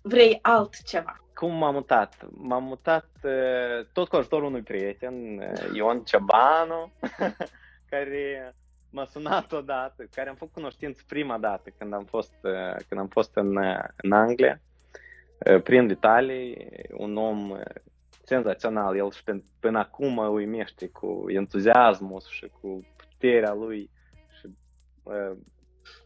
vrei 0.02 0.38
altceva. 0.42 1.20
Cum 1.34 1.54
m-am 1.54 1.74
mutat? 1.74 2.26
M-am 2.30 2.64
mutat 2.64 3.08
uh, 3.22 3.86
tot 3.92 4.08
cu 4.08 4.16
ajutorul 4.16 4.46
unui 4.46 4.62
prieten, 4.62 5.14
Ion 5.72 6.02
Ceabanu, 6.04 6.92
care 7.90 8.54
m-a 8.90 9.04
sunat 9.04 9.52
odată, 9.52 10.04
care 10.14 10.28
am 10.28 10.34
făcut 10.34 10.52
cunoștință 10.52 11.02
prima 11.08 11.38
dată 11.38 11.70
când 11.78 11.92
am 11.92 12.04
fost, 12.04 12.34
uh, 12.42 12.76
când 12.88 13.00
am 13.00 13.08
fost 13.08 13.36
în, 13.36 13.56
uh, 13.56 13.84
în 13.96 14.12
Anglia, 14.12 14.60
uh, 15.50 15.62
prin 15.62 15.88
Italia, 15.88 16.56
un 16.96 17.16
om 17.16 17.58
senzațional, 18.22 18.96
el 18.96 19.10
și 19.10 19.22
până 19.60 19.78
acum 19.78 20.12
mă 20.12 20.26
uimește 20.26 20.88
cu 20.88 21.24
entuziasmul 21.26 22.20
și 22.28 22.50
cu 22.60 22.86
puterea 22.96 23.54
lui 23.54 23.90
și 24.38 24.46
uh, 25.02 25.36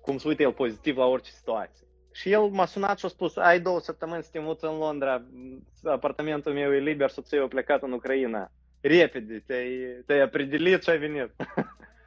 cum 0.03 0.19
se 0.19 0.29
uită 0.29 0.43
el 0.43 0.53
pozitiv 0.53 0.97
la 0.97 1.05
orice 1.05 1.31
situație. 1.31 1.87
Și 2.13 2.33
el 2.33 2.41
m-a 2.41 2.67
sunat 2.67 2.99
și 2.99 3.05
a 3.05 3.09
spus, 3.09 3.37
ai 3.37 3.61
două 3.61 3.81
săptămâni 3.81 4.23
să 4.23 4.29
te 4.33 4.39
muți 4.39 4.65
în 4.65 4.79
Londra, 4.79 5.23
apartamentul 5.85 6.53
meu 6.53 6.73
e 6.73 6.79
liber, 6.79 7.11
soția 7.11 7.43
a 7.43 7.47
plecat 7.47 7.83
în 7.83 7.93
Ucraina. 7.93 8.51
Repede, 8.81 9.43
te-ai, 9.47 10.03
te-ai 10.07 10.21
apredelit 10.21 10.83
și 10.83 10.91
ai 10.91 10.99
venit. 10.99 11.31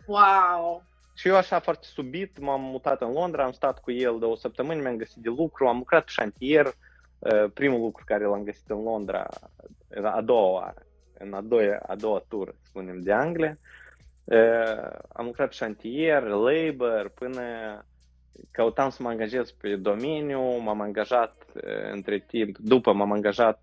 Wow! 0.07 0.83
Și 1.13 1.27
eu 1.27 1.35
așa 1.35 1.59
foarte 1.59 1.85
subit 1.85 2.39
m-am 2.39 2.61
mutat 2.61 3.01
în 3.01 3.11
Londra, 3.11 3.43
am 3.43 3.51
stat 3.51 3.79
cu 3.79 3.91
el 3.91 4.19
două 4.19 4.35
săptămâni, 4.35 4.81
mi-am 4.81 4.95
găsit 4.95 5.21
de 5.21 5.29
lucru, 5.29 5.67
am 5.67 5.77
lucrat 5.77 6.03
pe 6.03 6.11
șantier, 6.11 6.65
uh, 7.19 7.51
primul 7.53 7.79
lucru 7.79 8.03
care 8.05 8.25
l-am 8.25 8.43
găsit 8.43 8.69
în 8.69 8.83
Londra, 8.83 9.27
a 10.03 10.21
doua 10.21 10.49
oară, 10.49 10.85
în 11.17 11.33
a 11.33 11.41
doua, 11.41 11.79
a 11.87 11.95
doua 11.95 12.25
tură, 12.27 12.55
spunem, 12.61 13.01
de 13.01 13.11
Anglia. 13.11 13.57
Uh, 13.61 13.84
am 15.07 15.25
lucrat 15.25 15.47
pe 15.47 15.53
șantier, 15.53 16.23
labor, 16.23 17.11
până 17.15 17.41
căutam 18.51 18.89
să 18.89 19.03
mă 19.03 19.09
angajez 19.09 19.51
pe 19.51 19.75
domeniu, 19.75 20.57
m-am 20.57 20.81
angajat 20.81 21.45
uh, 21.53 21.61
între 21.91 22.19
timp, 22.27 22.57
după 22.57 22.93
m-am 22.93 23.11
angajat 23.11 23.59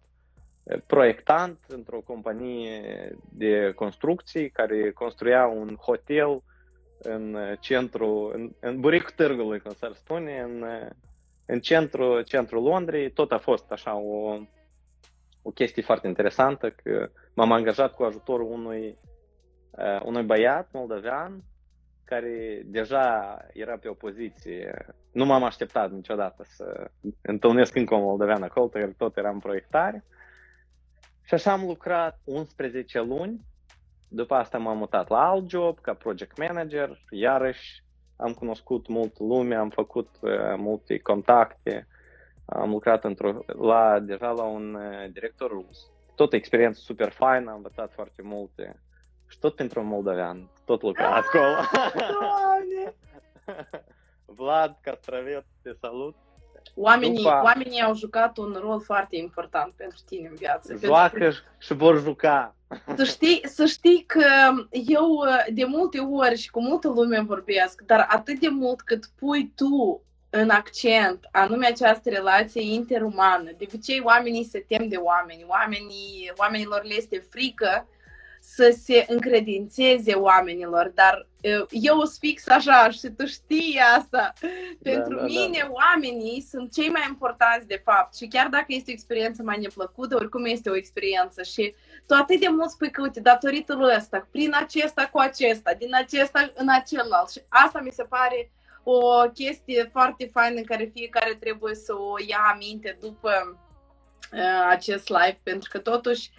proiectant 0.87 1.59
într-o 1.69 2.01
companie 2.01 2.81
de 3.33 3.73
construcții 3.75 4.51
care 4.51 4.91
construia 4.91 5.47
un 5.47 5.77
hotel 5.77 6.43
în 7.03 7.37
centru, 7.61 8.31
în, 8.35 8.51
în 8.61 8.81
buricul 8.81 9.13
târgului, 9.17 9.61
cum 9.61 9.73
s-ar 9.73 9.93
spune, 9.93 10.41
în, 10.41 10.65
în 11.47 11.61
centru, 11.61 12.21
centrul 12.21 12.63
Londrei. 12.63 13.11
Tot 13.11 13.33
a 13.33 13.39
fost 13.39 13.71
așa 13.71 13.97
o, 13.97 14.39
o 15.43 15.51
chestie 15.51 15.83
foarte 15.83 16.07
interesantă, 16.07 16.71
că 16.71 17.11
m-am 17.35 17.53
angajat 17.53 17.95
cu 17.95 18.03
ajutorul 18.03 18.51
unui, 18.51 18.99
uh, 19.73 20.01
unui 20.05 20.23
băiat 20.23 20.69
moldovean 20.73 21.43
care 22.05 22.63
deja 22.65 23.37
era 23.53 23.77
pe 23.77 23.89
o 23.89 23.95
poziție. 23.95 24.87
Nu 25.13 25.25
m-am 25.25 25.43
așteptat 25.43 25.91
niciodată 25.91 26.43
să 26.47 26.91
întâlnesc 27.23 27.75
încă 27.77 27.95
un 27.95 28.03
moldovean 28.03 28.43
acolo, 28.43 28.71
tot 28.97 29.17
era 29.17 29.31
în 29.31 29.39
proiectare. 29.39 30.05
Și 31.23 31.35
așa 31.35 31.53
am 31.53 31.65
lucrat 31.67 32.21
11 32.25 33.01
luni, 33.01 33.41
după 34.09 34.35
asta 34.35 34.59
m-am 34.59 34.79
mutat 34.79 35.09
la 35.09 35.29
alt 35.29 35.49
job 35.49 35.81
ca 35.81 35.95
project 35.95 36.39
manager, 36.39 36.99
iarăși 37.11 37.85
am 38.17 38.33
cunoscut 38.33 38.89
mult 38.89 39.19
lume, 39.19 39.55
am 39.55 39.71
făcut 39.71 40.09
uh, 40.21 40.31
multe 40.57 40.99
contacte, 40.99 41.87
am 42.45 42.71
lucrat 42.71 43.05
într-o, 43.05 43.45
la, 43.47 43.99
deja 44.01 44.31
la 44.31 44.43
un 44.45 44.75
uh, 44.75 45.13
director 45.13 45.51
rus. 45.51 45.91
Tot 46.15 46.33
experiență 46.33 46.81
super 46.81 47.11
faină, 47.11 47.51
am 47.51 47.57
învățat 47.57 47.93
foarte 47.93 48.23
multe 48.23 48.65
și 48.65 48.92
tot 49.43 49.55
pentru 49.55 49.81
un 49.81 49.87
moldovean, 49.87 50.51
tot 50.65 50.83
lucrat 50.83 51.11
ah, 51.11 51.25
acolo. 51.25 51.55
Vlad 54.39 54.77
Castravet, 54.81 55.45
te 55.63 55.73
salut! 55.81 56.15
Oamenii, 56.75 57.17
După... 57.17 57.41
oamenii 57.45 57.83
au 57.83 57.95
jucat 57.95 58.37
un 58.37 58.57
rol 58.61 58.81
foarte 58.81 59.17
important 59.17 59.73
pentru 59.77 59.99
tine 60.07 60.29
în 60.29 60.35
viață. 60.35 60.79
Joacă 60.83 61.19
pentru... 61.19 61.41
și 61.59 61.75
vor 61.75 62.01
juca. 62.01 62.55
Să 62.97 63.05
știi, 63.05 63.41
să 63.45 63.65
știi 63.65 64.05
că 64.07 64.25
eu 64.71 65.09
de 65.53 65.65
multe 65.65 65.99
ori 65.99 66.37
și 66.37 66.51
cu 66.51 66.61
multă 66.61 66.89
lume 66.89 67.21
vorbesc, 67.21 67.83
dar 67.87 68.07
atât 68.09 68.39
de 68.39 68.49
mult 68.49 68.81
cât 68.81 69.07
pui 69.19 69.53
tu 69.57 70.03
în 70.31 70.51
accent 70.51 71.29
anume 71.33 71.67
această 71.67 72.09
relație 72.09 72.75
interumană. 72.75 73.51
De 73.57 73.67
obicei 73.69 74.01
oamenii 74.05 74.45
se 74.45 74.65
tem 74.69 74.89
de 74.89 74.97
oameni, 74.97 75.45
oamenii, 75.47 76.33
oamenilor 76.37 76.83
le 76.85 76.95
este 76.95 77.27
frică 77.31 77.87
să 78.45 78.77
se 78.83 79.07
încredințeze 79.09 80.13
oamenilor, 80.13 80.93
dar 80.95 81.27
eu 81.71 81.97
sunt 81.97 82.17
fix 82.19 82.49
așa 82.49 82.91
și 82.91 83.09
tu 83.17 83.27
știi 83.27 83.79
asta. 83.97 84.33
Da, 84.79 84.91
Pentru 84.91 85.17
da, 85.17 85.23
mine, 85.23 85.59
da. 85.61 85.71
oamenii 85.73 86.47
sunt 86.51 86.73
cei 86.73 86.89
mai 86.89 87.05
importanți, 87.09 87.67
de 87.67 87.81
fapt. 87.85 88.17
Și 88.17 88.27
chiar 88.27 88.49
dacă 88.49 88.65
este 88.69 88.91
o 88.91 88.93
experiență 88.93 89.43
mai 89.43 89.59
neplăcută, 89.61 90.15
oricum 90.15 90.45
este 90.45 90.71
o 90.71 90.77
experiență. 90.77 91.43
Și 91.43 91.75
tu 92.07 92.15
atât 92.15 92.41
de 92.41 92.49
mult 92.49 92.71
spui 92.71 92.91
că, 92.91 93.03
uite, 93.03 93.21
datorită 93.21 93.75
lui 93.75 93.95
ăsta, 93.97 94.29
prin 94.31 94.55
acesta 94.55 95.09
cu 95.13 95.19
acesta, 95.19 95.75
din 95.79 95.95
acesta 95.95 96.53
în 96.55 96.69
același. 96.69 97.33
Și 97.33 97.41
asta 97.49 97.81
mi 97.81 97.93
se 97.93 98.03
pare 98.03 98.51
o 98.83 99.29
chestie 99.35 99.89
foarte 99.93 100.31
faină 100.33 100.57
în 100.57 100.65
care 100.65 100.91
fiecare 100.95 101.35
trebuie 101.41 101.75
să 101.75 101.93
o 101.93 102.15
ia 102.27 102.51
aminte 102.55 102.97
după 103.01 103.59
uh, 104.33 104.67
acest 104.69 105.09
live, 105.09 105.41
pentru 105.43 105.69
că 105.73 105.79
totuși 105.79 106.31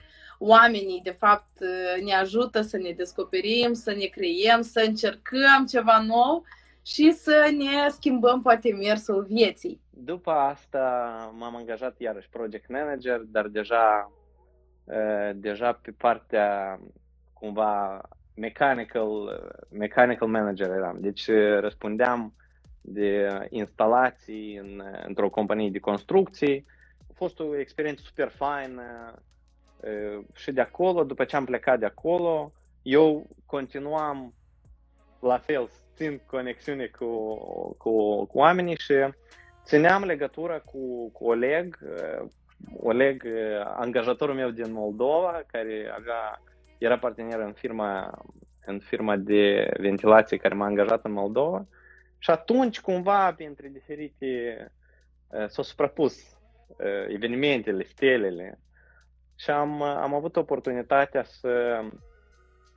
oamenii, 0.46 1.02
de 1.04 1.16
fapt, 1.20 1.60
ne 2.04 2.14
ajută 2.14 2.62
să 2.62 2.78
ne 2.78 2.92
descoperim, 2.92 3.74
să 3.74 3.92
ne 3.92 4.06
creiem, 4.06 4.62
să 4.62 4.84
încercăm 4.88 5.66
ceva 5.70 6.04
nou 6.08 6.44
și 6.86 7.12
să 7.12 7.54
ne 7.58 7.90
schimbăm 7.90 8.42
poate 8.42 8.74
mersul 8.74 9.24
vieții. 9.24 9.82
După 9.90 10.32
asta 10.32 10.82
m-am 11.38 11.56
angajat 11.56 12.00
iarăși 12.00 12.30
project 12.30 12.70
manager, 12.70 13.20
dar 13.20 13.48
deja, 13.48 14.12
deja 15.36 15.74
pe 15.74 15.92
partea 15.92 16.80
cumva 17.34 18.02
mechanical, 18.36 19.12
mechanical 19.70 20.28
manager 20.28 20.70
eram. 20.70 20.98
Deci 21.00 21.30
răspundeam 21.60 22.34
de 22.82 23.28
instalații 23.50 24.58
în, 24.58 24.82
într-o 25.06 25.30
companie 25.30 25.70
de 25.70 25.80
construcții. 25.80 26.66
A 27.00 27.14
fost 27.16 27.40
o 27.40 27.58
experiență 27.58 28.02
super 28.06 28.30
faină, 28.30 28.84
și 30.34 30.52
de 30.52 30.62
acolo, 30.62 31.04
după 31.04 31.24
ce 31.24 31.36
am 31.36 31.46
plecat 31.46 31.80
de 31.80 31.86
acolo, 31.86 32.52
eu 32.82 33.28
continuam 33.46 34.34
la 35.20 35.38
fel, 35.38 35.70
țin 35.96 36.22
conexiune 36.26 36.86
cu, 36.86 37.36
cu, 37.78 38.26
cu 38.26 38.38
oamenii 38.38 38.78
și 38.78 38.94
țineam 39.64 40.04
legătură 40.04 40.62
cu, 40.66 41.10
cu 41.12 41.26
Oleg, 41.26 41.78
Oleg, 42.80 43.24
angajatorul 43.64 44.36
meu 44.36 44.50
din 44.50 44.72
Moldova, 44.72 45.44
care 45.48 45.94
avea, 45.98 46.42
era 46.78 46.98
partener 46.98 47.40
în 47.40 47.54
firma, 47.54 48.22
în 48.66 48.80
firma 48.80 49.16
de 49.16 49.72
ventilație 49.78 50.38
care 50.38 50.54
m-a 50.54 50.66
angajat 50.66 51.06
în 51.06 51.12
Moldova. 51.12 51.66
Și 52.18 52.30
atunci, 52.30 52.82
cumva, 52.82 53.34
printre 53.34 53.68
diferite, 53.68 54.72
s-au 55.48 55.64
suprapus 55.64 56.38
evenimentele, 57.08 57.84
stelele 57.84 58.60
și 59.36 59.50
am, 59.50 59.82
am 59.82 60.14
avut 60.14 60.36
oportunitatea 60.36 61.24
să, 61.24 61.82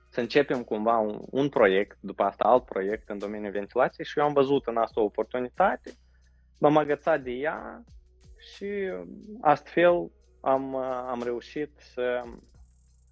să 0.09 0.21
începem 0.21 0.63
cumva 0.63 0.99
un, 0.99 1.21
un 1.31 1.49
proiect, 1.49 1.99
după 2.01 2.23
asta 2.23 2.45
alt 2.45 2.65
proiect 2.65 3.09
în 3.09 3.19
domeniul 3.19 3.53
ventilației 3.53 4.07
și 4.07 4.19
eu 4.19 4.25
am 4.25 4.33
văzut 4.33 4.67
în 4.67 4.77
asta 4.77 5.01
o 5.01 5.05
oportunitate, 5.05 5.93
m-am 6.61 6.77
agățat 6.77 7.21
de 7.21 7.31
ea 7.31 7.85
și 8.55 8.67
astfel 9.41 10.11
am, 10.41 10.77
am 10.85 11.23
reușit 11.23 11.71
să, 11.77 12.23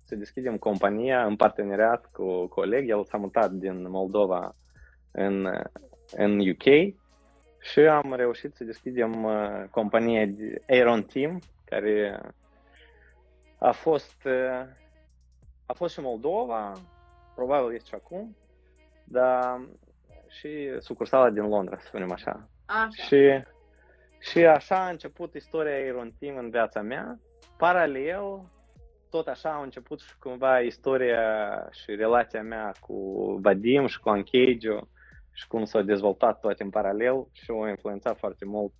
să 0.04 0.16
deschidem 0.16 0.56
compania 0.56 1.26
în 1.26 1.36
parteneriat 1.36 2.10
cu 2.12 2.46
colegi. 2.46 2.90
El 2.90 3.04
s-a 3.04 3.16
mutat 3.16 3.50
din 3.50 3.90
Moldova 3.90 4.54
în, 5.10 5.48
în 6.16 6.48
UK 6.48 6.94
și 7.60 7.80
am 7.80 8.14
reușit 8.16 8.54
să 8.54 8.64
deschidem 8.64 9.24
uh, 9.24 9.64
compania 9.70 10.26
de 10.26 10.62
Aeron 10.68 11.02
Team, 11.02 11.38
care 11.64 12.20
a 13.58 13.72
fost, 13.72 14.26
a 15.66 15.72
fost 15.72 15.94
și 15.94 16.00
Moldova, 16.00 16.72
probabil 17.34 17.74
este 17.74 17.88
și 17.88 17.94
acum, 17.94 18.36
dar 19.04 19.60
și 20.28 20.76
sucursala 20.78 21.30
din 21.30 21.48
Londra, 21.48 21.76
să 21.78 21.86
spunem 21.86 22.12
așa. 22.12 22.48
așa. 22.66 22.88
Și, 22.88 23.44
Și 24.18 24.46
așa 24.46 24.84
a 24.84 24.88
început 24.88 25.34
istoria 25.34 25.78
Iron 25.78 26.12
Team 26.18 26.36
în 26.36 26.50
viața 26.50 26.82
mea. 26.82 27.18
Paralel, 27.56 28.52
tot 29.10 29.26
așa 29.26 29.50
a 29.50 29.62
început 29.62 30.00
și 30.00 30.18
cumva 30.18 30.60
istoria 30.60 31.68
și 31.70 31.94
relația 31.94 32.42
mea 32.42 32.72
cu 32.80 32.94
Vadim 33.42 33.86
și 33.86 34.00
cu 34.00 34.08
Anchegio 34.08 34.88
și 35.32 35.46
cum 35.46 35.64
s-au 35.64 35.82
dezvoltat 35.82 36.40
toate 36.40 36.62
în 36.62 36.70
paralel 36.70 37.26
și 37.32 37.50
au 37.50 37.68
influențat 37.68 38.18
foarte 38.18 38.44
mult 38.44 38.72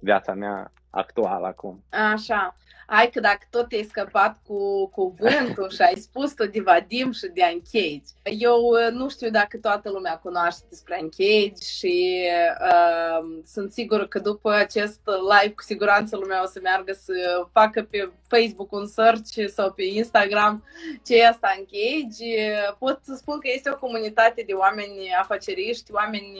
viața 0.00 0.34
mea 0.34 0.72
actuală 0.92 1.46
acum. 1.46 1.82
Așa. 2.12 2.56
Hai 2.86 3.10
că 3.10 3.20
dacă 3.20 3.46
tot 3.50 3.68
te-ai 3.68 3.82
scăpat 3.82 4.36
cu 4.46 4.88
cuvântul 4.88 5.70
și 5.70 5.82
ai 5.82 5.94
spus 5.94 6.32
tot 6.32 6.52
de 6.52 6.60
Vadim 6.60 7.12
și 7.12 7.26
de 7.34 7.40
Uncage, 7.52 8.02
eu 8.22 8.60
uh, 8.62 8.92
nu 8.92 9.08
știu 9.08 9.30
dacă 9.30 9.58
toată 9.58 9.90
lumea 9.90 10.18
cunoaște 10.18 10.64
despre 10.68 10.98
Uncage 11.00 11.62
și 11.76 12.26
uh, 12.70 13.42
sunt 13.46 13.72
sigură 13.72 14.06
că 14.06 14.18
după 14.18 14.50
acest 14.50 15.00
live 15.04 15.54
cu 15.54 15.62
siguranță 15.62 16.16
lumea 16.16 16.42
o 16.42 16.46
să 16.46 16.58
meargă 16.62 16.92
să 16.92 17.46
facă 17.52 17.82
pe 17.90 18.10
Facebook 18.28 18.72
un 18.72 18.86
search 18.86 19.48
sau 19.54 19.72
pe 19.72 19.82
Instagram 19.82 20.64
ce 21.04 21.16
e 21.16 21.28
asta 21.28 21.54
Uncage. 21.58 22.52
Pot 22.78 23.00
să 23.02 23.14
spun 23.14 23.38
că 23.38 23.48
este 23.54 23.70
o 23.70 23.78
comunitate 23.78 24.44
de 24.46 24.52
oameni 24.52 25.14
afaceriști, 25.20 25.92
oameni 25.92 26.38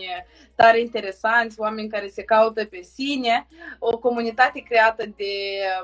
tare 0.55 0.81
interesanți, 0.81 1.61
oameni 1.61 1.89
care 1.89 2.09
se 2.09 2.23
caută 2.23 2.65
pe 2.65 2.81
sine, 2.95 3.47
o 3.79 3.99
comunitate 3.99 4.42
creată 4.51 5.05
de 5.17 5.35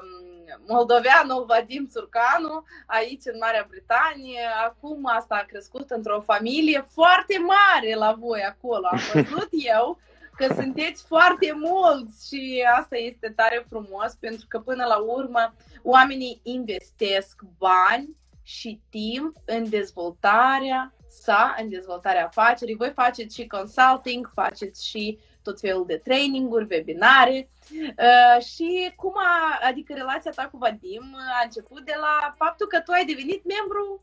um, 0.01 0.29
moldoveanul 0.67 1.45
Vadim 1.45 1.89
Țurcanu, 1.91 2.65
aici 2.87 3.23
în 3.25 3.39
Marea 3.41 3.67
Britanie. 3.69 4.41
Acum 4.67 5.07
asta 5.17 5.35
a 5.35 5.47
crescut 5.47 5.91
într-o 5.91 6.21
familie 6.21 6.87
foarte 6.93 7.39
mare 7.39 7.95
la 7.95 8.17
voi 8.19 8.41
acolo. 8.41 8.87
Am 8.91 8.99
văzut 9.13 9.49
eu 9.51 9.99
că 10.37 10.55
sunteți 10.55 11.05
foarte 11.07 11.53
mulți 11.55 12.29
și 12.29 12.65
asta 12.79 12.97
este 12.97 13.33
tare 13.37 13.65
frumos 13.69 14.15
pentru 14.21 14.47
că 14.49 14.59
până 14.59 14.85
la 14.85 14.97
urmă 14.97 15.55
oamenii 15.83 16.41
investesc 16.43 17.43
bani 17.59 18.17
și 18.43 18.81
timp 18.91 19.37
în 19.45 19.69
dezvoltarea 19.69 20.93
sa, 21.09 21.55
în 21.61 21.69
dezvoltarea 21.69 22.27
afacerii. 22.27 22.77
Voi 22.77 22.93
faceți 22.95 23.35
și 23.35 23.47
consulting, 23.47 24.31
faceți 24.35 24.87
și 24.89 25.19
tot 25.49 25.61
felul 25.61 25.87
de 25.87 25.97
traininguri, 25.97 26.67
webinare 26.71 27.49
uh, 27.71 28.45
și 28.45 28.93
cum 28.97 29.15
a, 29.17 29.59
adică 29.69 29.93
relația 29.95 30.31
ta 30.31 30.49
cu 30.53 30.59
Vadim 30.59 31.17
a 31.41 31.45
început 31.45 31.85
de 31.85 31.95
la 32.01 32.35
faptul 32.37 32.67
că 32.67 32.81
tu 32.81 32.93
ai 32.93 33.05
devenit 33.05 33.43
membru 33.45 34.03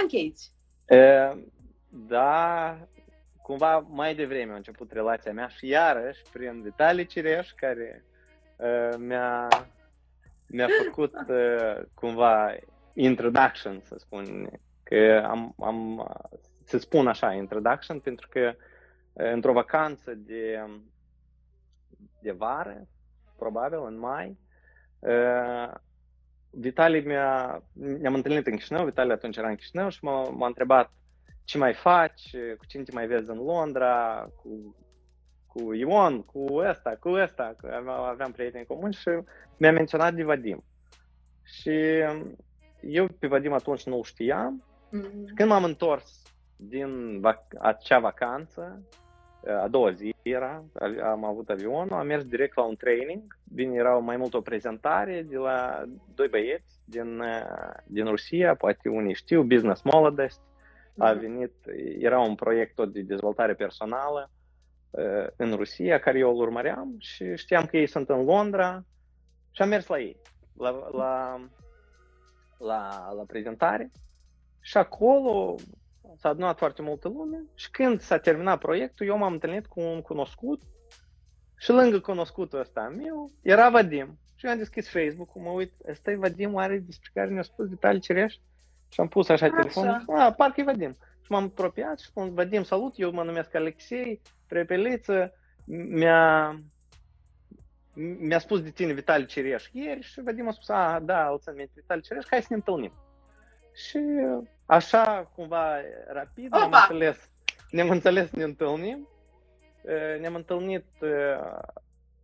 Uncage. 0.00 0.44
Uh, 0.88 1.42
da, 1.88 2.76
cumva 3.42 3.86
mai 3.88 4.14
devreme 4.14 4.52
a 4.52 4.56
început 4.56 4.92
relația 4.92 5.32
mea 5.32 5.48
și 5.48 5.66
iarăși 5.66 6.22
prin 6.32 6.62
detalii 6.62 7.06
Cireș 7.06 7.50
care 7.50 8.04
uh, 8.56 8.94
mi-a, 8.98 9.48
mi-a 10.46 10.68
făcut 10.84 11.14
uh, 11.28 11.82
cumva 11.94 12.56
introduction, 12.94 13.80
să 13.84 13.94
spun, 13.98 14.50
că 14.82 15.24
am, 15.26 15.54
am 15.58 16.08
să 16.64 16.78
spun 16.78 17.06
așa, 17.06 17.32
introduction, 17.32 17.98
pentru 18.00 18.28
că 18.30 18.54
într-o 19.14 19.52
vacanță 19.52 20.14
de, 20.14 20.64
de 22.22 22.30
vară, 22.32 22.86
probabil 23.36 23.78
în 23.86 23.98
mai, 23.98 24.38
Vitali 26.50 27.00
mi-a, 27.00 27.62
ne-am 27.72 28.14
întâlnit 28.14 28.46
în 28.46 28.56
Chișinău, 28.56 28.84
Vitali 28.84 29.12
atunci 29.12 29.36
era 29.36 29.48
în 29.48 29.54
Chișinău 29.54 29.88
și 29.88 30.04
m-a, 30.04 30.28
m-a 30.28 30.46
întrebat 30.46 30.92
ce 31.44 31.58
mai 31.58 31.74
faci, 31.74 32.30
cu 32.58 32.66
cine 32.66 32.82
te 32.82 32.92
mai 32.92 33.06
vezi 33.06 33.30
în 33.30 33.36
Londra, 33.36 34.26
cu, 34.36 34.76
cu 35.46 35.72
Ion, 35.72 36.22
cu 36.22 36.44
ăsta, 36.54 36.96
cu 37.00 37.08
ăsta, 37.08 37.54
că 37.58 37.80
aveam 37.86 38.32
prieteni 38.32 38.66
comuni 38.66 38.94
și 38.94 39.08
mi-a 39.56 39.72
menționat 39.72 40.14
de 40.14 40.22
Vadim. 40.22 40.64
Și 41.42 41.70
eu 42.80 43.08
pe 43.18 43.26
Vadim 43.26 43.52
atunci 43.52 43.86
nu 43.86 44.02
știam. 44.02 44.64
Mm-hmm. 44.96 45.34
Când 45.34 45.48
m-am 45.48 45.64
întors 45.64 46.22
din 46.56 47.20
vac- 47.20 47.58
acea 47.60 47.98
vacanță, 47.98 48.82
a 49.46 49.68
doua 49.68 49.90
zi 49.90 50.14
era, 50.22 50.64
am 51.02 51.24
avut 51.24 51.48
avionul, 51.48 51.92
am 51.92 52.06
mers 52.06 52.24
direct 52.24 52.56
la 52.56 52.62
un 52.62 52.76
training, 52.76 53.38
bine, 53.54 53.74
era 53.74 53.98
mai 53.98 54.16
mult 54.16 54.34
o 54.34 54.40
prezentare 54.40 55.22
de 55.22 55.36
la 55.36 55.82
doi 56.14 56.28
băieți 56.28 56.80
din, 56.84 57.22
din 57.86 58.06
Rusia, 58.06 58.54
poate 58.54 58.88
unii 58.88 59.14
știu, 59.14 59.42
Business 59.42 59.82
Molodest, 59.82 60.40
a 60.98 61.10
mhm. 61.10 61.20
venit, 61.20 61.52
era 61.98 62.20
un 62.20 62.34
proiect 62.34 62.74
tot 62.74 62.92
de 62.92 63.00
dezvoltare 63.00 63.54
personală 63.54 64.30
în 65.36 65.52
Rusia, 65.52 65.98
care 65.98 66.18
eu 66.18 66.30
îl 66.30 66.40
urmăream 66.40 66.94
și 66.98 67.36
știam 67.36 67.64
că 67.64 67.76
ei 67.76 67.86
sunt 67.86 68.08
în 68.08 68.24
Londra 68.24 68.84
și 69.50 69.62
am 69.62 69.68
mers 69.68 69.86
la 69.86 69.98
ei, 69.98 70.16
la, 70.56 70.70
la, 70.70 71.40
la, 72.58 73.12
la 73.16 73.24
prezentare. 73.26 73.90
Și 74.60 74.76
acolo 74.76 75.56
s-a 76.16 76.28
adunat 76.28 76.58
foarte 76.58 76.82
multă 76.82 77.08
lume 77.08 77.44
și 77.54 77.70
când 77.70 78.00
s-a 78.00 78.18
terminat 78.18 78.58
proiectul, 78.58 79.06
eu 79.06 79.16
m-am 79.16 79.32
întâlnit 79.32 79.66
cu 79.66 79.80
un 79.80 80.00
cunoscut 80.02 80.62
și 81.56 81.70
lângă 81.70 82.00
cunoscutul 82.00 82.58
ăsta 82.58 82.92
meu 82.96 83.32
era 83.42 83.70
Vadim. 83.70 84.18
Și 84.34 84.46
eu 84.46 84.52
am 84.52 84.58
deschis 84.58 84.90
Facebook-ul, 84.90 85.42
mă 85.42 85.50
uit, 85.50 85.72
ăsta 85.90 86.10
e 86.10 86.16
Vadim, 86.16 86.56
are 86.56 86.78
despre 86.78 87.10
care 87.14 87.30
ne-a 87.30 87.42
spus 87.42 87.68
detalii 87.68 88.00
cerești? 88.00 88.40
Și 88.88 89.00
am 89.00 89.08
pus 89.08 89.28
așa, 89.28 89.46
așa. 89.46 89.56
telefonul, 89.56 90.04
a, 90.06 90.32
parcă 90.32 90.60
e 90.60 90.64
Vadim. 90.64 90.92
Și 91.20 91.30
m-am 91.30 91.44
apropiat 91.44 91.98
și 91.98 92.06
spun, 92.06 92.34
Vadim, 92.34 92.62
salut, 92.62 92.94
eu 92.96 93.12
mă 93.12 93.22
numesc 93.22 93.54
Alexei, 93.54 94.20
prepeliță, 94.46 95.32
mi-a, 95.66 96.58
mi-a 98.18 98.38
spus 98.38 98.62
de 98.62 98.70
tine 98.70 98.92
Vitali 98.92 99.26
Cireș 99.26 99.68
ieri 99.72 100.02
și 100.02 100.22
Vadim 100.22 100.48
a 100.48 100.50
spus, 100.50 100.68
a, 100.68 101.00
da, 101.02 101.30
o 101.30 101.38
să 101.38 101.52
minte 101.56 101.72
Vitali 101.74 102.02
Cireș, 102.02 102.24
hai 102.30 102.40
să 102.40 102.46
ne 102.50 102.56
întâlnim. 102.56 102.92
Și 103.74 103.98
așa, 104.66 105.30
cumva, 105.34 105.76
rapid, 106.06 106.52
ne-am 106.52 106.72
înțeles, 106.72 107.30
ne-am 107.70 107.90
înțeles, 107.90 108.30
ne 108.30 108.42
întâlnim. 108.42 109.08
Ne-am 110.20 110.34
întâlnit 110.34 110.84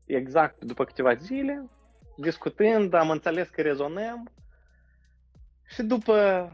exact 0.05 0.65
după 0.65 0.85
câteva 0.85 1.15
zile, 1.15 1.71
discutând, 2.17 2.95
am 2.95 3.11
înțeles 3.11 3.49
că 3.49 3.63
rezonăm 3.63 4.31
și 5.67 5.83
după, 5.83 6.51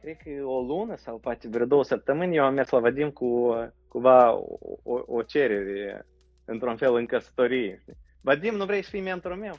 cred 0.00 0.16
că 0.16 0.44
o 0.44 0.60
lună 0.60 0.96
sau 0.96 1.18
poate 1.18 1.48
vreo 1.48 1.66
două 1.66 1.84
săptămâni, 1.84 2.36
eu 2.36 2.44
am 2.44 2.54
mers 2.54 2.70
la 2.70 2.78
Vadim 2.78 3.10
cu 3.10 3.54
cumva 3.88 4.32
o, 4.32 4.58
o, 4.82 5.02
o 5.06 5.22
cerere, 5.22 6.06
într-un 6.44 6.76
fel, 6.76 6.94
în 6.94 7.06
căsătorie. 7.06 7.84
Vadim, 8.20 8.54
nu 8.54 8.64
vrei 8.64 8.82
să 8.82 8.90
fii 8.90 9.00
mentorul 9.00 9.36
meu? 9.36 9.58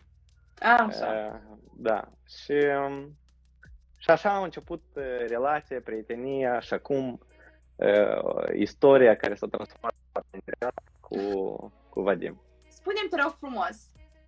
A, 0.60 0.86
așa. 0.88 1.42
Da. 1.78 2.12
Și 2.28 2.54
și 4.08 4.14
așa 4.14 4.30
a 4.30 4.44
început 4.44 4.84
uh, 4.94 5.04
relația, 5.28 5.82
prietenia 5.84 6.60
și 6.60 6.74
acum 6.74 7.20
uh, 7.76 8.44
istoria 8.56 9.16
care 9.16 9.36
s-a 9.36 9.48
transformat 9.48 9.94
în 10.12 10.40
cu, 11.00 11.18
cu 11.90 12.02
Vadim. 12.02 12.42
Spune-mi, 12.70 13.10
te 13.10 13.22
rog 13.22 13.36
frumos, 13.40 13.78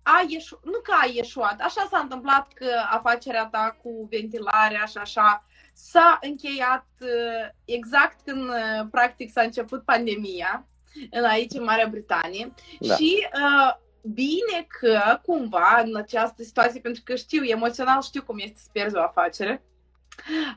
a 0.02 0.24
ieșu- 0.28 0.60
nu 0.64 0.78
că 0.82 0.92
a 1.02 1.10
ieșuat, 1.12 1.60
așa 1.60 1.86
s-a 1.90 1.98
întâmplat 1.98 2.52
că 2.52 2.66
afacerea 2.90 3.46
ta 3.46 3.76
cu 3.82 4.06
ventilarea 4.10 4.84
și 4.84 4.98
așa 4.98 5.46
s-a 5.72 6.18
încheiat 6.22 6.86
uh, 7.00 7.48
exact 7.64 8.20
când 8.24 8.48
uh, 8.48 8.86
practic 8.90 9.30
s-a 9.30 9.42
început 9.42 9.84
pandemia 9.84 10.66
în 11.10 11.24
aici 11.24 11.52
în 11.52 11.64
Marea 11.64 11.86
Britanie 11.86 12.54
da. 12.80 12.94
și 12.94 13.28
uh, 13.34 13.74
bine 14.02 14.66
că 14.80 15.18
cumva 15.22 15.82
în 15.84 15.96
această 15.96 16.42
situație, 16.42 16.80
pentru 16.80 17.02
că 17.04 17.14
știu, 17.14 17.44
emoțional 17.44 18.02
știu 18.02 18.22
cum 18.22 18.38
este 18.38 18.58
să 18.58 18.68
pierzi 18.72 18.96
o 18.96 19.02
afacere, 19.02 19.62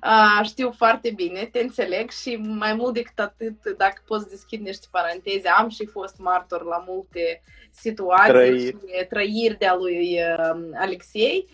Uh, 0.04 0.46
știu 0.46 0.72
foarte 0.72 1.12
bine, 1.12 1.50
te 1.52 1.60
înțeleg 1.60 2.10
și 2.10 2.36
mai 2.36 2.74
mult 2.74 2.94
decât 2.94 3.20
atât, 3.20 3.78
dacă 3.78 4.02
poți 4.06 4.30
deschid 4.30 4.62
niște 4.62 4.88
paranteze, 4.92 5.48
am 5.48 5.70
și 5.70 5.86
fost 5.86 6.18
martor 6.18 6.64
la 6.64 6.84
multe 6.88 7.44
situații 7.72 8.32
trăiri, 8.32 8.66
și 8.66 8.76
trăiri 9.10 9.58
de-a 9.58 9.76
lui 9.76 10.20
uh, 10.22 10.70
Alexei. 10.76 11.48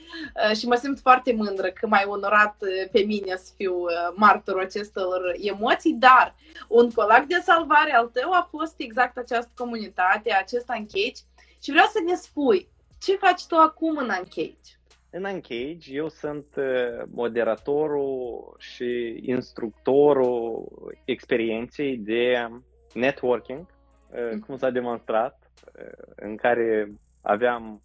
Uh, 0.50 0.56
și 0.56 0.68
mă 0.68 0.76
simt 0.76 1.00
foarte 1.00 1.34
mândră 1.34 1.68
că 1.68 1.88
m-ai 1.88 2.06
onorat 2.08 2.56
pe 2.92 3.00
mine 3.00 3.36
să 3.36 3.52
fiu 3.58 3.74
martorul 4.16 4.62
acestor 4.62 5.36
emoții, 5.38 5.94
dar 5.94 6.36
un 6.68 6.92
colag 6.92 7.26
de 7.26 7.42
salvare 7.44 7.94
al 7.94 8.06
tău 8.06 8.32
a 8.32 8.48
fost 8.52 8.74
exact 8.78 9.18
această 9.18 9.52
comunitate, 9.58 10.34
acest 10.34 10.70
Uncage 10.70 11.22
și 11.62 11.72
vreau 11.72 11.86
să 11.86 12.00
ne 12.06 12.16
spui 12.16 12.70
ce 13.00 13.16
faci 13.16 13.46
tu 13.46 13.56
acum 13.56 13.98
în 13.98 14.10
Uncage? 14.20 14.78
În 15.10 15.24
Uncage 15.24 15.94
eu 15.94 16.10
sunt 16.10 16.46
uh, 16.58 17.04
moderatorul 17.12 18.56
și 18.58 19.20
instructorul 19.22 20.68
experienței 21.06 21.98
de 21.98 22.48
networking, 22.94 23.66
uh, 24.12 24.40
cum 24.46 24.58
s-a 24.58 24.70
demonstrat, 24.70 25.52
uh, 25.76 26.14
în 26.16 26.36
care 26.36 26.94
aveam 27.22 27.82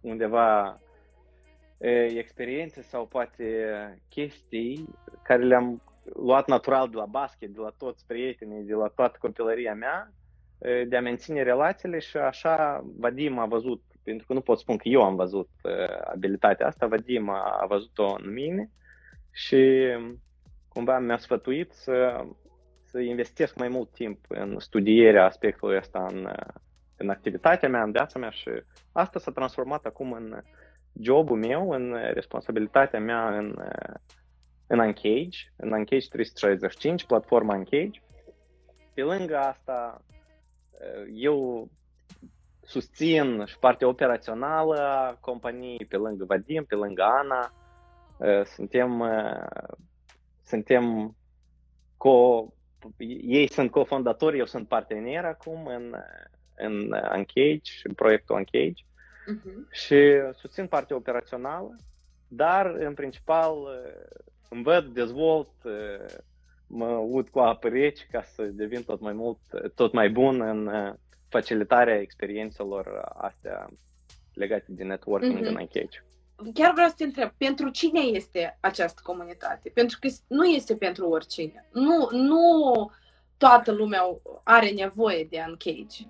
undeva 0.00 0.80
experiențe 2.16 2.82
sau 2.82 3.06
poate 3.06 3.44
chestii 4.08 4.88
care 5.22 5.44
le-am 5.44 5.82
luat 6.14 6.48
natural 6.48 6.88
de 6.88 6.96
la 6.96 7.04
basket, 7.04 7.48
de 7.48 7.60
la 7.60 7.70
toți 7.78 8.06
prietenii, 8.06 8.62
de 8.62 8.74
la 8.74 8.88
toată 8.88 9.16
copilăria 9.20 9.74
mea 9.74 10.12
de 10.88 10.96
a 10.96 11.00
menține 11.00 11.42
relațiile 11.42 11.98
și 11.98 12.16
așa 12.16 12.84
Vadim 12.96 13.38
a 13.38 13.46
văzut, 13.46 13.82
pentru 14.02 14.26
că 14.26 14.32
nu 14.32 14.40
pot 14.40 14.58
spune 14.58 14.78
că 14.78 14.88
eu 14.88 15.02
am 15.02 15.16
văzut 15.16 15.48
abilitatea 16.04 16.66
asta, 16.66 16.86
Vadim 16.86 17.28
a 17.28 17.64
văzut-o 17.68 18.16
în 18.22 18.32
mine 18.32 18.70
și 19.32 19.86
cumva 20.68 20.98
mi-a 20.98 21.18
sfătuit 21.18 21.72
să, 21.72 22.24
să 22.84 22.98
investesc 22.98 23.56
mai 23.56 23.68
mult 23.68 23.92
timp 23.92 24.24
în 24.28 24.58
studierea 24.58 25.24
aspectului 25.24 25.76
ăsta 25.76 26.06
în, 26.10 26.28
în 26.96 27.08
activitatea 27.08 27.68
mea, 27.68 27.82
în 27.82 27.92
viața 27.92 28.18
mea 28.18 28.30
și 28.30 28.50
asta 28.92 29.18
s-a 29.18 29.30
transformat 29.30 29.84
acum 29.84 30.12
în 30.12 30.42
jobul 31.00 31.38
meu, 31.38 31.70
în 31.70 31.96
responsabilitatea 32.12 33.00
mea 33.00 33.36
în, 33.36 33.58
în 34.66 34.78
Uncage, 34.78 35.38
în 35.56 35.72
Uncage 35.72 36.08
365, 36.08 37.04
platforma 37.04 37.54
Uncage. 37.54 38.00
Pe 38.94 39.02
lângă 39.02 39.38
asta, 39.38 40.02
eu 41.12 41.68
susțin 42.62 43.44
și 43.44 43.58
partea 43.58 43.88
operațională 43.88 44.80
a 44.80 45.18
companiei, 45.20 45.86
pe 45.88 45.96
lângă 45.96 46.24
Vadim, 46.24 46.64
pe 46.64 46.74
lângă 46.74 47.02
Ana. 47.02 47.52
Suntem, 48.44 49.04
suntem 50.44 51.16
co, 51.96 52.46
ei 53.22 53.50
sunt 53.50 53.70
cofondatori, 53.70 54.38
eu 54.38 54.44
sunt 54.44 54.68
partener 54.68 55.24
acum 55.24 55.66
în, 55.66 55.94
în 56.56 56.92
Uncage, 56.92 57.72
în 57.82 57.94
proiectul 57.94 58.36
Uncage 58.36 58.82
uh-huh. 58.82 59.70
și 59.70 59.96
susțin 60.34 60.66
partea 60.66 60.96
operațională, 60.96 61.76
dar 62.28 62.66
în 62.66 62.94
principal 62.94 63.54
îmi 64.48 64.62
văd, 64.62 64.84
dezvolt, 64.84 65.50
mă 66.68 66.86
ud 66.86 67.28
cu 67.28 67.38
apă 67.38 67.68
rece 67.68 68.06
ca 68.10 68.22
să 68.22 68.42
devin 68.42 68.82
tot 68.82 69.00
mai 69.00 69.12
mult, 69.12 69.38
tot 69.74 69.92
mai 69.92 70.10
bun 70.10 70.40
în 70.40 70.70
facilitarea 71.28 72.00
experiențelor 72.00 73.12
astea 73.14 73.68
legate 74.34 74.66
de 74.68 74.84
networking 74.84 75.38
uh-huh. 75.38 75.48
în 75.48 75.56
Uncage. 75.56 76.02
Chiar 76.54 76.72
vreau 76.72 76.88
să 76.88 76.94
te 76.96 77.04
întreb, 77.04 77.30
pentru 77.36 77.68
cine 77.68 78.00
este 78.00 78.58
această 78.60 79.00
comunitate? 79.04 79.70
Pentru 79.74 79.98
că 80.00 80.08
nu 80.28 80.44
este 80.44 80.76
pentru 80.76 81.08
oricine. 81.08 81.68
Nu, 81.72 82.08
nu 82.10 82.90
toată 83.36 83.72
lumea 83.72 84.02
are 84.42 84.70
nevoie 84.70 85.26
de 85.30 85.44
Uncage. 85.48 86.04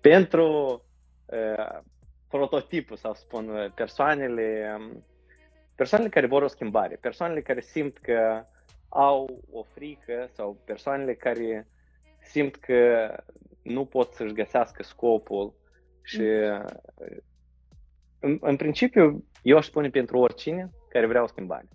Pentru 0.00 0.82
uh, 1.26 1.78
prototipul, 2.28 2.96
sau 2.96 3.14
spun, 3.14 3.72
persoanele, 3.74 4.76
persoanele 5.74 6.10
care 6.10 6.26
vor 6.26 6.42
o 6.42 6.48
schimbare, 6.48 6.96
persoanele 6.96 7.42
care 7.42 7.60
simt 7.60 7.98
că 7.98 8.46
au 8.94 9.42
o 9.50 9.62
frică 9.62 10.28
sau 10.32 10.62
persoanele 10.64 11.14
care 11.14 11.68
simt 12.20 12.56
că 12.56 13.08
nu 13.62 13.84
pot 13.84 14.12
să-și 14.12 14.32
găsească 14.32 14.82
scopul 14.82 15.54
și 16.02 16.22
în, 18.20 18.38
în 18.40 18.56
principiu 18.56 19.24
eu 19.42 19.56
aș 19.56 19.66
spune 19.66 19.90
pentru 19.90 20.18
oricine 20.18 20.70
care 20.88 21.06
vrea 21.06 21.22
o 21.22 21.26
schimbare. 21.26 21.68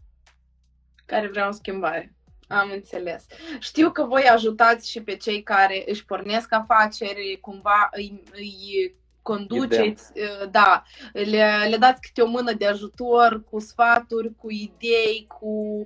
Care 1.05 1.27
vrea 1.27 1.47
o 1.47 1.51
schimbare. 1.51 2.13
Am 2.47 2.71
înțeles. 2.71 3.25
Știu 3.59 3.91
că 3.91 4.03
voi 4.03 4.23
ajutați 4.23 4.89
și 4.89 5.03
pe 5.03 5.15
cei 5.15 5.43
care 5.43 5.83
își 5.85 6.05
pornesc 6.05 6.53
afaceri, 6.53 7.37
cumva 7.41 7.89
îi, 7.91 8.23
îi 8.31 8.95
conduceți, 9.29 10.11
uh, 10.15 10.49
da, 10.51 10.83
le, 11.13 11.67
le 11.69 11.77
dați 11.77 12.01
câte 12.01 12.21
o 12.21 12.27
mână 12.27 12.53
de 12.53 12.67
ajutor 12.67 13.43
cu 13.49 13.59
sfaturi, 13.59 14.35
cu 14.35 14.51
idei, 14.51 15.27
cu 15.39 15.85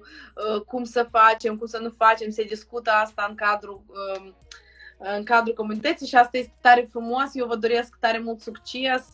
uh, 0.54 0.62
cum 0.62 0.84
să 0.84 1.08
facem, 1.12 1.58
cum 1.58 1.68
să 1.68 1.78
nu 1.78 1.90
facem, 1.90 2.30
se 2.30 2.44
discută 2.44 2.92
asta 2.92 3.26
în 3.30 3.36
cadrul 3.36 3.84
uh, 3.88 4.32
în 5.16 5.24
cadrul 5.24 5.54
comunității 5.54 6.08
și 6.08 6.16
asta 6.16 6.38
este 6.38 6.54
tare 6.62 6.88
frumos. 6.92 7.30
Eu 7.34 7.46
vă 7.46 7.56
doresc 7.56 7.96
tare 8.00 8.20
mult 8.20 8.42
succes. 8.42 9.06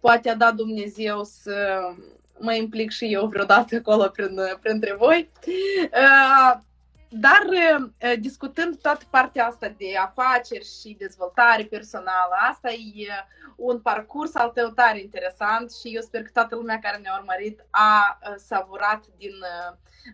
Poate 0.00 0.30
a 0.30 0.34
dat 0.34 0.54
Dumnezeu 0.54 1.24
să 1.24 1.80
mă 2.38 2.54
implic 2.54 2.90
și 2.90 3.12
eu 3.12 3.26
vreodată 3.26 3.76
acolo 3.76 4.08
prin, 4.08 4.38
printre 4.60 4.94
voi. 4.98 5.30
Uh, 5.92 6.60
dar 7.10 7.46
uh, 7.50 8.12
discutând 8.18 8.80
toată 8.80 9.04
partea 9.10 9.46
asta 9.46 9.68
de 9.68 9.96
afaceri 9.96 10.68
și 10.80 10.96
dezvoltare 10.98 11.64
personală, 11.64 12.34
asta 12.50 12.70
e 12.70 13.08
un 13.56 13.80
parcurs 13.80 14.34
al 14.34 14.48
tău 14.48 14.68
tare 14.68 15.00
interesant 15.00 15.72
și 15.72 15.94
eu 15.94 16.00
sper 16.00 16.22
că 16.22 16.30
toată 16.32 16.54
lumea 16.54 16.78
care 16.78 16.96
ne-a 16.96 17.18
urmărit 17.18 17.64
a 17.70 18.18
uh, 18.22 18.34
savurat 18.36 19.04
din 19.18 19.34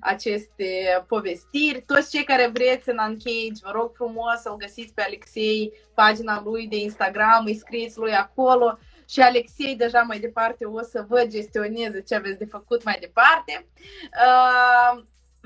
aceste 0.00 1.04
povestiri. 1.08 1.82
Toți 1.82 2.10
cei 2.10 2.24
care 2.24 2.50
vreți 2.52 2.88
în 2.88 2.98
Uncage, 2.98 3.62
vă 3.62 3.70
rog 3.72 3.94
frumos 3.94 4.40
să-l 4.40 4.56
găsiți 4.56 4.94
pe 4.94 5.02
Alexei, 5.02 5.72
pagina 5.94 6.42
lui 6.44 6.66
de 6.66 6.76
Instagram, 6.76 7.44
îi 7.44 7.56
scrieți 7.56 7.98
lui 7.98 8.12
acolo 8.12 8.78
și 9.08 9.20
Alexei 9.20 9.76
deja 9.76 10.02
mai 10.02 10.18
departe 10.18 10.64
o 10.64 10.82
să 10.82 11.04
vă 11.08 11.24
gestioneze 11.26 12.02
ce 12.02 12.14
aveți 12.14 12.38
de 12.38 12.44
făcut 12.44 12.84
mai 12.84 12.96
departe. 13.00 13.66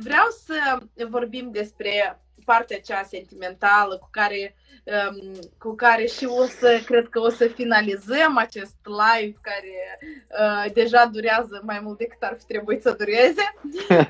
Uh, 0.00 0.06
vreau 0.06 0.26
să 0.44 0.78
vorbim 1.08 1.50
despre 1.50 2.20
partea 2.44 2.80
cea 2.80 3.02
sentimentală 3.02 3.98
cu 3.98 4.08
care, 4.10 4.56
um, 4.84 5.32
cu 5.58 5.74
care 5.74 6.06
și 6.06 6.24
o 6.24 6.44
să, 6.44 6.82
cred 6.84 7.08
că 7.08 7.20
o 7.20 7.28
să 7.28 7.46
finalizăm 7.46 8.36
acest 8.36 8.76
live 8.84 9.38
care 9.40 9.98
uh, 10.40 10.72
deja 10.72 11.06
durează 11.06 11.62
mai 11.64 11.80
mult 11.80 11.98
decât 11.98 12.22
ar 12.22 12.36
fi 12.38 12.44
trebuit 12.44 12.82
să 12.82 12.92
dureze. 12.92 13.54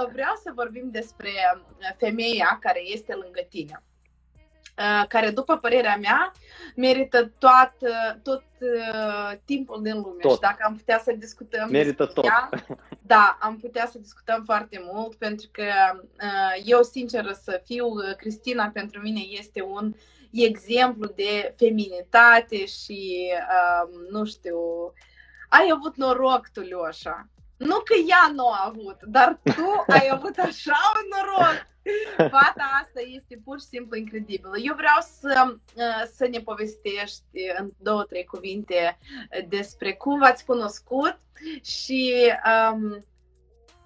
Uh, 0.00 0.08
vreau 0.12 0.34
să 0.42 0.52
vorbim 0.54 0.88
despre 0.90 1.30
femeia 1.98 2.58
care 2.60 2.80
este 2.84 3.14
lângă 3.14 3.40
tine. 3.48 3.82
Uh, 4.80 5.06
care, 5.08 5.30
după 5.30 5.56
părerea 5.56 5.96
mea, 5.96 6.32
merită 6.76 7.32
tot, 7.38 7.72
tot 8.22 8.44
uh, 8.60 9.32
timpul 9.44 9.82
din 9.82 9.94
lume. 9.94 10.20
Tot. 10.20 10.32
Și 10.32 10.40
dacă 10.40 10.56
am 10.66 10.76
putea 10.76 10.98
să 10.98 11.12
discutăm 11.12 11.68
merită 11.70 12.06
tot. 12.06 12.24
Ea, 12.24 12.50
da, 13.14 13.38
am 13.40 13.56
putea 13.56 13.86
să 13.86 13.98
discutăm 13.98 14.42
foarte 14.44 14.80
mult, 14.92 15.14
pentru 15.14 15.48
că 15.52 15.62
uh, 15.96 16.62
eu, 16.64 16.82
sinceră 16.82 17.32
să 17.42 17.60
fiu, 17.64 17.86
Cristina 18.16 18.70
pentru 18.72 19.00
mine 19.00 19.20
este 19.20 19.62
un 19.62 19.94
exemplu 20.32 21.12
de 21.14 21.54
feminitate 21.56 22.66
și, 22.66 23.32
nu 24.10 24.24
știu, 24.24 24.58
ai 25.48 25.70
avut 25.72 25.96
noroc 25.96 26.48
tu, 26.52 26.60
Leoșa. 26.60 27.28
Nu 27.60 27.78
că 27.78 27.94
ea 28.08 28.32
nu 28.34 28.46
a 28.48 28.64
avut, 28.66 29.02
dar 29.02 29.40
tu 29.42 29.84
ai 29.86 30.08
avut 30.12 30.38
așa 30.38 30.78
un 30.96 31.08
noroc 31.10 31.68
Fata 32.16 32.80
asta 32.82 33.00
este 33.00 33.40
pur 33.44 33.60
și 33.60 33.66
simplu 33.66 33.96
incredibilă. 33.96 34.58
Eu 34.58 34.74
vreau 34.74 34.98
să, 35.20 35.56
uh, 35.74 36.10
să 36.14 36.26
ne 36.30 36.38
povestești 36.38 37.38
în 37.58 37.70
două, 37.78 38.02
trei 38.02 38.24
cuvinte 38.24 38.98
despre 39.48 39.92
cum 39.92 40.18
v-ați 40.18 40.44
cunoscut 40.44 41.18
și 41.62 42.32
um, 42.72 43.04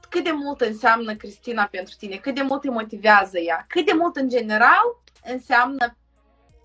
cât 0.09 0.25
de 0.25 0.31
mult 0.31 0.61
înseamnă 0.61 1.15
Cristina 1.15 1.65
pentru 1.71 1.95
tine, 1.99 2.17
cât 2.17 2.35
de 2.35 2.43
mult 2.43 2.61
te 2.61 2.71
motivează 2.71 3.39
ea, 3.39 3.65
cât 3.69 3.87
de 3.87 3.93
mult 3.93 4.17
în 4.17 4.29
general 4.29 5.03
înseamnă 5.25 5.97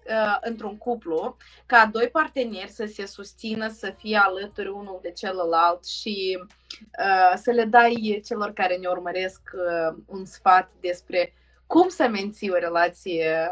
uh, 0.09 0.37
într-un 0.41 0.77
cuplu 0.77 1.37
ca 1.65 1.89
doi 1.91 2.09
parteneri 2.09 2.69
să 2.69 2.85
se 2.93 3.05
susțină, 3.05 3.67
să 3.67 3.93
fie 3.97 4.17
alături 4.17 4.67
unul 4.67 4.99
de 5.01 5.11
celălalt 5.11 5.85
și 5.85 6.39
uh, 6.39 7.33
să 7.35 7.51
le 7.51 7.63
dai 7.63 8.21
celor 8.25 8.53
care 8.53 8.75
ne 8.75 8.87
urmăresc 8.87 9.41
uh, 9.53 9.97
un 10.05 10.25
sfat 10.25 10.71
despre 10.79 11.33
cum 11.67 11.89
să 11.89 12.07
menții 12.07 12.49
o 12.49 12.57
relație 12.57 13.51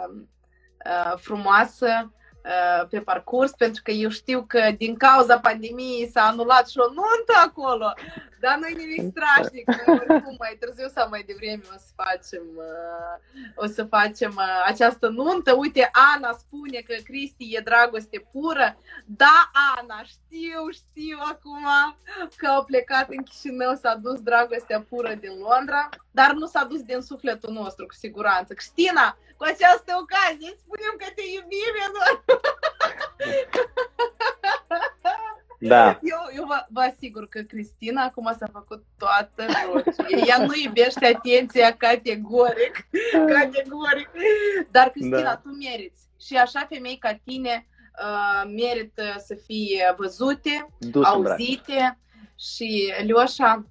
uh, 0.86 1.14
frumoasă 1.18 2.12
Uh, 2.47 2.88
pe 2.89 2.99
parcurs, 2.99 3.51
pentru 3.51 3.82
că 3.84 3.91
eu 3.91 4.10
știu 4.10 4.45
că 4.47 4.72
din 4.78 4.95
cauza 4.95 5.39
pandemiei 5.39 6.10
s-a 6.10 6.22
anulat 6.22 6.70
și 6.70 6.78
o 6.78 6.88
nuntă 6.88 7.34
acolo, 7.45 7.93
dar 8.40 8.58
nu 8.58 8.68
e 8.68 8.74
nimic 8.74 9.12
strașnic, 9.12 9.68
oricum 9.88 10.36
mai 10.40 10.58
târziu 10.60 10.88
sau 10.88 11.10
mai 11.10 11.24
devreme 11.24 11.64
o 11.76 11.78
să 11.78 11.92
facem, 11.96 12.44
uh, 12.56 13.16
o 13.56 13.66
să 13.66 13.84
facem 13.84 14.34
uh, 14.36 14.64
această 14.66 15.08
nuntă. 15.08 15.54
Uite, 15.54 15.90
Ana 16.14 16.32
spune 16.32 16.80
că 16.80 16.96
Cristi 17.04 17.56
e 17.56 17.60
dragoste 17.60 18.28
pură. 18.32 18.78
Da, 19.06 19.52
Ana, 19.78 20.04
știu, 20.04 20.70
știu 20.72 21.18
acum 21.32 21.66
că 22.36 22.48
au 22.48 22.64
plecat 22.64 23.10
în 23.10 23.24
Chișinău, 23.24 23.76
s-a 23.76 23.96
dus 23.96 24.22
dragostea 24.22 24.86
pură 24.90 25.14
din 25.14 25.38
Londra, 25.40 25.90
dar 26.12 26.32
nu 26.32 26.46
s-a 26.46 26.64
dus 26.64 26.82
din 26.82 27.02
sufletul 27.02 27.54
nostru, 27.54 27.86
cu 27.86 27.94
siguranță. 27.94 28.54
Cristina, 28.54 29.18
cu 29.38 29.44
această 29.44 29.92
ocazie 30.02 30.58
spunem 30.64 30.94
că 30.98 31.06
te 31.16 31.22
iubim, 31.36 31.74
Eduard. 31.86 32.22
Da. 35.68 35.99
Eu, 36.03 36.18
eu 36.37 36.45
vă, 36.45 36.66
vă 36.68 36.81
asigur 36.81 37.29
că 37.29 37.41
Cristina 37.41 38.03
acum 38.05 38.35
s-a 38.39 38.47
făcut 38.53 38.85
toată 38.99 39.45
roșie. 39.73 40.25
Ea 40.27 40.39
nu 40.39 40.53
iubește 40.64 41.07
atenția 41.07 41.77
categoric. 41.77 42.89
Categoric. 43.12 44.11
Dar, 44.70 44.91
Cristina, 44.91 45.23
da. 45.23 45.37
tu 45.37 45.49
meriți. 45.49 46.03
Și 46.20 46.37
așa 46.37 46.66
femei 46.68 46.99
ca 46.99 47.20
tine 47.25 47.66
uh, 48.03 48.51
merită 48.57 49.03
să 49.18 49.35
fie 49.35 49.95
văzute, 49.97 50.68
Dus 50.79 51.07
auzite 51.07 51.99
și, 52.39 52.93
Leoșa, 53.07 53.66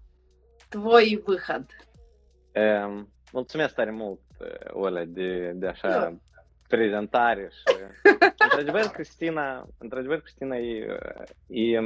твой 0.70 1.22
выход. 1.26 1.66
Um, 2.54 3.14
mulțumesc 3.32 3.74
tare 3.74 3.92
mult, 3.92 4.20
Ola, 4.72 5.04
de, 5.04 5.52
de 5.56 5.68
așa 5.68 6.22
prezentare 6.69 7.49
și 7.51 7.77
într-adevăr 8.45 8.83
Cristina, 8.83 9.67
într-adevăr 9.79 10.21
Cristina 10.21 10.57
e, 10.57 10.99
e 11.47 11.81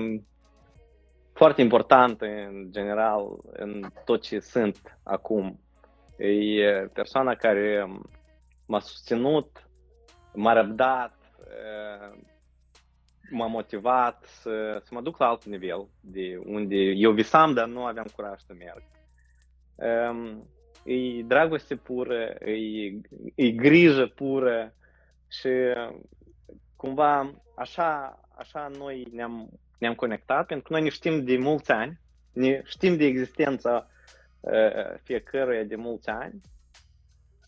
foarte 1.33 1.61
importantă 1.61 2.25
în 2.27 2.69
general 2.71 3.27
în 3.53 3.91
tot 4.05 4.23
ce 4.23 4.41
sunt 4.41 4.99
acum. 5.03 5.61
E 6.17 6.89
persoana 6.93 7.35
care 7.35 7.87
m-a 8.67 8.81
susținut, 8.81 9.69
m-a 10.35 10.53
răbdat, 10.53 11.21
m-a 13.31 13.47
motivat 13.47 14.25
să, 14.25 14.81
să 14.83 14.89
mă 14.91 15.01
duc 15.01 15.19
la 15.19 15.27
alt 15.27 15.45
nivel, 15.45 15.89
de 16.01 16.41
unde 16.45 16.77
eu 16.77 17.13
visam, 17.13 17.55
dar 17.55 17.67
nu 17.67 17.85
aveam 17.85 18.07
curaj 18.17 18.41
să 18.41 18.53
merg. 18.59 18.83
E 20.83 21.23
dragoste 21.23 21.77
pură, 21.77 22.37
e, 22.45 23.01
e 23.35 23.51
grijă 23.51 24.07
pură 24.07 24.75
și 25.29 25.49
cumva 26.77 27.35
așa, 27.57 28.21
așa 28.37 28.71
noi 28.79 29.07
ne-am, 29.13 29.49
ne-am 29.79 29.95
conectat, 29.95 30.47
pentru 30.47 30.67
că 30.67 30.73
noi 30.73 30.83
ne 30.83 30.89
știm 30.89 31.25
de 31.25 31.37
mulți 31.37 31.71
ani, 31.71 32.01
ne 32.33 32.63
știm 32.65 32.97
de 32.97 33.05
existența 33.05 33.91
uh, 34.41 34.99
fiecăruia 35.03 35.63
de 35.63 35.77
mulți 35.77 36.09
ani, 36.09 36.41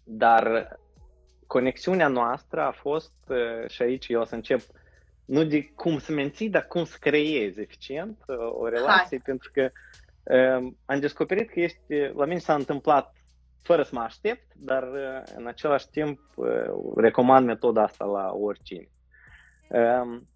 dar 0.04 0.76
conexiunea 1.46 2.08
noastră 2.08 2.60
a 2.60 2.70
fost, 2.70 3.14
uh, 3.28 3.68
și 3.70 3.82
aici 3.82 4.08
eu 4.08 4.20
o 4.20 4.24
să 4.24 4.34
încep, 4.34 4.60
nu 5.24 5.44
de 5.44 5.72
cum 5.74 5.98
să 5.98 6.12
menții, 6.12 6.50
dar 6.50 6.66
cum 6.66 6.84
să 6.84 6.96
creezi 7.00 7.60
eficient 7.60 8.18
uh, 8.26 8.36
o 8.38 8.68
relație, 8.68 9.20
Hai. 9.22 9.22
pentru 9.24 9.50
că 9.52 9.70
uh, 10.22 10.72
am 10.84 11.00
descoperit 11.00 11.50
că 11.50 11.60
este, 11.60 12.12
la 12.16 12.24
mine 12.24 12.38
s-a 12.38 12.54
întâmplat 12.54 13.14
fără 13.62 13.82
să 13.82 13.90
mă 13.94 14.00
aștept, 14.00 14.52
dar 14.56 14.88
în 15.36 15.46
același 15.46 15.88
timp 15.90 16.20
recomand 16.96 17.46
metoda 17.46 17.82
asta 17.82 18.04
la 18.04 18.32
oricine. 18.32 18.88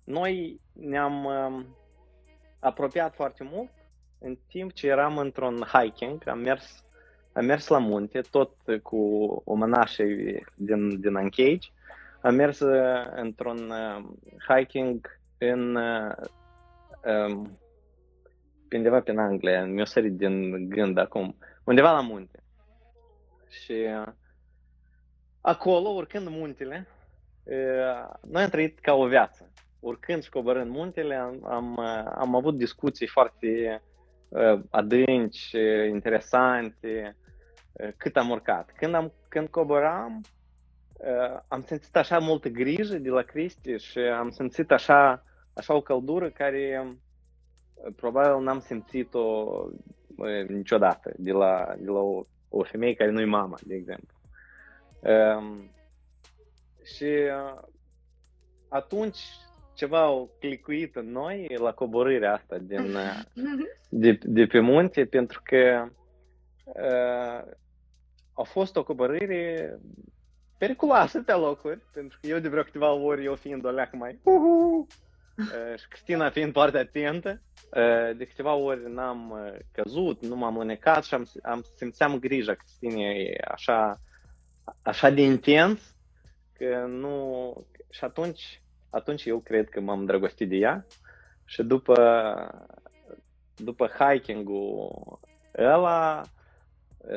Noi 0.05 0.61
ne-am 0.73 1.29
apropiat 2.61 3.15
foarte 3.15 3.49
mult 3.53 3.71
în 4.19 4.39
timp 4.49 4.73
ce 4.73 4.87
eram 4.87 5.19
într-un 5.19 5.63
hiking, 5.73 6.29
am 6.29 6.39
mers, 6.39 6.85
am 7.33 7.45
mers 7.45 7.69
la 7.69 7.79
munte, 7.79 8.21
tot 8.21 8.53
cu 8.83 8.97
o 9.45 9.55
mănașă 9.55 10.05
din, 10.55 11.01
din 11.01 11.15
Anchage, 11.15 11.69
am 12.21 12.35
mers 12.35 12.61
într-un 13.15 13.73
hiking 14.49 15.19
în 15.39 15.77
um, 15.77 17.59
undeva 18.73 19.01
pe 19.01 19.15
Anglia, 19.17 19.65
mi-o 19.65 19.85
sărit 19.85 20.13
din 20.13 20.69
gând 20.69 20.99
acum, 20.99 21.37
undeva 21.65 21.93
la 21.93 22.01
munte. 22.01 22.41
Și 23.49 23.73
uh, 23.73 24.13
acolo, 25.41 25.89
urcând 25.89 26.29
muntele, 26.29 26.87
uh, 27.45 28.15
noi 28.21 28.43
am 28.43 28.49
trăit 28.49 28.79
ca 28.79 28.95
o 28.95 29.07
viață. 29.07 29.53
Urcând 29.81 30.23
și 30.23 30.31
coborând 30.31 30.71
muntele, 30.71 31.15
am, 31.15 31.47
am, 31.47 31.77
uh, 31.77 32.13
am 32.15 32.35
avut 32.35 32.57
discuții 32.57 33.07
foarte 33.07 33.81
adânci, 34.71 35.51
interesante, 35.89 37.17
cât 37.97 38.17
am 38.17 38.31
urcat. 38.31 38.73
Când, 38.77 38.95
am, 38.95 39.13
când 39.29 39.49
coboram, 39.49 40.21
am 41.49 41.63
simțit 41.63 41.97
așa 41.97 42.19
multă 42.19 42.49
grijă 42.49 42.99
de 42.99 43.09
la 43.09 43.23
Cristi 43.23 43.77
și 43.77 43.99
am 43.99 44.31
simțit 44.31 44.71
așa, 44.71 45.25
așa 45.55 45.75
o 45.75 45.81
căldură 45.81 46.31
care 46.31 46.87
probabil 47.97 48.45
n-am 48.45 48.61
simțit-o 48.61 49.45
niciodată 50.49 51.13
de 51.17 51.33
la, 51.33 51.75
de 51.79 51.91
la 51.91 51.99
o 51.99 52.27
o 52.57 52.65
femeie 52.65 52.95
care 52.95 53.11
nu 53.11 53.21
e 53.21 53.25
mama, 53.25 53.59
de 53.63 53.75
exemplu. 53.75 54.15
Um, 55.01 55.71
și 56.85 57.05
uh, 57.05 57.63
atunci 58.69 59.19
ceva 59.75 60.03
au 60.03 60.31
clicuit 60.39 60.97
în 60.97 61.11
noi 61.11 61.57
la 61.59 61.73
coborârea 61.73 62.33
asta 62.33 62.59
din, 62.59 62.95
uh, 62.95 63.23
de, 63.89 64.19
de 64.23 64.47
pe 64.47 64.61
munte, 64.61 65.05
pentru 65.05 65.41
că 65.45 65.89
uh, 66.65 67.53
a 68.33 68.43
fost 68.43 68.77
o 68.77 68.85
coborâre 68.85 69.79
periculoasă 70.59 71.23
pe 71.23 71.33
locuri, 71.33 71.81
pentru 71.93 72.19
că 72.21 72.27
eu 72.27 72.39
de 72.39 72.49
vreo 72.49 72.63
câteva 72.63 72.93
ori, 72.93 73.25
eu 73.25 73.35
fiind 73.35 73.65
o 73.65 73.71
leacă 73.71 73.97
mai 73.97 74.19
uh, 74.23 74.87
și 75.79 75.89
Cristina 75.89 76.31
fiind 76.31 76.53
foarte 76.53 76.79
atentă, 76.79 77.43
de 78.17 78.25
câteva 78.25 78.55
ori 78.55 78.93
n-am 78.93 79.35
căzut, 79.73 80.23
nu 80.23 80.37
m-am 80.37 80.59
înecat 80.59 81.05
și 81.05 81.15
am, 81.15 81.27
am 81.43 81.65
simțeam 81.77 82.19
grija 82.19 82.55
Cristinei 82.55 83.39
așa, 83.39 84.01
așa 84.83 85.11
de 85.11 85.23
intens 85.23 85.95
că 86.53 86.85
nu... 86.89 87.53
Și 87.91 88.05
atunci, 88.05 88.63
atunci 88.91 89.25
eu 89.25 89.39
cred 89.39 89.69
că 89.69 89.81
m-am 89.81 90.05
drăgostit 90.05 90.49
de 90.49 90.57
ea 90.57 90.87
și 91.45 91.63
după, 91.63 91.97
după 93.57 93.91
hiking-ul 93.99 95.21
ăla, 95.59 96.23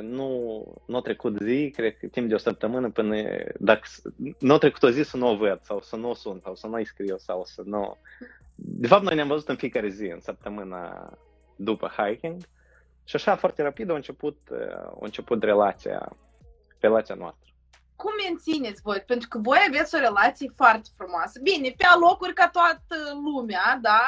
nu, 0.02 0.64
nu 0.86 0.98
a 0.98 1.02
trecut 1.02 1.38
zi, 1.42 1.72
cred 1.76 1.98
că 1.98 2.08
timp 2.08 2.28
de 2.28 2.34
o 2.34 2.38
săptămână 2.38 2.90
până, 2.90 3.16
dacă 3.60 3.88
nu 4.40 4.54
a 4.54 4.58
trecut 4.58 4.84
o 4.84 4.90
zi 4.90 5.04
să 5.04 5.18
nu 5.18 5.30
o 5.30 5.36
văd 5.36 5.60
sau 5.64 5.82
să 5.82 5.96
nu 5.96 6.10
o 6.10 6.14
sun 6.14 6.40
sau 6.44 6.56
să 6.56 6.68
nu-i 6.68 6.86
scriu 6.86 7.18
sau 7.18 7.46
să 7.46 7.62
nu... 7.66 7.98
De 8.56 8.88
fapt, 8.88 9.04
noi 9.04 9.16
ne-am 9.16 9.28
văzut 9.28 9.50
în 9.50 9.56
fiecare 9.56 9.90
zi, 9.90 10.06
în 10.06 10.20
săptămâna 10.20 11.14
după 11.56 11.92
hiking 11.98 12.42
și 13.04 13.16
așa 13.16 13.36
foarte 13.36 13.62
rapid 13.62 13.90
a 13.90 13.96
început, 13.96 14.38
a 14.74 14.98
început 15.00 15.44
relația, 15.44 16.18
relația 16.80 17.16
noastră. 17.16 17.48
Cum 17.96 18.12
mențineți 18.28 18.82
voi? 18.82 19.04
Pentru 19.08 19.28
că 19.28 19.38
voi 19.38 19.58
aveți 19.68 19.96
o 19.96 20.00
relație 20.00 20.52
foarte 20.56 20.90
frumoasă. 20.98 21.40
Bine, 21.44 21.74
pe 21.78 21.86
alocuri 21.86 22.34
ca 22.34 22.50
toată 22.50 22.96
lumea, 23.24 23.80
da? 23.82 24.02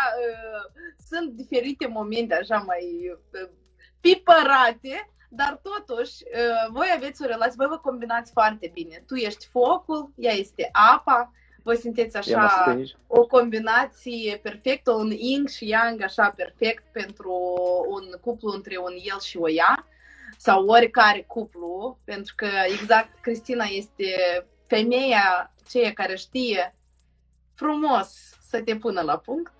Sunt 1.09 1.32
diferite 1.32 1.88
momente 1.88 2.34
așa 2.36 2.57
mai 2.57 3.15
pipărate, 4.01 5.09
dar 5.34 5.59
totuși, 5.63 6.23
uh, 6.23 6.71
voi 6.71 6.88
aveți 6.95 7.23
o 7.23 7.25
relație, 7.25 7.53
voi 7.57 7.67
vă 7.67 7.77
combinați 7.77 8.32
foarte 8.32 8.69
bine. 8.73 9.03
Tu 9.07 9.15
ești 9.15 9.47
focul, 9.47 10.11
ea 10.15 10.34
este 10.34 10.69
apa, 10.71 11.32
voi 11.63 11.77
sunteți 11.77 12.17
așa 12.17 12.77
o 13.07 13.25
combinație 13.25 14.39
perfectă, 14.43 14.91
un 14.91 15.09
yin 15.11 15.45
și 15.45 15.67
yang 15.67 16.01
așa 16.01 16.34
perfect 16.36 16.84
pentru 16.91 17.34
un 17.88 18.03
cuplu 18.21 18.51
între 18.51 18.77
un 18.77 18.93
el 19.03 19.19
și 19.19 19.38
o 19.38 19.49
ea 19.49 19.88
sau 20.38 20.65
oricare 20.65 21.23
cuplu, 21.27 21.99
pentru 22.03 22.34
că 22.38 22.47
exact 22.67 23.19
Cristina 23.21 23.65
este 23.65 24.15
femeia 24.67 25.53
ceea 25.69 25.91
care 25.93 26.15
știe 26.15 26.75
frumos 27.53 28.38
să 28.41 28.61
te 28.61 28.75
pună 28.75 29.01
la 29.01 29.17
punct 29.17 29.53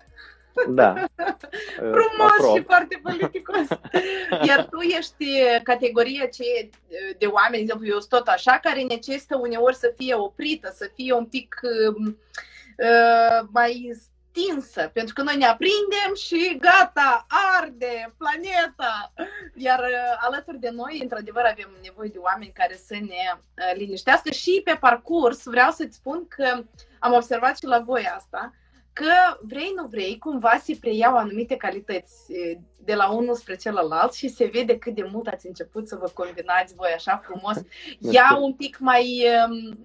da. 0.68 0.94
Frumos 1.96 2.32
Aprob. 2.38 2.56
și 2.56 2.62
foarte 2.62 3.00
politicos. 3.02 3.66
Iar 4.48 4.64
tu 4.70 4.80
ești 4.80 5.26
categoria 5.62 6.26
ce 6.26 6.70
de 7.18 7.26
oameni, 7.26 7.56
de 7.56 7.60
exemplu, 7.62 7.86
eu 7.86 7.98
sunt 7.98 8.08
tot 8.08 8.26
așa, 8.26 8.58
care 8.62 8.82
necesită 8.82 9.36
uneori 9.36 9.76
să 9.76 9.92
fie 9.96 10.14
oprită, 10.14 10.72
să 10.74 10.90
fie 10.94 11.12
un 11.12 11.26
pic 11.26 11.60
uh, 11.62 13.48
mai 13.52 13.92
stinsă, 14.32 14.90
pentru 14.92 15.14
că 15.14 15.22
noi 15.22 15.36
ne 15.36 15.44
aprindem 15.44 16.14
și 16.14 16.58
gata, 16.60 17.26
arde 17.58 18.14
planeta. 18.16 19.12
Iar 19.54 19.78
uh, 19.78 20.16
alături 20.20 20.58
de 20.58 20.70
noi, 20.70 20.98
într-adevăr, 21.02 21.44
avem 21.44 21.70
nevoie 21.82 22.08
de 22.08 22.18
oameni 22.18 22.52
care 22.54 22.74
să 22.86 22.94
ne 22.94 23.24
uh, 23.34 23.72
liniștească 23.74 24.30
și 24.30 24.60
pe 24.64 24.76
parcurs 24.80 25.44
vreau 25.44 25.70
să-ți 25.70 25.96
spun 25.96 26.28
că 26.28 26.64
am 26.98 27.12
observat 27.12 27.56
și 27.56 27.64
la 27.64 27.78
voi 27.78 28.08
asta, 28.16 28.52
că 28.92 29.38
vrei, 29.40 29.72
nu 29.76 29.86
vrei, 29.86 30.18
cumva 30.18 30.60
se 30.62 30.76
preiau 30.80 31.16
anumite 31.16 31.56
calități 31.56 32.32
de 32.84 32.94
la 32.94 33.10
unul 33.10 33.34
spre 33.34 33.56
celălalt 33.56 34.12
și 34.12 34.28
se 34.28 34.44
vede 34.44 34.78
cât 34.78 34.94
de 34.94 35.08
mult 35.12 35.26
ați 35.26 35.46
început 35.46 35.88
să 35.88 35.96
vă 35.96 36.10
combinați 36.14 36.74
voi 36.74 36.92
așa 36.94 37.22
frumos. 37.24 37.56
Ea 38.00 38.38
un 38.40 38.52
pic 38.54 38.78
mai 38.78 39.24
um, 39.48 39.78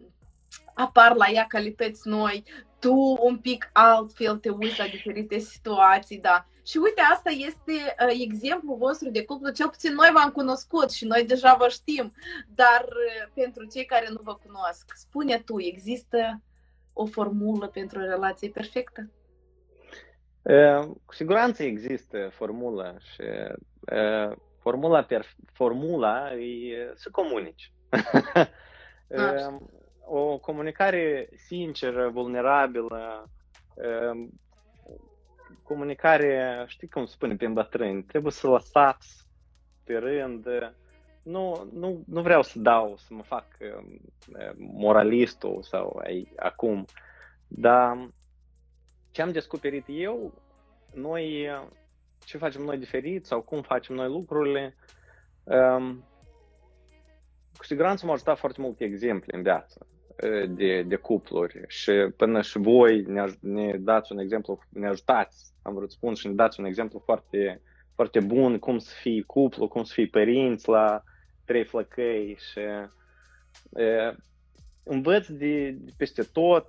apar 0.74 1.16
la 1.16 1.26
ea 1.30 1.46
calități 1.48 2.08
noi, 2.08 2.44
tu 2.80 3.18
un 3.22 3.38
pic 3.38 3.70
altfel 3.74 4.38
te 4.38 4.50
uiți 4.50 4.80
la 4.80 4.86
diferite 4.86 5.38
situații, 5.38 6.20
da. 6.20 6.46
Și 6.66 6.78
uite, 6.78 7.02
asta 7.14 7.30
este 7.30 7.74
uh, 7.74 8.18
exemplul 8.20 8.78
vostru 8.78 9.10
de 9.10 9.24
cuplu, 9.24 9.52
cel 9.52 9.70
puțin 9.70 9.94
noi 9.94 10.10
v-am 10.14 10.32
cunoscut 10.32 10.92
și 10.92 11.06
noi 11.06 11.24
deja 11.24 11.56
vă 11.60 11.68
știm, 11.70 12.14
dar 12.56 12.82
uh, 12.82 13.32
pentru 13.34 13.66
cei 13.66 13.86
care 13.86 14.08
nu 14.10 14.20
vă 14.24 14.36
cunosc, 14.46 14.92
spune 14.96 15.38
tu, 15.46 15.60
există 15.60 16.42
o 16.98 17.06
formulă 17.06 17.68
pentru 17.68 18.00
o 18.00 18.06
relație 18.06 18.50
perfectă? 18.50 19.12
Cu 21.06 21.14
siguranță 21.14 21.64
există 21.64 22.30
formula 22.32 22.96
și 23.00 23.22
formula, 24.60 25.04
per, 25.04 25.26
formula 25.54 26.34
e 26.34 26.92
să 26.96 27.10
comunici. 27.12 27.72
o 30.06 30.38
comunicare 30.38 31.30
sinceră, 31.36 32.10
vulnerabilă, 32.10 33.30
comunicare, 35.64 36.64
știi 36.68 36.90
cum 36.90 37.06
spune 37.06 37.36
pe 37.36 37.48
bătrâni, 37.48 38.04
trebuie 38.04 38.32
să 38.32 38.48
lăsați 38.48 39.28
pe 39.84 39.98
rând, 39.98 40.48
nu, 41.28 41.70
nu, 41.74 42.04
nu 42.08 42.22
vreau 42.22 42.42
să 42.42 42.60
dau, 42.60 42.96
să 42.98 43.14
mă 43.14 43.24
fac 43.24 43.46
uh, 43.60 43.98
moralistul 44.58 45.62
sau 45.62 46.00
ai, 46.04 46.32
acum, 46.36 46.86
dar 47.48 48.10
ce 49.12 49.22
am 49.22 49.32
descoperit 49.32 49.86
eu, 49.88 50.34
noi, 50.94 51.50
ce 52.26 52.38
facem 52.38 52.62
noi 52.62 52.78
diferit 52.78 53.26
sau 53.26 53.42
cum 53.42 53.62
facem 53.62 53.96
noi 53.96 54.08
lucrurile, 54.08 54.76
um, 55.44 56.04
cu 57.58 57.64
siguranță 57.64 58.06
m-au 58.06 58.14
ajutat 58.14 58.38
foarte 58.38 58.62
multe 58.62 58.84
exemple 58.84 59.36
în 59.36 59.44
viață 59.44 59.88
de, 60.48 60.82
de 60.82 60.96
cupluri 60.96 61.64
și 61.68 61.92
până 61.92 62.42
și 62.42 62.58
voi 62.58 63.02
ne, 63.02 63.26
ne 63.40 63.78
dați 63.78 64.12
un 64.12 64.20
exemplu, 64.20 64.60
ne 64.70 64.88
ajutați, 64.88 65.54
am 65.62 65.74
vrut 65.74 65.92
să 65.92 65.96
spun, 65.98 66.14
și 66.14 66.28
ne 66.28 66.34
dați 66.34 66.60
un 66.60 66.66
exemplu 66.66 67.02
foarte, 67.06 67.62
foarte 67.96 68.20
bun 68.20 68.60
cum 68.60 68.78
să 68.78 68.94
fii 69.02 69.24
cuplu, 69.24 69.68
cum 69.68 69.84
să 69.84 69.94
fii 69.94 70.08
părinți 70.08 70.70
la 70.70 71.04
trei 71.48 71.64
flăcăi 71.64 72.38
și 72.52 72.60
e, 72.60 74.16
învăț 74.84 75.28
de, 75.28 75.70
de 75.70 75.92
peste 75.98 76.24
tot, 76.24 76.68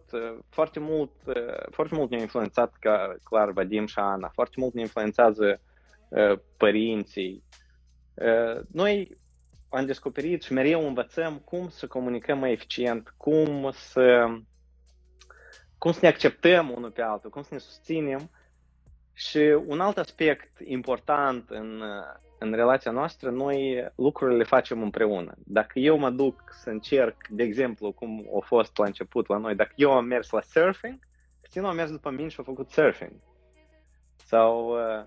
foarte 0.48 0.78
mult, 0.80 1.12
foarte 1.70 1.94
mult 1.94 2.10
ne-a 2.10 2.20
influențat, 2.20 2.76
ca, 2.80 3.14
clar, 3.22 3.50
Vadim 3.50 3.86
și 3.86 3.98
Ana, 3.98 4.28
foarte 4.28 4.54
mult 4.56 4.74
ne 4.74 4.80
influențează 4.80 5.60
părinții. 6.56 7.42
Noi 8.72 9.18
am 9.68 9.86
descoperit 9.86 10.42
și 10.42 10.52
mereu 10.52 10.86
învățăm 10.86 11.38
cum 11.38 11.68
să 11.68 11.86
comunicăm 11.86 12.38
mai 12.38 12.52
eficient, 12.52 13.14
cum 13.16 13.70
să, 13.72 14.26
cum 15.78 15.92
să 15.92 15.98
ne 16.02 16.08
acceptăm 16.08 16.70
unul 16.70 16.90
pe 16.90 17.02
altul, 17.02 17.30
cum 17.30 17.42
să 17.42 17.48
ne 17.52 17.58
susținem. 17.58 18.30
Și 19.12 19.38
un 19.66 19.80
alt 19.80 19.98
aspect 19.98 20.58
important 20.64 21.50
în, 21.50 21.82
în 22.38 22.52
relația 22.52 22.90
noastră, 22.90 23.30
noi 23.30 23.88
lucrurile 23.94 24.36
le 24.36 24.44
facem 24.44 24.82
împreună. 24.82 25.34
Dacă 25.38 25.78
eu 25.78 25.98
mă 25.98 26.10
duc 26.10 26.42
să 26.62 26.70
încerc, 26.70 27.28
de 27.28 27.42
exemplu, 27.42 27.92
cum 27.92 28.30
a 28.36 28.44
fost 28.44 28.78
la 28.78 28.84
început 28.84 29.28
la 29.28 29.36
noi, 29.36 29.54
dacă 29.54 29.72
eu 29.76 29.92
am 29.92 30.04
mers 30.04 30.30
la 30.30 30.40
surfing, 30.40 30.98
Cristina 31.40 31.68
a 31.68 31.72
mers 31.72 31.90
după 31.90 32.10
mine 32.10 32.28
și 32.28 32.40
a 32.40 32.42
făcut 32.42 32.70
surfing. 32.70 33.12
Sau 34.16 34.70
uh, 34.70 35.04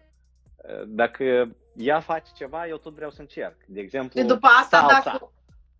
dacă 0.88 1.55
ea 1.75 1.99
face 1.99 2.32
ceva, 2.36 2.67
eu 2.67 2.77
tot 2.77 2.93
vreau 2.93 3.11
să 3.11 3.21
încerc. 3.21 3.55
De 3.67 3.79
exemplu, 3.79 4.19
și 4.19 4.27
după 4.27 4.47
asta, 4.61 4.77
salsa. 4.77 5.01
dacă, 5.03 5.32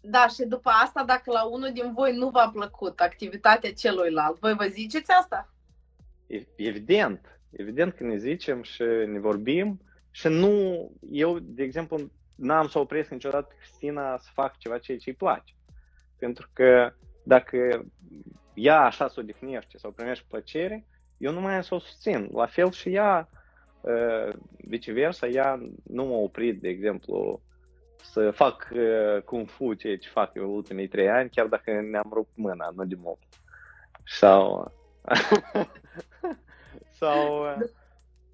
da, 0.02 0.28
și 0.28 0.44
după 0.44 0.70
asta, 0.84 1.04
dacă 1.04 1.32
la 1.32 1.44
unul 1.44 1.70
din 1.74 1.94
voi 1.94 2.16
nu 2.16 2.30
v-a 2.30 2.50
plăcut 2.54 3.00
activitatea 3.00 3.74
celuilalt, 3.74 4.40
voi 4.40 4.54
vă 4.54 4.66
ziceți 4.66 5.12
asta? 5.12 5.54
Evident. 6.56 7.40
Evident 7.52 7.94
că 7.94 8.04
ne 8.04 8.18
zicem 8.18 8.62
și 8.62 8.84
ne 9.06 9.20
vorbim 9.20 9.82
și 10.12 10.28
nu, 10.28 10.92
eu, 11.12 11.40
de 11.40 11.64
exemplu, 11.64 12.12
n-am 12.36 12.68
să 12.68 12.80
opresc 12.80 13.10
niciodată 13.10 13.56
Cristina 13.58 14.18
să 14.18 14.30
fac 14.34 14.58
ceva 14.58 14.78
ce 14.78 15.00
îi 15.06 15.14
place. 15.14 15.54
Pentru 16.18 16.50
că 16.54 16.94
dacă 17.24 17.86
ea 18.54 18.82
așa 18.82 19.08
se 19.08 19.20
odihnește 19.20 19.78
sau 19.78 19.92
primește 19.92 20.26
plăcere, 20.30 20.86
eu 21.18 21.32
nu 21.32 21.42
mai 21.42 21.56
am 21.56 21.62
să 21.62 21.76
o 21.76 21.80
susțin. 21.80 22.30
La 22.34 22.46
fel 22.46 22.72
și 22.72 22.94
ea 22.94 23.30
viceversa, 24.58 25.28
ea 25.28 25.60
nu 25.84 26.06
m-a 26.06 26.18
oprit, 26.18 26.62
de 26.62 26.70
exemplu, 26.70 27.42
să 28.02 28.32
fac 28.32 28.70
uh, 28.74 29.22
Kung 29.22 29.50
Fu, 29.50 29.74
ceea 29.74 29.98
ce 29.98 30.10
fac 30.10 30.36
eu 30.36 30.56
ultimii 30.56 30.88
trei 30.88 31.10
ani, 31.10 31.30
chiar 31.30 31.46
dacă 31.46 31.72
ne-am 31.72 32.10
rupt 32.14 32.32
mâna, 32.36 32.70
nu 32.76 32.86
de 32.86 32.96
mult. 32.98 33.20
Sau... 34.06 34.72
sau... 37.00 37.46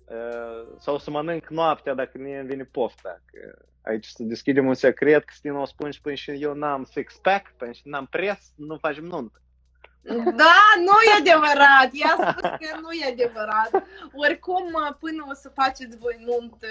Uh, 0.08 0.68
sau 0.80 0.97
să 0.97 1.10
mănânc 1.10 1.47
noaptea 1.47 1.93
dacă 1.93 2.18
nu 2.18 2.45
vine 2.45 2.64
pofta. 2.64 3.22
Că 3.26 3.66
aici 3.82 4.05
să 4.05 4.24
deschidem 4.24 4.68
un 4.68 4.74
secret, 4.74 5.24
că 5.24 5.34
Stina 5.36 5.62
o 5.62 5.66
spune 5.66 5.91
și 5.91 6.01
până 6.01 6.16
și 6.16 6.32
eu 6.32 6.53
n-am 6.53 6.84
six-pack, 6.84 7.53
până 7.58 7.72
și 7.72 7.82
n-am 7.84 8.05
pres, 8.05 8.53
nu 8.55 8.78
facem 8.78 9.03
nuntă. 9.03 9.41
Da, 10.41 10.55
nu 10.78 10.95
e 11.08 11.20
adevărat. 11.20 11.89
Ea 11.91 12.16
a 12.18 12.32
spus 12.32 12.41
că 12.41 12.80
nu 12.82 12.91
e 12.91 13.12
adevărat. 13.12 13.84
Oricum, 14.14 14.95
până 14.99 15.26
o 15.30 15.34
să 15.34 15.49
faceți 15.49 15.97
voi 15.97 16.18
nunt, 16.26 16.66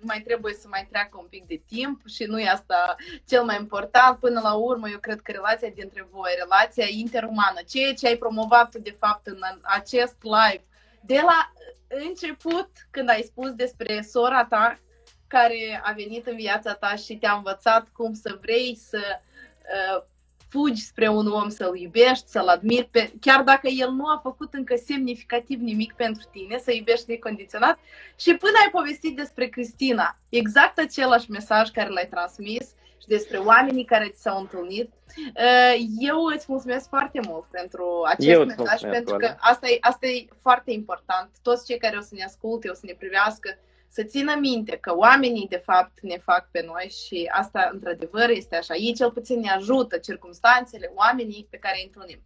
mai 0.00 0.20
trebuie 0.20 0.54
să 0.54 0.66
mai 0.70 0.86
treacă 0.90 1.18
un 1.18 1.26
pic 1.30 1.46
de 1.46 1.62
timp 1.66 2.00
și 2.08 2.24
nu 2.24 2.40
e 2.40 2.48
asta 2.48 2.94
cel 3.26 3.42
mai 3.44 3.56
important. 3.56 4.18
Până 4.18 4.40
la 4.40 4.54
urmă, 4.54 4.88
eu 4.88 4.98
cred 4.98 5.20
că 5.20 5.32
relația 5.32 5.68
dintre 5.74 6.06
voi, 6.10 6.30
relația 6.38 6.86
interumană, 6.88 7.60
ceea 7.68 7.94
ce 7.94 8.06
ai 8.06 8.16
promovat 8.16 8.70
tu, 8.70 8.78
de 8.78 8.96
fapt, 8.98 9.26
în 9.26 9.40
acest 9.62 10.16
live, 10.20 10.64
de 11.06 11.20
la 11.22 11.52
început, 11.88 12.70
când 12.90 13.08
ai 13.08 13.22
spus 13.22 13.50
despre 13.50 14.00
sora 14.00 14.44
ta, 14.44 14.78
care 15.26 15.80
a 15.84 15.92
venit 15.92 16.26
în 16.26 16.36
viața 16.36 16.74
ta 16.74 16.94
și 16.94 17.16
te-a 17.16 17.32
învățat 17.32 17.88
cum 17.88 18.14
să 18.14 18.38
vrei 18.40 18.76
să 18.76 19.00
uh, 19.00 20.04
fugi 20.48 20.84
spre 20.84 21.08
un 21.08 21.26
om 21.26 21.48
să-l 21.48 21.76
iubești, 21.76 22.28
să-l 22.28 22.48
admiri, 22.48 22.88
pe, 22.90 23.12
chiar 23.20 23.42
dacă 23.42 23.68
el 23.68 23.90
nu 23.90 24.06
a 24.06 24.20
făcut 24.22 24.54
încă 24.54 24.74
semnificativ 24.84 25.60
nimic 25.60 25.92
pentru 25.92 26.28
tine, 26.32 26.58
să 26.58 26.72
iubești 26.72 27.10
necondiționat. 27.10 27.78
Și 28.16 28.34
până 28.34 28.52
ai 28.62 28.70
povestit 28.70 29.16
despre 29.16 29.46
Cristina, 29.46 30.18
exact 30.28 30.78
același 30.78 31.30
mesaj 31.30 31.68
care 31.68 31.88
l-ai 31.88 32.08
transmis 32.10 32.74
și 33.02 33.08
despre 33.08 33.38
oamenii 33.38 33.84
care 33.84 34.08
ți 34.08 34.22
s-au 34.22 34.38
întâlnit. 34.38 34.92
Uh, 35.16 35.74
eu 35.98 36.24
îți 36.24 36.44
mulțumesc 36.48 36.88
foarte 36.88 37.20
mult 37.28 37.44
pentru 37.50 38.02
acest 38.06 38.28
Eu 38.28 38.44
mesaj, 38.44 38.80
pentru 38.80 39.16
că 39.16 39.34
asta 39.38 39.68
e, 39.68 39.76
asta 39.80 40.06
e 40.06 40.26
foarte 40.40 40.70
important. 40.70 41.30
Toți 41.42 41.66
cei 41.66 41.78
care 41.78 41.96
o 41.96 42.00
să 42.00 42.14
ne 42.14 42.24
asculte, 42.24 42.68
o 42.68 42.74
să 42.74 42.80
ne 42.84 42.94
privească, 42.98 43.58
să 43.88 44.02
țină 44.02 44.34
minte 44.40 44.76
că 44.76 44.96
oamenii 44.96 45.46
de 45.48 45.62
fapt 45.64 46.00
ne 46.00 46.18
fac 46.18 46.50
pe 46.50 46.62
noi 46.66 46.92
și 47.06 47.30
asta 47.32 47.70
într-adevăr 47.72 48.28
este 48.28 48.56
așa. 48.56 48.74
Ei 48.74 48.94
cel 48.94 49.10
puțin 49.10 49.40
ne 49.40 49.50
ajută 49.50 49.96
circumstanțele, 49.98 50.92
oamenii 50.94 51.46
pe 51.50 51.56
care 51.56 51.76
îi 51.78 51.90
întâlnim. 51.94 52.22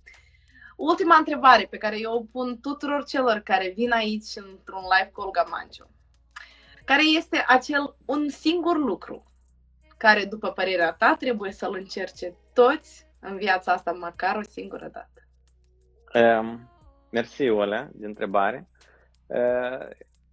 Ultima 0.76 1.16
întrebare 1.16 1.66
pe 1.70 1.76
care 1.76 1.98
eu 2.00 2.12
o 2.12 2.24
pun 2.32 2.60
tuturor 2.60 3.04
celor 3.04 3.38
care 3.38 3.72
vin 3.76 3.92
aici 3.92 4.32
într-un 4.34 4.82
live 4.98 5.10
cu 5.12 5.20
Olga 5.20 5.46
Manciu. 5.50 5.90
Care 6.84 7.02
este 7.02 7.44
acel 7.46 7.96
un 8.04 8.28
singur 8.28 8.76
lucru 8.76 9.26
care, 9.96 10.24
după 10.24 10.50
părerea 10.50 10.92
ta, 10.92 11.16
trebuie 11.18 11.52
să-l 11.52 11.74
încerce 11.74 12.34
toți 12.52 13.06
în 13.20 13.36
viața 13.36 13.72
asta 13.72 13.92
măcar 13.92 14.36
o 14.36 14.42
singură 14.42 14.90
dată? 14.92 15.20
Um, 16.40 16.70
mersi, 17.10 17.48
Olea, 17.48 17.90
de 17.92 18.06
întrebare. 18.06 18.68
Uh, 19.26 19.88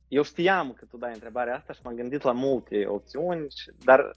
eu 0.07 0.23
știam 0.23 0.73
că 0.73 0.85
tu 0.85 0.97
dai 0.97 1.13
întrebarea 1.13 1.55
asta 1.55 1.73
și 1.73 1.79
m-am 1.83 1.95
gândit 1.95 2.21
la 2.21 2.31
multe 2.31 2.85
opțiuni, 2.87 3.47
dar 3.83 4.15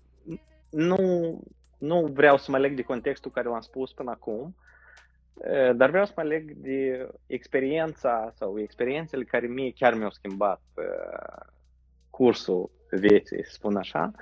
nu, 0.71 1.41
nu 1.79 2.07
vreau 2.07 2.37
să 2.37 2.51
mă 2.51 2.59
leg 2.59 2.77
de 2.77 2.83
contextul 2.83 3.31
care 3.31 3.49
l-am 3.49 3.61
spus 3.61 3.93
până 3.93 4.11
acum, 4.11 4.57
dar 5.75 5.91
vreau 5.91 6.05
să 6.05 6.13
mă 6.17 6.23
leg 6.23 6.53
de 6.53 7.09
experiența 7.27 8.33
sau 8.35 8.59
experiențele 8.59 9.25
care 9.25 9.47
mie 9.47 9.73
chiar 9.73 9.95
mi-au 9.95 10.11
schimbat 10.11 10.61
cursul 12.11 12.71
vieții, 12.91 13.45
să 13.45 13.53
spun 13.53 13.77
așa. 13.77 14.13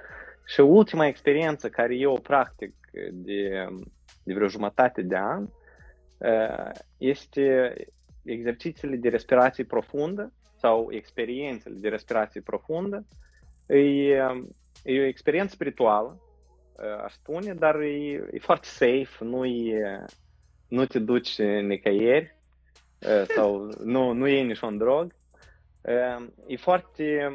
Și 0.46 0.60
ultima 0.60 1.06
experiență 1.06 1.68
care 1.70 1.94
eu 1.94 2.12
o 2.12 2.20
practic 2.20 2.74
de, 3.12 3.66
de 4.22 4.34
vreo 4.34 4.48
jumătate 4.48 5.02
de 5.02 5.16
an 5.16 5.48
este 6.98 7.74
exercițiile 8.24 8.96
de 8.96 9.08
respirație 9.08 9.64
profundă 9.64 10.32
sau 10.56 10.88
experiențele 10.90 11.74
de 11.74 11.88
respirație 11.88 12.40
profundă, 12.40 13.06
e, 13.66 13.78
e 14.82 15.00
o 15.00 15.04
experiență 15.04 15.54
spirituală, 15.54 16.20
aș 17.04 17.12
spune, 17.12 17.54
dar 17.54 17.80
e, 17.80 18.28
e 18.32 18.38
foarte 18.38 18.66
safe, 18.66 19.24
nu, 19.24 19.44
e, 19.44 20.04
nu 20.68 20.86
te 20.86 20.98
duci 20.98 21.38
nicăieri 21.38 22.36
sau 23.34 23.68
nu, 23.94 24.12
nu 24.12 24.26
e 24.26 24.42
niciun 24.42 24.78
drog. 24.78 25.14
E 26.46 26.56
foarte... 26.56 27.32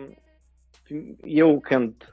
Eu 1.24 1.60
când 1.60 2.10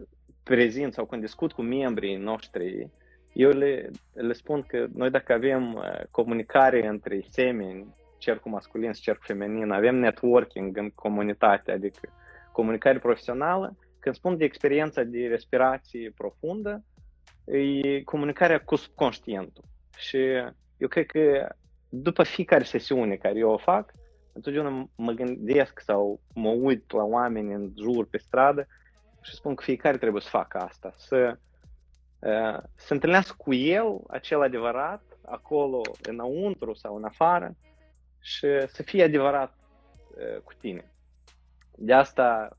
prezint 0.48 0.92
sau 0.92 1.04
când 1.06 1.22
discut 1.22 1.52
cu 1.52 1.62
membrii 1.62 2.16
noștri, 2.16 2.90
eu 3.32 3.50
le, 3.50 3.90
le 4.12 4.32
spun 4.32 4.62
că 4.62 4.86
noi 4.94 5.10
dacă 5.10 5.32
avem 5.32 5.84
comunicare 6.10 6.86
între 6.86 7.24
semeni 7.28 7.94
cercul 8.18 8.50
masculin 8.50 8.92
și 8.92 9.00
cercul 9.00 9.24
feminin, 9.26 9.70
avem 9.70 9.96
networking 9.96 10.76
în 10.76 10.90
comunitate, 10.90 11.72
adică 11.72 12.08
comunicare 12.52 12.98
profesională. 12.98 13.76
Când 13.98 14.14
spun 14.14 14.36
de 14.36 14.44
experiența 14.44 15.02
de 15.02 15.26
respirație 15.26 16.12
profundă, 16.16 16.84
e 17.44 18.02
comunicarea 18.02 18.60
cu 18.60 18.76
subconștientul. 18.76 19.64
Și 19.96 20.18
eu 20.76 20.88
cred 20.88 21.06
că 21.06 21.48
după 21.88 22.22
fiecare 22.22 22.64
sesiune 22.64 23.14
care 23.14 23.38
eu 23.38 23.50
o 23.50 23.56
fac, 23.56 23.92
întotdeauna 24.32 24.88
mă 24.96 25.12
gândesc 25.12 25.80
sau 25.80 26.20
mă 26.34 26.48
uit 26.48 26.92
la 26.92 27.02
oameni 27.02 27.52
în 27.52 27.72
jur, 27.78 28.06
pe 28.08 28.18
stradă 28.18 28.66
și 29.26 29.34
spun 29.34 29.54
că 29.54 29.62
fiecare 29.62 29.96
trebuie 29.96 30.22
să 30.22 30.28
facă 30.28 30.58
asta, 30.58 30.92
să, 30.96 31.38
uh, 32.18 32.58
să 32.74 32.92
întâlnească 32.92 33.34
cu 33.38 33.54
el 33.54 34.00
acel 34.08 34.42
adevărat, 34.42 35.02
acolo 35.24 35.80
înăuntru 36.02 36.74
sau 36.74 36.96
în 36.96 37.04
afară, 37.04 37.56
și 38.20 38.46
să 38.66 38.82
fie 38.82 39.04
adevărat 39.04 39.54
uh, 40.10 40.40
cu 40.44 40.52
tine. 40.60 40.92
De 41.76 41.92
asta, 41.92 42.56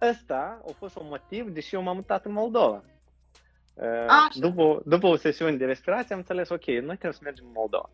ăsta 0.00 0.62
a 0.68 0.72
fost 0.78 0.96
un 0.96 1.06
motiv, 1.08 1.48
deși 1.48 1.74
eu 1.74 1.82
m-am 1.82 1.96
mutat 1.96 2.24
în 2.24 2.32
Moldova. 2.32 2.84
Așa. 4.06 4.28
După, 4.34 4.82
după 4.84 5.06
o 5.06 5.16
sesiune 5.16 5.56
de 5.56 5.64
respirație 5.64 6.14
am 6.14 6.20
înțeles, 6.20 6.48
ok, 6.48 6.66
noi 6.66 6.96
trebuie 6.96 7.12
să 7.12 7.20
mergem 7.22 7.44
în 7.46 7.52
Moldova. 7.54 7.90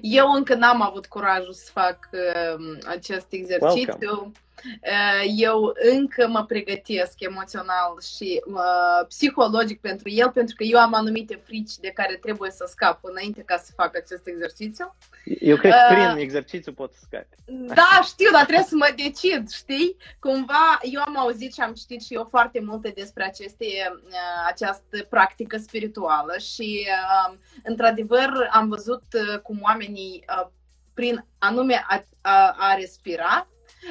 Eu 0.00 0.30
încă 0.30 0.54
n-am 0.54 0.82
avut 0.82 1.06
curajul 1.06 1.52
să 1.52 1.70
fac 1.72 2.08
uh, 2.12 2.78
acest 2.86 3.26
exercițiu. 3.32 4.08
Welcome. 4.08 4.32
Eh, 4.80 5.32
eu 5.36 5.72
încă 5.92 6.28
mă 6.28 6.44
pregătesc 6.44 7.20
emoțional 7.20 8.00
și 8.16 8.42
uh, 8.46 9.06
psihologic 9.08 9.80
pentru 9.80 10.08
el, 10.10 10.30
pentru 10.30 10.54
că 10.54 10.62
eu 10.62 10.78
am 10.78 10.94
anumite 10.94 11.40
frici 11.44 11.76
de 11.76 11.88
care 11.88 12.14
trebuie 12.14 12.50
să 12.50 12.66
scap 12.68 12.98
înainte 13.02 13.42
ca 13.42 13.56
să 13.56 13.72
fac 13.76 13.96
acest 13.96 14.26
exercițiu. 14.26 14.96
Eu 15.24 15.56
cred 15.56 15.72
că 15.72 15.78
uh, 15.90 15.96
prin 15.96 16.22
exercițiu 16.22 16.72
pot 16.72 16.92
să 16.92 16.98
scapi. 17.02 17.36
Da, 17.46 18.00
știu, 18.02 18.30
dar 18.30 18.44
trebuie 18.44 18.66
să 18.68 18.76
mă 18.76 18.92
decid, 18.96 19.50
știi? 19.50 19.96
Cumva, 20.18 20.78
eu 20.82 21.00
am 21.00 21.18
auzit 21.18 21.54
și 21.54 21.60
am 21.60 21.72
citit 21.72 22.02
și 22.02 22.14
eu 22.14 22.26
foarte 22.30 22.60
multe 22.60 22.92
despre 22.96 23.24
aceste, 23.24 23.64
uh, 24.06 24.12
această 24.46 25.02
practică 25.10 25.56
spirituală 25.56 26.34
și, 26.38 26.86
uh, 26.86 27.34
într-adevăr, 27.62 28.48
am 28.50 28.68
văzut 28.68 29.02
uh, 29.12 29.38
cum 29.38 29.58
oamenii, 29.62 30.24
uh, 30.28 30.46
prin 30.94 31.26
anume 31.38 31.84
a, 31.88 32.04
a, 32.20 32.56
a 32.58 32.74
respira, 32.74 33.48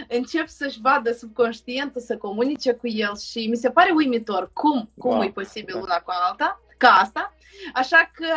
încep 0.07 0.47
să-și 0.47 0.81
vadă 0.81 1.11
subconștientul 1.11 2.01
să 2.01 2.17
comunice 2.17 2.73
cu 2.73 2.87
el 2.87 3.17
și 3.17 3.47
mi 3.47 3.55
se 3.55 3.69
pare 3.69 3.91
uimitor 3.95 4.49
cum, 4.53 4.89
cum 4.97 5.11
wow. 5.11 5.23
e 5.23 5.29
posibil 5.29 5.75
una 5.75 5.95
cu 5.95 6.11
alta, 6.27 6.61
ca 6.83 6.89
asta. 6.89 7.35
Așa 7.73 8.11
că, 8.13 8.27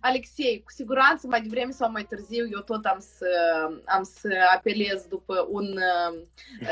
Alexei, 0.00 0.62
cu 0.64 0.70
siguranță 0.70 1.26
mai 1.26 1.40
devreme 1.40 1.70
sau 1.70 1.90
mai 1.90 2.04
târziu 2.04 2.46
eu 2.52 2.60
tot 2.60 2.84
am 2.84 2.98
să, 3.16 3.30
am 3.86 4.02
să 4.02 4.28
apelez 4.54 5.06
după 5.08 5.46
un 5.50 5.66
uh, 5.66 6.18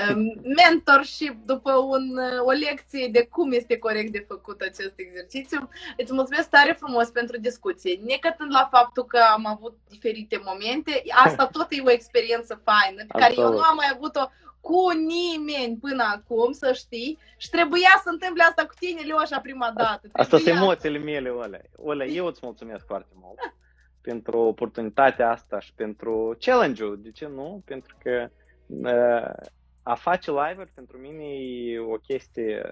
mentorship, 0.58 1.34
după 1.44 1.72
un, 1.72 2.18
o 2.44 2.50
lecție 2.50 3.08
de 3.12 3.26
cum 3.30 3.52
este 3.52 3.78
corect 3.78 4.12
de 4.12 4.24
făcut 4.28 4.60
acest 4.60 4.92
exercițiu. 4.96 5.68
Îți 5.96 6.12
mulțumesc 6.12 6.48
tare 6.48 6.72
frumos 6.72 7.08
pentru 7.08 7.36
discuție. 7.38 8.00
Necătând 8.04 8.52
la 8.52 8.68
faptul 8.70 9.04
că 9.04 9.18
am 9.32 9.46
avut 9.46 9.78
diferite 9.88 10.40
momente, 10.44 11.02
asta 11.24 11.46
tot 11.56 11.66
e 11.70 11.82
o 11.84 11.90
experiență 11.90 12.62
faină, 12.64 13.04
pe 13.08 13.18
care 13.18 13.34
eu 13.36 13.52
nu 13.52 13.60
am 13.60 13.74
mai 13.76 13.90
avut-o 13.94 14.30
cu 14.66 14.90
nimeni 14.90 15.76
până 15.76 16.04
acum, 16.16 16.52
să 16.52 16.72
știi, 16.72 17.18
și 17.36 17.50
trebuia 17.50 18.00
să 18.02 18.08
întâmple 18.10 18.42
asta 18.42 18.66
cu 18.66 18.74
tine, 18.78 19.00
Leoșa, 19.00 19.40
prima 19.40 19.72
dată. 19.76 20.08
Asta 20.12 20.36
sunt 20.36 20.56
emoțiile 20.56 20.98
mele, 20.98 21.28
Olea. 21.28 21.62
Olea, 21.76 22.06
eu 22.06 22.26
îți 22.26 22.40
mulțumesc 22.42 22.86
foarte 22.86 23.12
mult 23.14 23.38
pentru 24.08 24.38
oportunitatea 24.38 25.30
asta 25.30 25.60
și 25.60 25.72
pentru 25.74 26.36
challenge-ul, 26.40 26.98
de 27.02 27.10
ce 27.10 27.26
nu? 27.26 27.62
Pentru 27.64 27.96
că 28.02 28.28
uh, 28.66 29.48
a 29.82 29.94
face 29.94 30.30
live 30.30 30.70
pentru 30.74 30.96
mine 30.98 31.24
e 31.24 31.78
o 31.78 31.96
chestie 31.96 32.70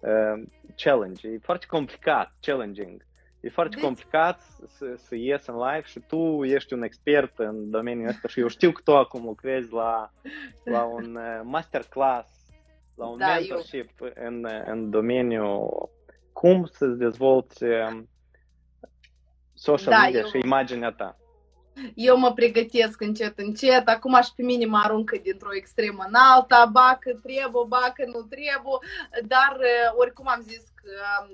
uh, 0.00 0.42
challenge, 0.76 1.28
e 1.28 1.38
foarte 1.42 1.66
complicat, 1.66 2.32
challenging. 2.40 3.06
E 3.44 3.50
foarte 3.50 3.74
deci... 3.74 3.84
complicat 3.84 4.40
să, 4.66 4.94
să 4.96 5.14
ies 5.14 5.46
în 5.46 5.54
live 5.56 5.86
și 5.86 6.00
tu 6.00 6.44
ești 6.44 6.72
un 6.72 6.82
expert 6.82 7.38
în 7.38 7.70
domeniul 7.70 8.08
ăsta 8.08 8.28
și 8.28 8.40
eu 8.40 8.48
știu 8.48 8.72
că 8.72 8.80
tu 8.84 8.96
acum 8.96 9.24
lucrezi 9.24 9.72
la, 9.72 10.10
la 10.64 10.82
un 10.82 11.16
uh, 11.16 11.40
masterclass, 11.42 12.28
la 12.94 13.06
un 13.06 13.18
da, 13.18 13.34
mentorship 13.34 13.90
eu... 14.00 14.10
în, 14.14 14.46
în 14.66 14.90
domeniul 14.90 15.90
cum 16.32 16.64
să-ți 16.64 16.98
dezvolți 16.98 17.64
um, 17.64 18.08
social 19.54 19.92
da, 19.92 20.02
media 20.02 20.20
eu... 20.20 20.26
și 20.26 20.38
imaginea 20.44 20.90
ta. 20.90 21.16
Eu 21.94 22.18
mă 22.18 22.32
pregătesc 22.32 23.00
încet, 23.00 23.38
încet, 23.38 23.88
acum 23.88 24.20
și 24.22 24.32
pe 24.36 24.42
mine 24.42 24.66
mă 24.66 24.80
aruncă 24.84 25.16
dintr-o 25.22 25.54
extremă 25.54 26.04
în 26.06 26.14
alta, 26.14 26.68
ba 26.72 26.96
că 27.00 27.10
trebuie, 27.10 27.64
ba 27.66 27.92
că 27.94 28.04
nu 28.06 28.20
trebuie, 28.22 28.78
dar 29.26 29.56
uh, 29.58 29.92
oricum 29.96 30.28
am 30.28 30.40
zis 30.42 30.62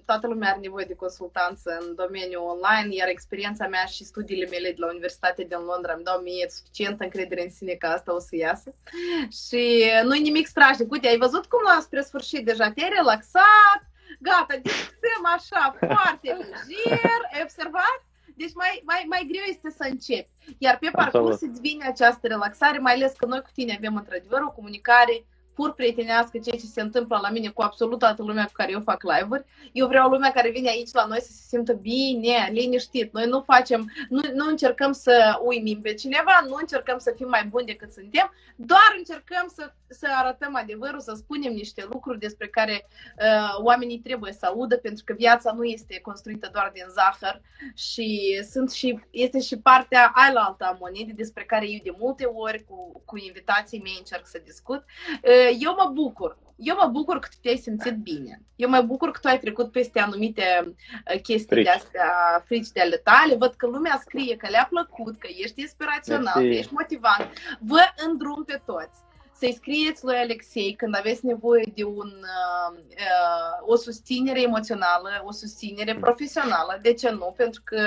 toată 0.05 0.27
lumea 0.27 0.51
are 0.51 0.59
nevoie 0.61 0.85
de 0.85 0.95
consultanță 0.95 1.79
în 1.81 1.95
domeniul 1.95 2.43
online, 2.43 2.95
iar 2.95 3.09
experiența 3.09 3.67
mea 3.67 3.85
și 3.85 4.05
studiile 4.05 4.47
mele 4.51 4.69
de 4.69 4.77
la 4.79 4.87
Universitatea 4.87 5.45
din 5.45 5.59
Londra 5.59 5.93
îmi 5.93 6.05
dau 6.05 6.19
mie 6.21 6.47
suficientă 6.49 7.05
încredere 7.05 7.43
în 7.43 7.51
sine 7.51 7.73
că 7.73 7.87
asta 7.87 8.15
o 8.15 8.19
să 8.19 8.37
iasă. 8.37 8.75
Și 9.45 9.85
nu 10.03 10.15
e 10.15 10.19
nimic 10.19 10.47
strașnic. 10.47 10.91
Uite, 10.91 11.09
ai 11.09 11.19
văzut 11.19 11.47
cum 11.47 11.61
la 11.65 11.81
spre 11.81 12.01
sfârșit 12.03 12.45
deja 12.45 12.71
te-ai 12.71 12.93
relaxat, 12.97 13.81
gata, 14.19 14.55
discutăm 14.63 15.23
așa, 15.37 15.77
foarte 15.79 16.37
lejer, 16.69 17.21
ai 17.33 17.41
observat? 17.43 18.10
Deci 18.41 18.55
mai, 18.55 18.83
mai, 18.85 19.05
mai 19.09 19.27
greu 19.31 19.43
este 19.49 19.71
să 19.71 19.87
începi. 19.91 20.29
Iar 20.59 20.79
pe 20.79 20.91
parcurs 20.93 21.41
îți 21.41 21.61
vine 21.61 21.87
această 21.87 22.27
relaxare, 22.27 22.79
mai 22.79 22.95
ales 22.95 23.13
că 23.13 23.27
noi 23.27 23.41
cu 23.41 23.51
tine 23.55 23.75
avem 23.77 23.97
într-adevăr 23.97 24.41
o 24.43 24.51
comunicare 24.51 25.25
pur 25.61 25.75
prietenească 25.75 26.39
ceea 26.39 26.57
ce 26.57 26.67
se 26.67 26.81
întâmplă 26.81 27.19
la 27.23 27.31
mine 27.31 27.49
cu 27.49 27.63
absolut 27.63 27.99
toată 27.99 28.23
lumea 28.23 28.45
cu 28.45 28.53
care 28.53 28.71
eu 28.71 28.81
fac 28.81 29.03
live-uri. 29.03 29.45
Eu 29.73 29.87
vreau 29.87 30.11
lumea 30.11 30.31
care 30.31 30.51
vine 30.51 30.69
aici 30.69 30.93
la 30.93 31.05
noi 31.05 31.21
să 31.21 31.33
se 31.33 31.43
simtă 31.49 31.73
bine, 31.73 32.49
liniștit. 32.53 33.13
Noi 33.13 33.27
nu 33.27 33.41
facem, 33.41 33.91
nu, 34.09 34.21
nu 34.35 34.47
încercăm 34.49 34.93
să 34.93 35.41
uimim 35.45 35.81
pe 35.81 35.95
cineva, 35.95 36.45
nu 36.49 36.57
încercăm 36.61 36.99
să 36.99 37.13
fim 37.17 37.29
mai 37.29 37.45
buni 37.45 37.67
decât 37.67 37.93
suntem, 37.93 38.33
doar 38.57 38.95
încercăm 38.99 39.53
să, 39.55 39.73
să 39.89 40.07
arătăm 40.21 40.57
adevărul, 40.57 41.01
să 41.01 41.13
spunem 41.17 41.53
niște 41.53 41.87
lucruri 41.91 42.19
despre 42.19 42.47
care 42.47 42.87
uh, 43.19 43.65
oamenii 43.65 43.99
trebuie 43.99 44.33
să 44.33 44.47
audă, 44.47 44.77
pentru 44.77 45.05
că 45.05 45.13
viața 45.13 45.53
nu 45.53 45.65
este 45.65 46.01
construită 46.01 46.49
doar 46.53 46.71
din 46.75 46.87
zahăr 46.89 47.41
și 47.75 48.41
sunt 48.51 48.71
și, 48.71 49.01
este 49.11 49.41
și 49.41 49.59
partea 49.59 50.13
ailaltă 50.15 50.65
a 50.65 50.77
monedii 50.81 51.23
despre 51.25 51.45
care 51.45 51.71
eu 51.71 51.79
de 51.83 51.95
multe 51.99 52.25
ori 52.25 52.65
cu, 52.69 53.03
cu 53.05 53.17
invitații 53.17 53.81
mei 53.83 53.97
încerc 53.99 54.27
să 54.27 54.41
discut. 54.45 54.85
Uh, 55.23 55.50
eu 55.59 55.75
mă 55.79 55.91
bucur. 55.93 56.39
Eu 56.57 56.77
mă 56.77 56.87
bucur 56.87 57.19
că 57.19 57.29
tu 57.31 57.37
te-ai 57.43 57.57
simțit 57.57 57.97
bine. 57.97 58.43
Eu 58.57 58.69
mă 58.69 58.81
bucur 58.81 59.11
că 59.11 59.19
tu 59.23 59.29
ai 59.29 59.39
trecut 59.39 59.73
peste 59.73 60.01
anumite 60.01 60.43
uh, 60.65 61.21
chestii 61.23 61.47
frici. 61.47 61.65
de 61.65 61.71
astea, 61.71 62.43
frici 62.47 62.69
de 62.69 62.81
ale 62.81 62.97
tale. 62.97 63.37
Văd 63.37 63.55
că 63.55 63.67
lumea 63.67 63.99
scrie 64.01 64.37
că 64.37 64.49
le-a 64.51 64.67
plăcut, 64.71 65.19
că 65.19 65.29
ești 65.37 65.61
inspirațional, 65.61 66.33
că 66.33 66.41
ești 66.41 66.73
motivant. 66.73 67.29
Vă 67.61 67.81
îndrum 68.07 68.45
pe 68.45 68.63
toți 68.65 69.09
să-i 69.41 69.55
scrieți 69.55 70.05
lui 70.05 70.17
Alexei 70.17 70.75
când 70.77 70.97
aveți 70.97 71.25
nevoie 71.25 71.73
de 71.75 71.85
un, 71.85 72.13
uh, 72.39 72.79
uh, 72.79 73.73
o 73.73 73.77
susținere 73.77 74.43
emoțională, 74.43 75.09
o 75.25 75.33
susținere 75.33 75.93
mm. 75.93 76.01
profesională. 76.01 76.79
De 76.83 76.93
ce 76.93 77.11
nu? 77.11 77.35
Pentru 77.37 77.61
că 77.65 77.81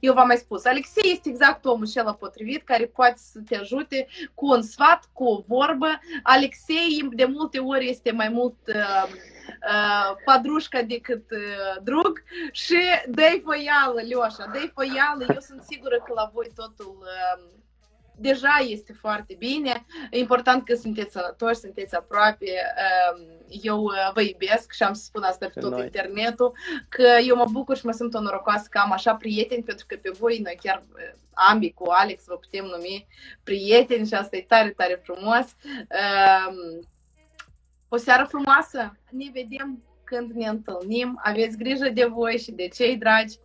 eu 0.00 0.12
v-am 0.14 0.26
mai 0.26 0.36
spus, 0.36 0.64
Alexei 0.64 1.12
este 1.12 1.28
exact 1.28 1.64
omul 1.64 1.86
cel 1.86 2.16
potrivit 2.18 2.62
care 2.64 2.84
poate 2.84 3.16
să 3.16 3.38
te 3.48 3.56
ajute 3.56 4.06
cu 4.34 4.46
un 4.46 4.62
sfat, 4.62 5.08
cu 5.12 5.24
o 5.24 5.42
vorbă. 5.46 6.00
Alexei 6.22 7.08
de 7.12 7.24
multe 7.24 7.58
ori 7.58 7.88
este 7.88 8.10
mai 8.12 8.28
mult 8.28 8.56
uh, 8.66 9.04
uh, 9.06 10.16
padrușca 10.24 10.82
decât 10.82 11.30
uh, 11.30 11.82
drug 11.82 12.22
și 12.52 12.78
dă-i 13.08 13.42
foială, 13.44 14.00
Leoșa, 14.08 14.50
dă-i 14.52 14.72
foială. 14.74 15.24
Eu 15.28 15.40
sunt 15.40 15.62
sigură 15.62 15.96
că 15.96 16.12
la 16.14 16.30
voi 16.34 16.50
totul 16.54 16.98
uh, 17.00 17.54
deja 18.18 18.64
este 18.68 18.92
foarte 18.92 19.34
bine. 19.38 19.86
E 20.10 20.18
important 20.18 20.64
că 20.64 20.74
sunteți 20.74 21.12
sănătoși, 21.12 21.60
sunteți 21.60 21.94
aproape. 21.94 22.46
Ehm, 22.46 23.46
eu 23.62 23.82
uh, 23.82 24.10
vă 24.14 24.20
iubesc 24.20 24.72
și 24.72 24.82
am 24.82 24.92
să 24.92 25.02
spun 25.04 25.22
asta 25.22 25.50
pe 25.54 25.60
tot 25.60 25.70
noi. 25.70 25.82
internetul, 25.82 26.52
că 26.88 27.08
eu 27.26 27.36
mă 27.36 27.46
bucur 27.50 27.76
și 27.76 27.86
mă 27.86 27.92
simt 27.92 28.14
onorocoasă 28.14 28.66
că 28.70 28.78
am 28.78 28.92
așa 28.92 29.14
prieteni, 29.14 29.62
pentru 29.62 29.84
că 29.88 29.96
pe 30.02 30.10
voi, 30.18 30.40
noi 30.44 30.58
chiar 30.62 30.82
uh, 30.94 31.18
ambii 31.32 31.72
cu 31.72 31.84
Alex 31.90 32.24
vă 32.26 32.34
putem 32.34 32.64
numi 32.64 33.06
prieteni 33.44 34.06
și 34.06 34.14
asta 34.14 34.36
e 34.36 34.44
tare, 34.48 34.70
tare 34.70 35.00
frumos. 35.02 35.46
Ehm, 35.88 36.88
o 37.88 37.96
seară 37.96 38.24
frumoasă! 38.24 38.96
Ne 39.10 39.30
vedem 39.32 39.82
când 40.04 40.30
ne 40.32 40.46
întâlnim. 40.46 41.20
Aveți 41.22 41.56
grijă 41.56 41.88
de 41.88 42.04
voi 42.04 42.38
și 42.38 42.52
de 42.52 42.68
cei 42.68 42.96
dragi 42.96 43.36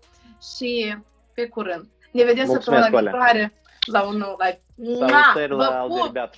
și 0.55 0.95
pe 1.33 1.47
curând. 1.47 1.89
Ne 2.11 2.23
vedem 2.23 2.45
săptămâna 2.45 2.87
viitoare 2.87 3.53
la 3.85 4.03
un 4.03 4.17
nou 4.17 4.37
live. 4.39 4.61
Salutări 4.97 5.55
la 5.55 5.79
Alderbea 5.79 6.29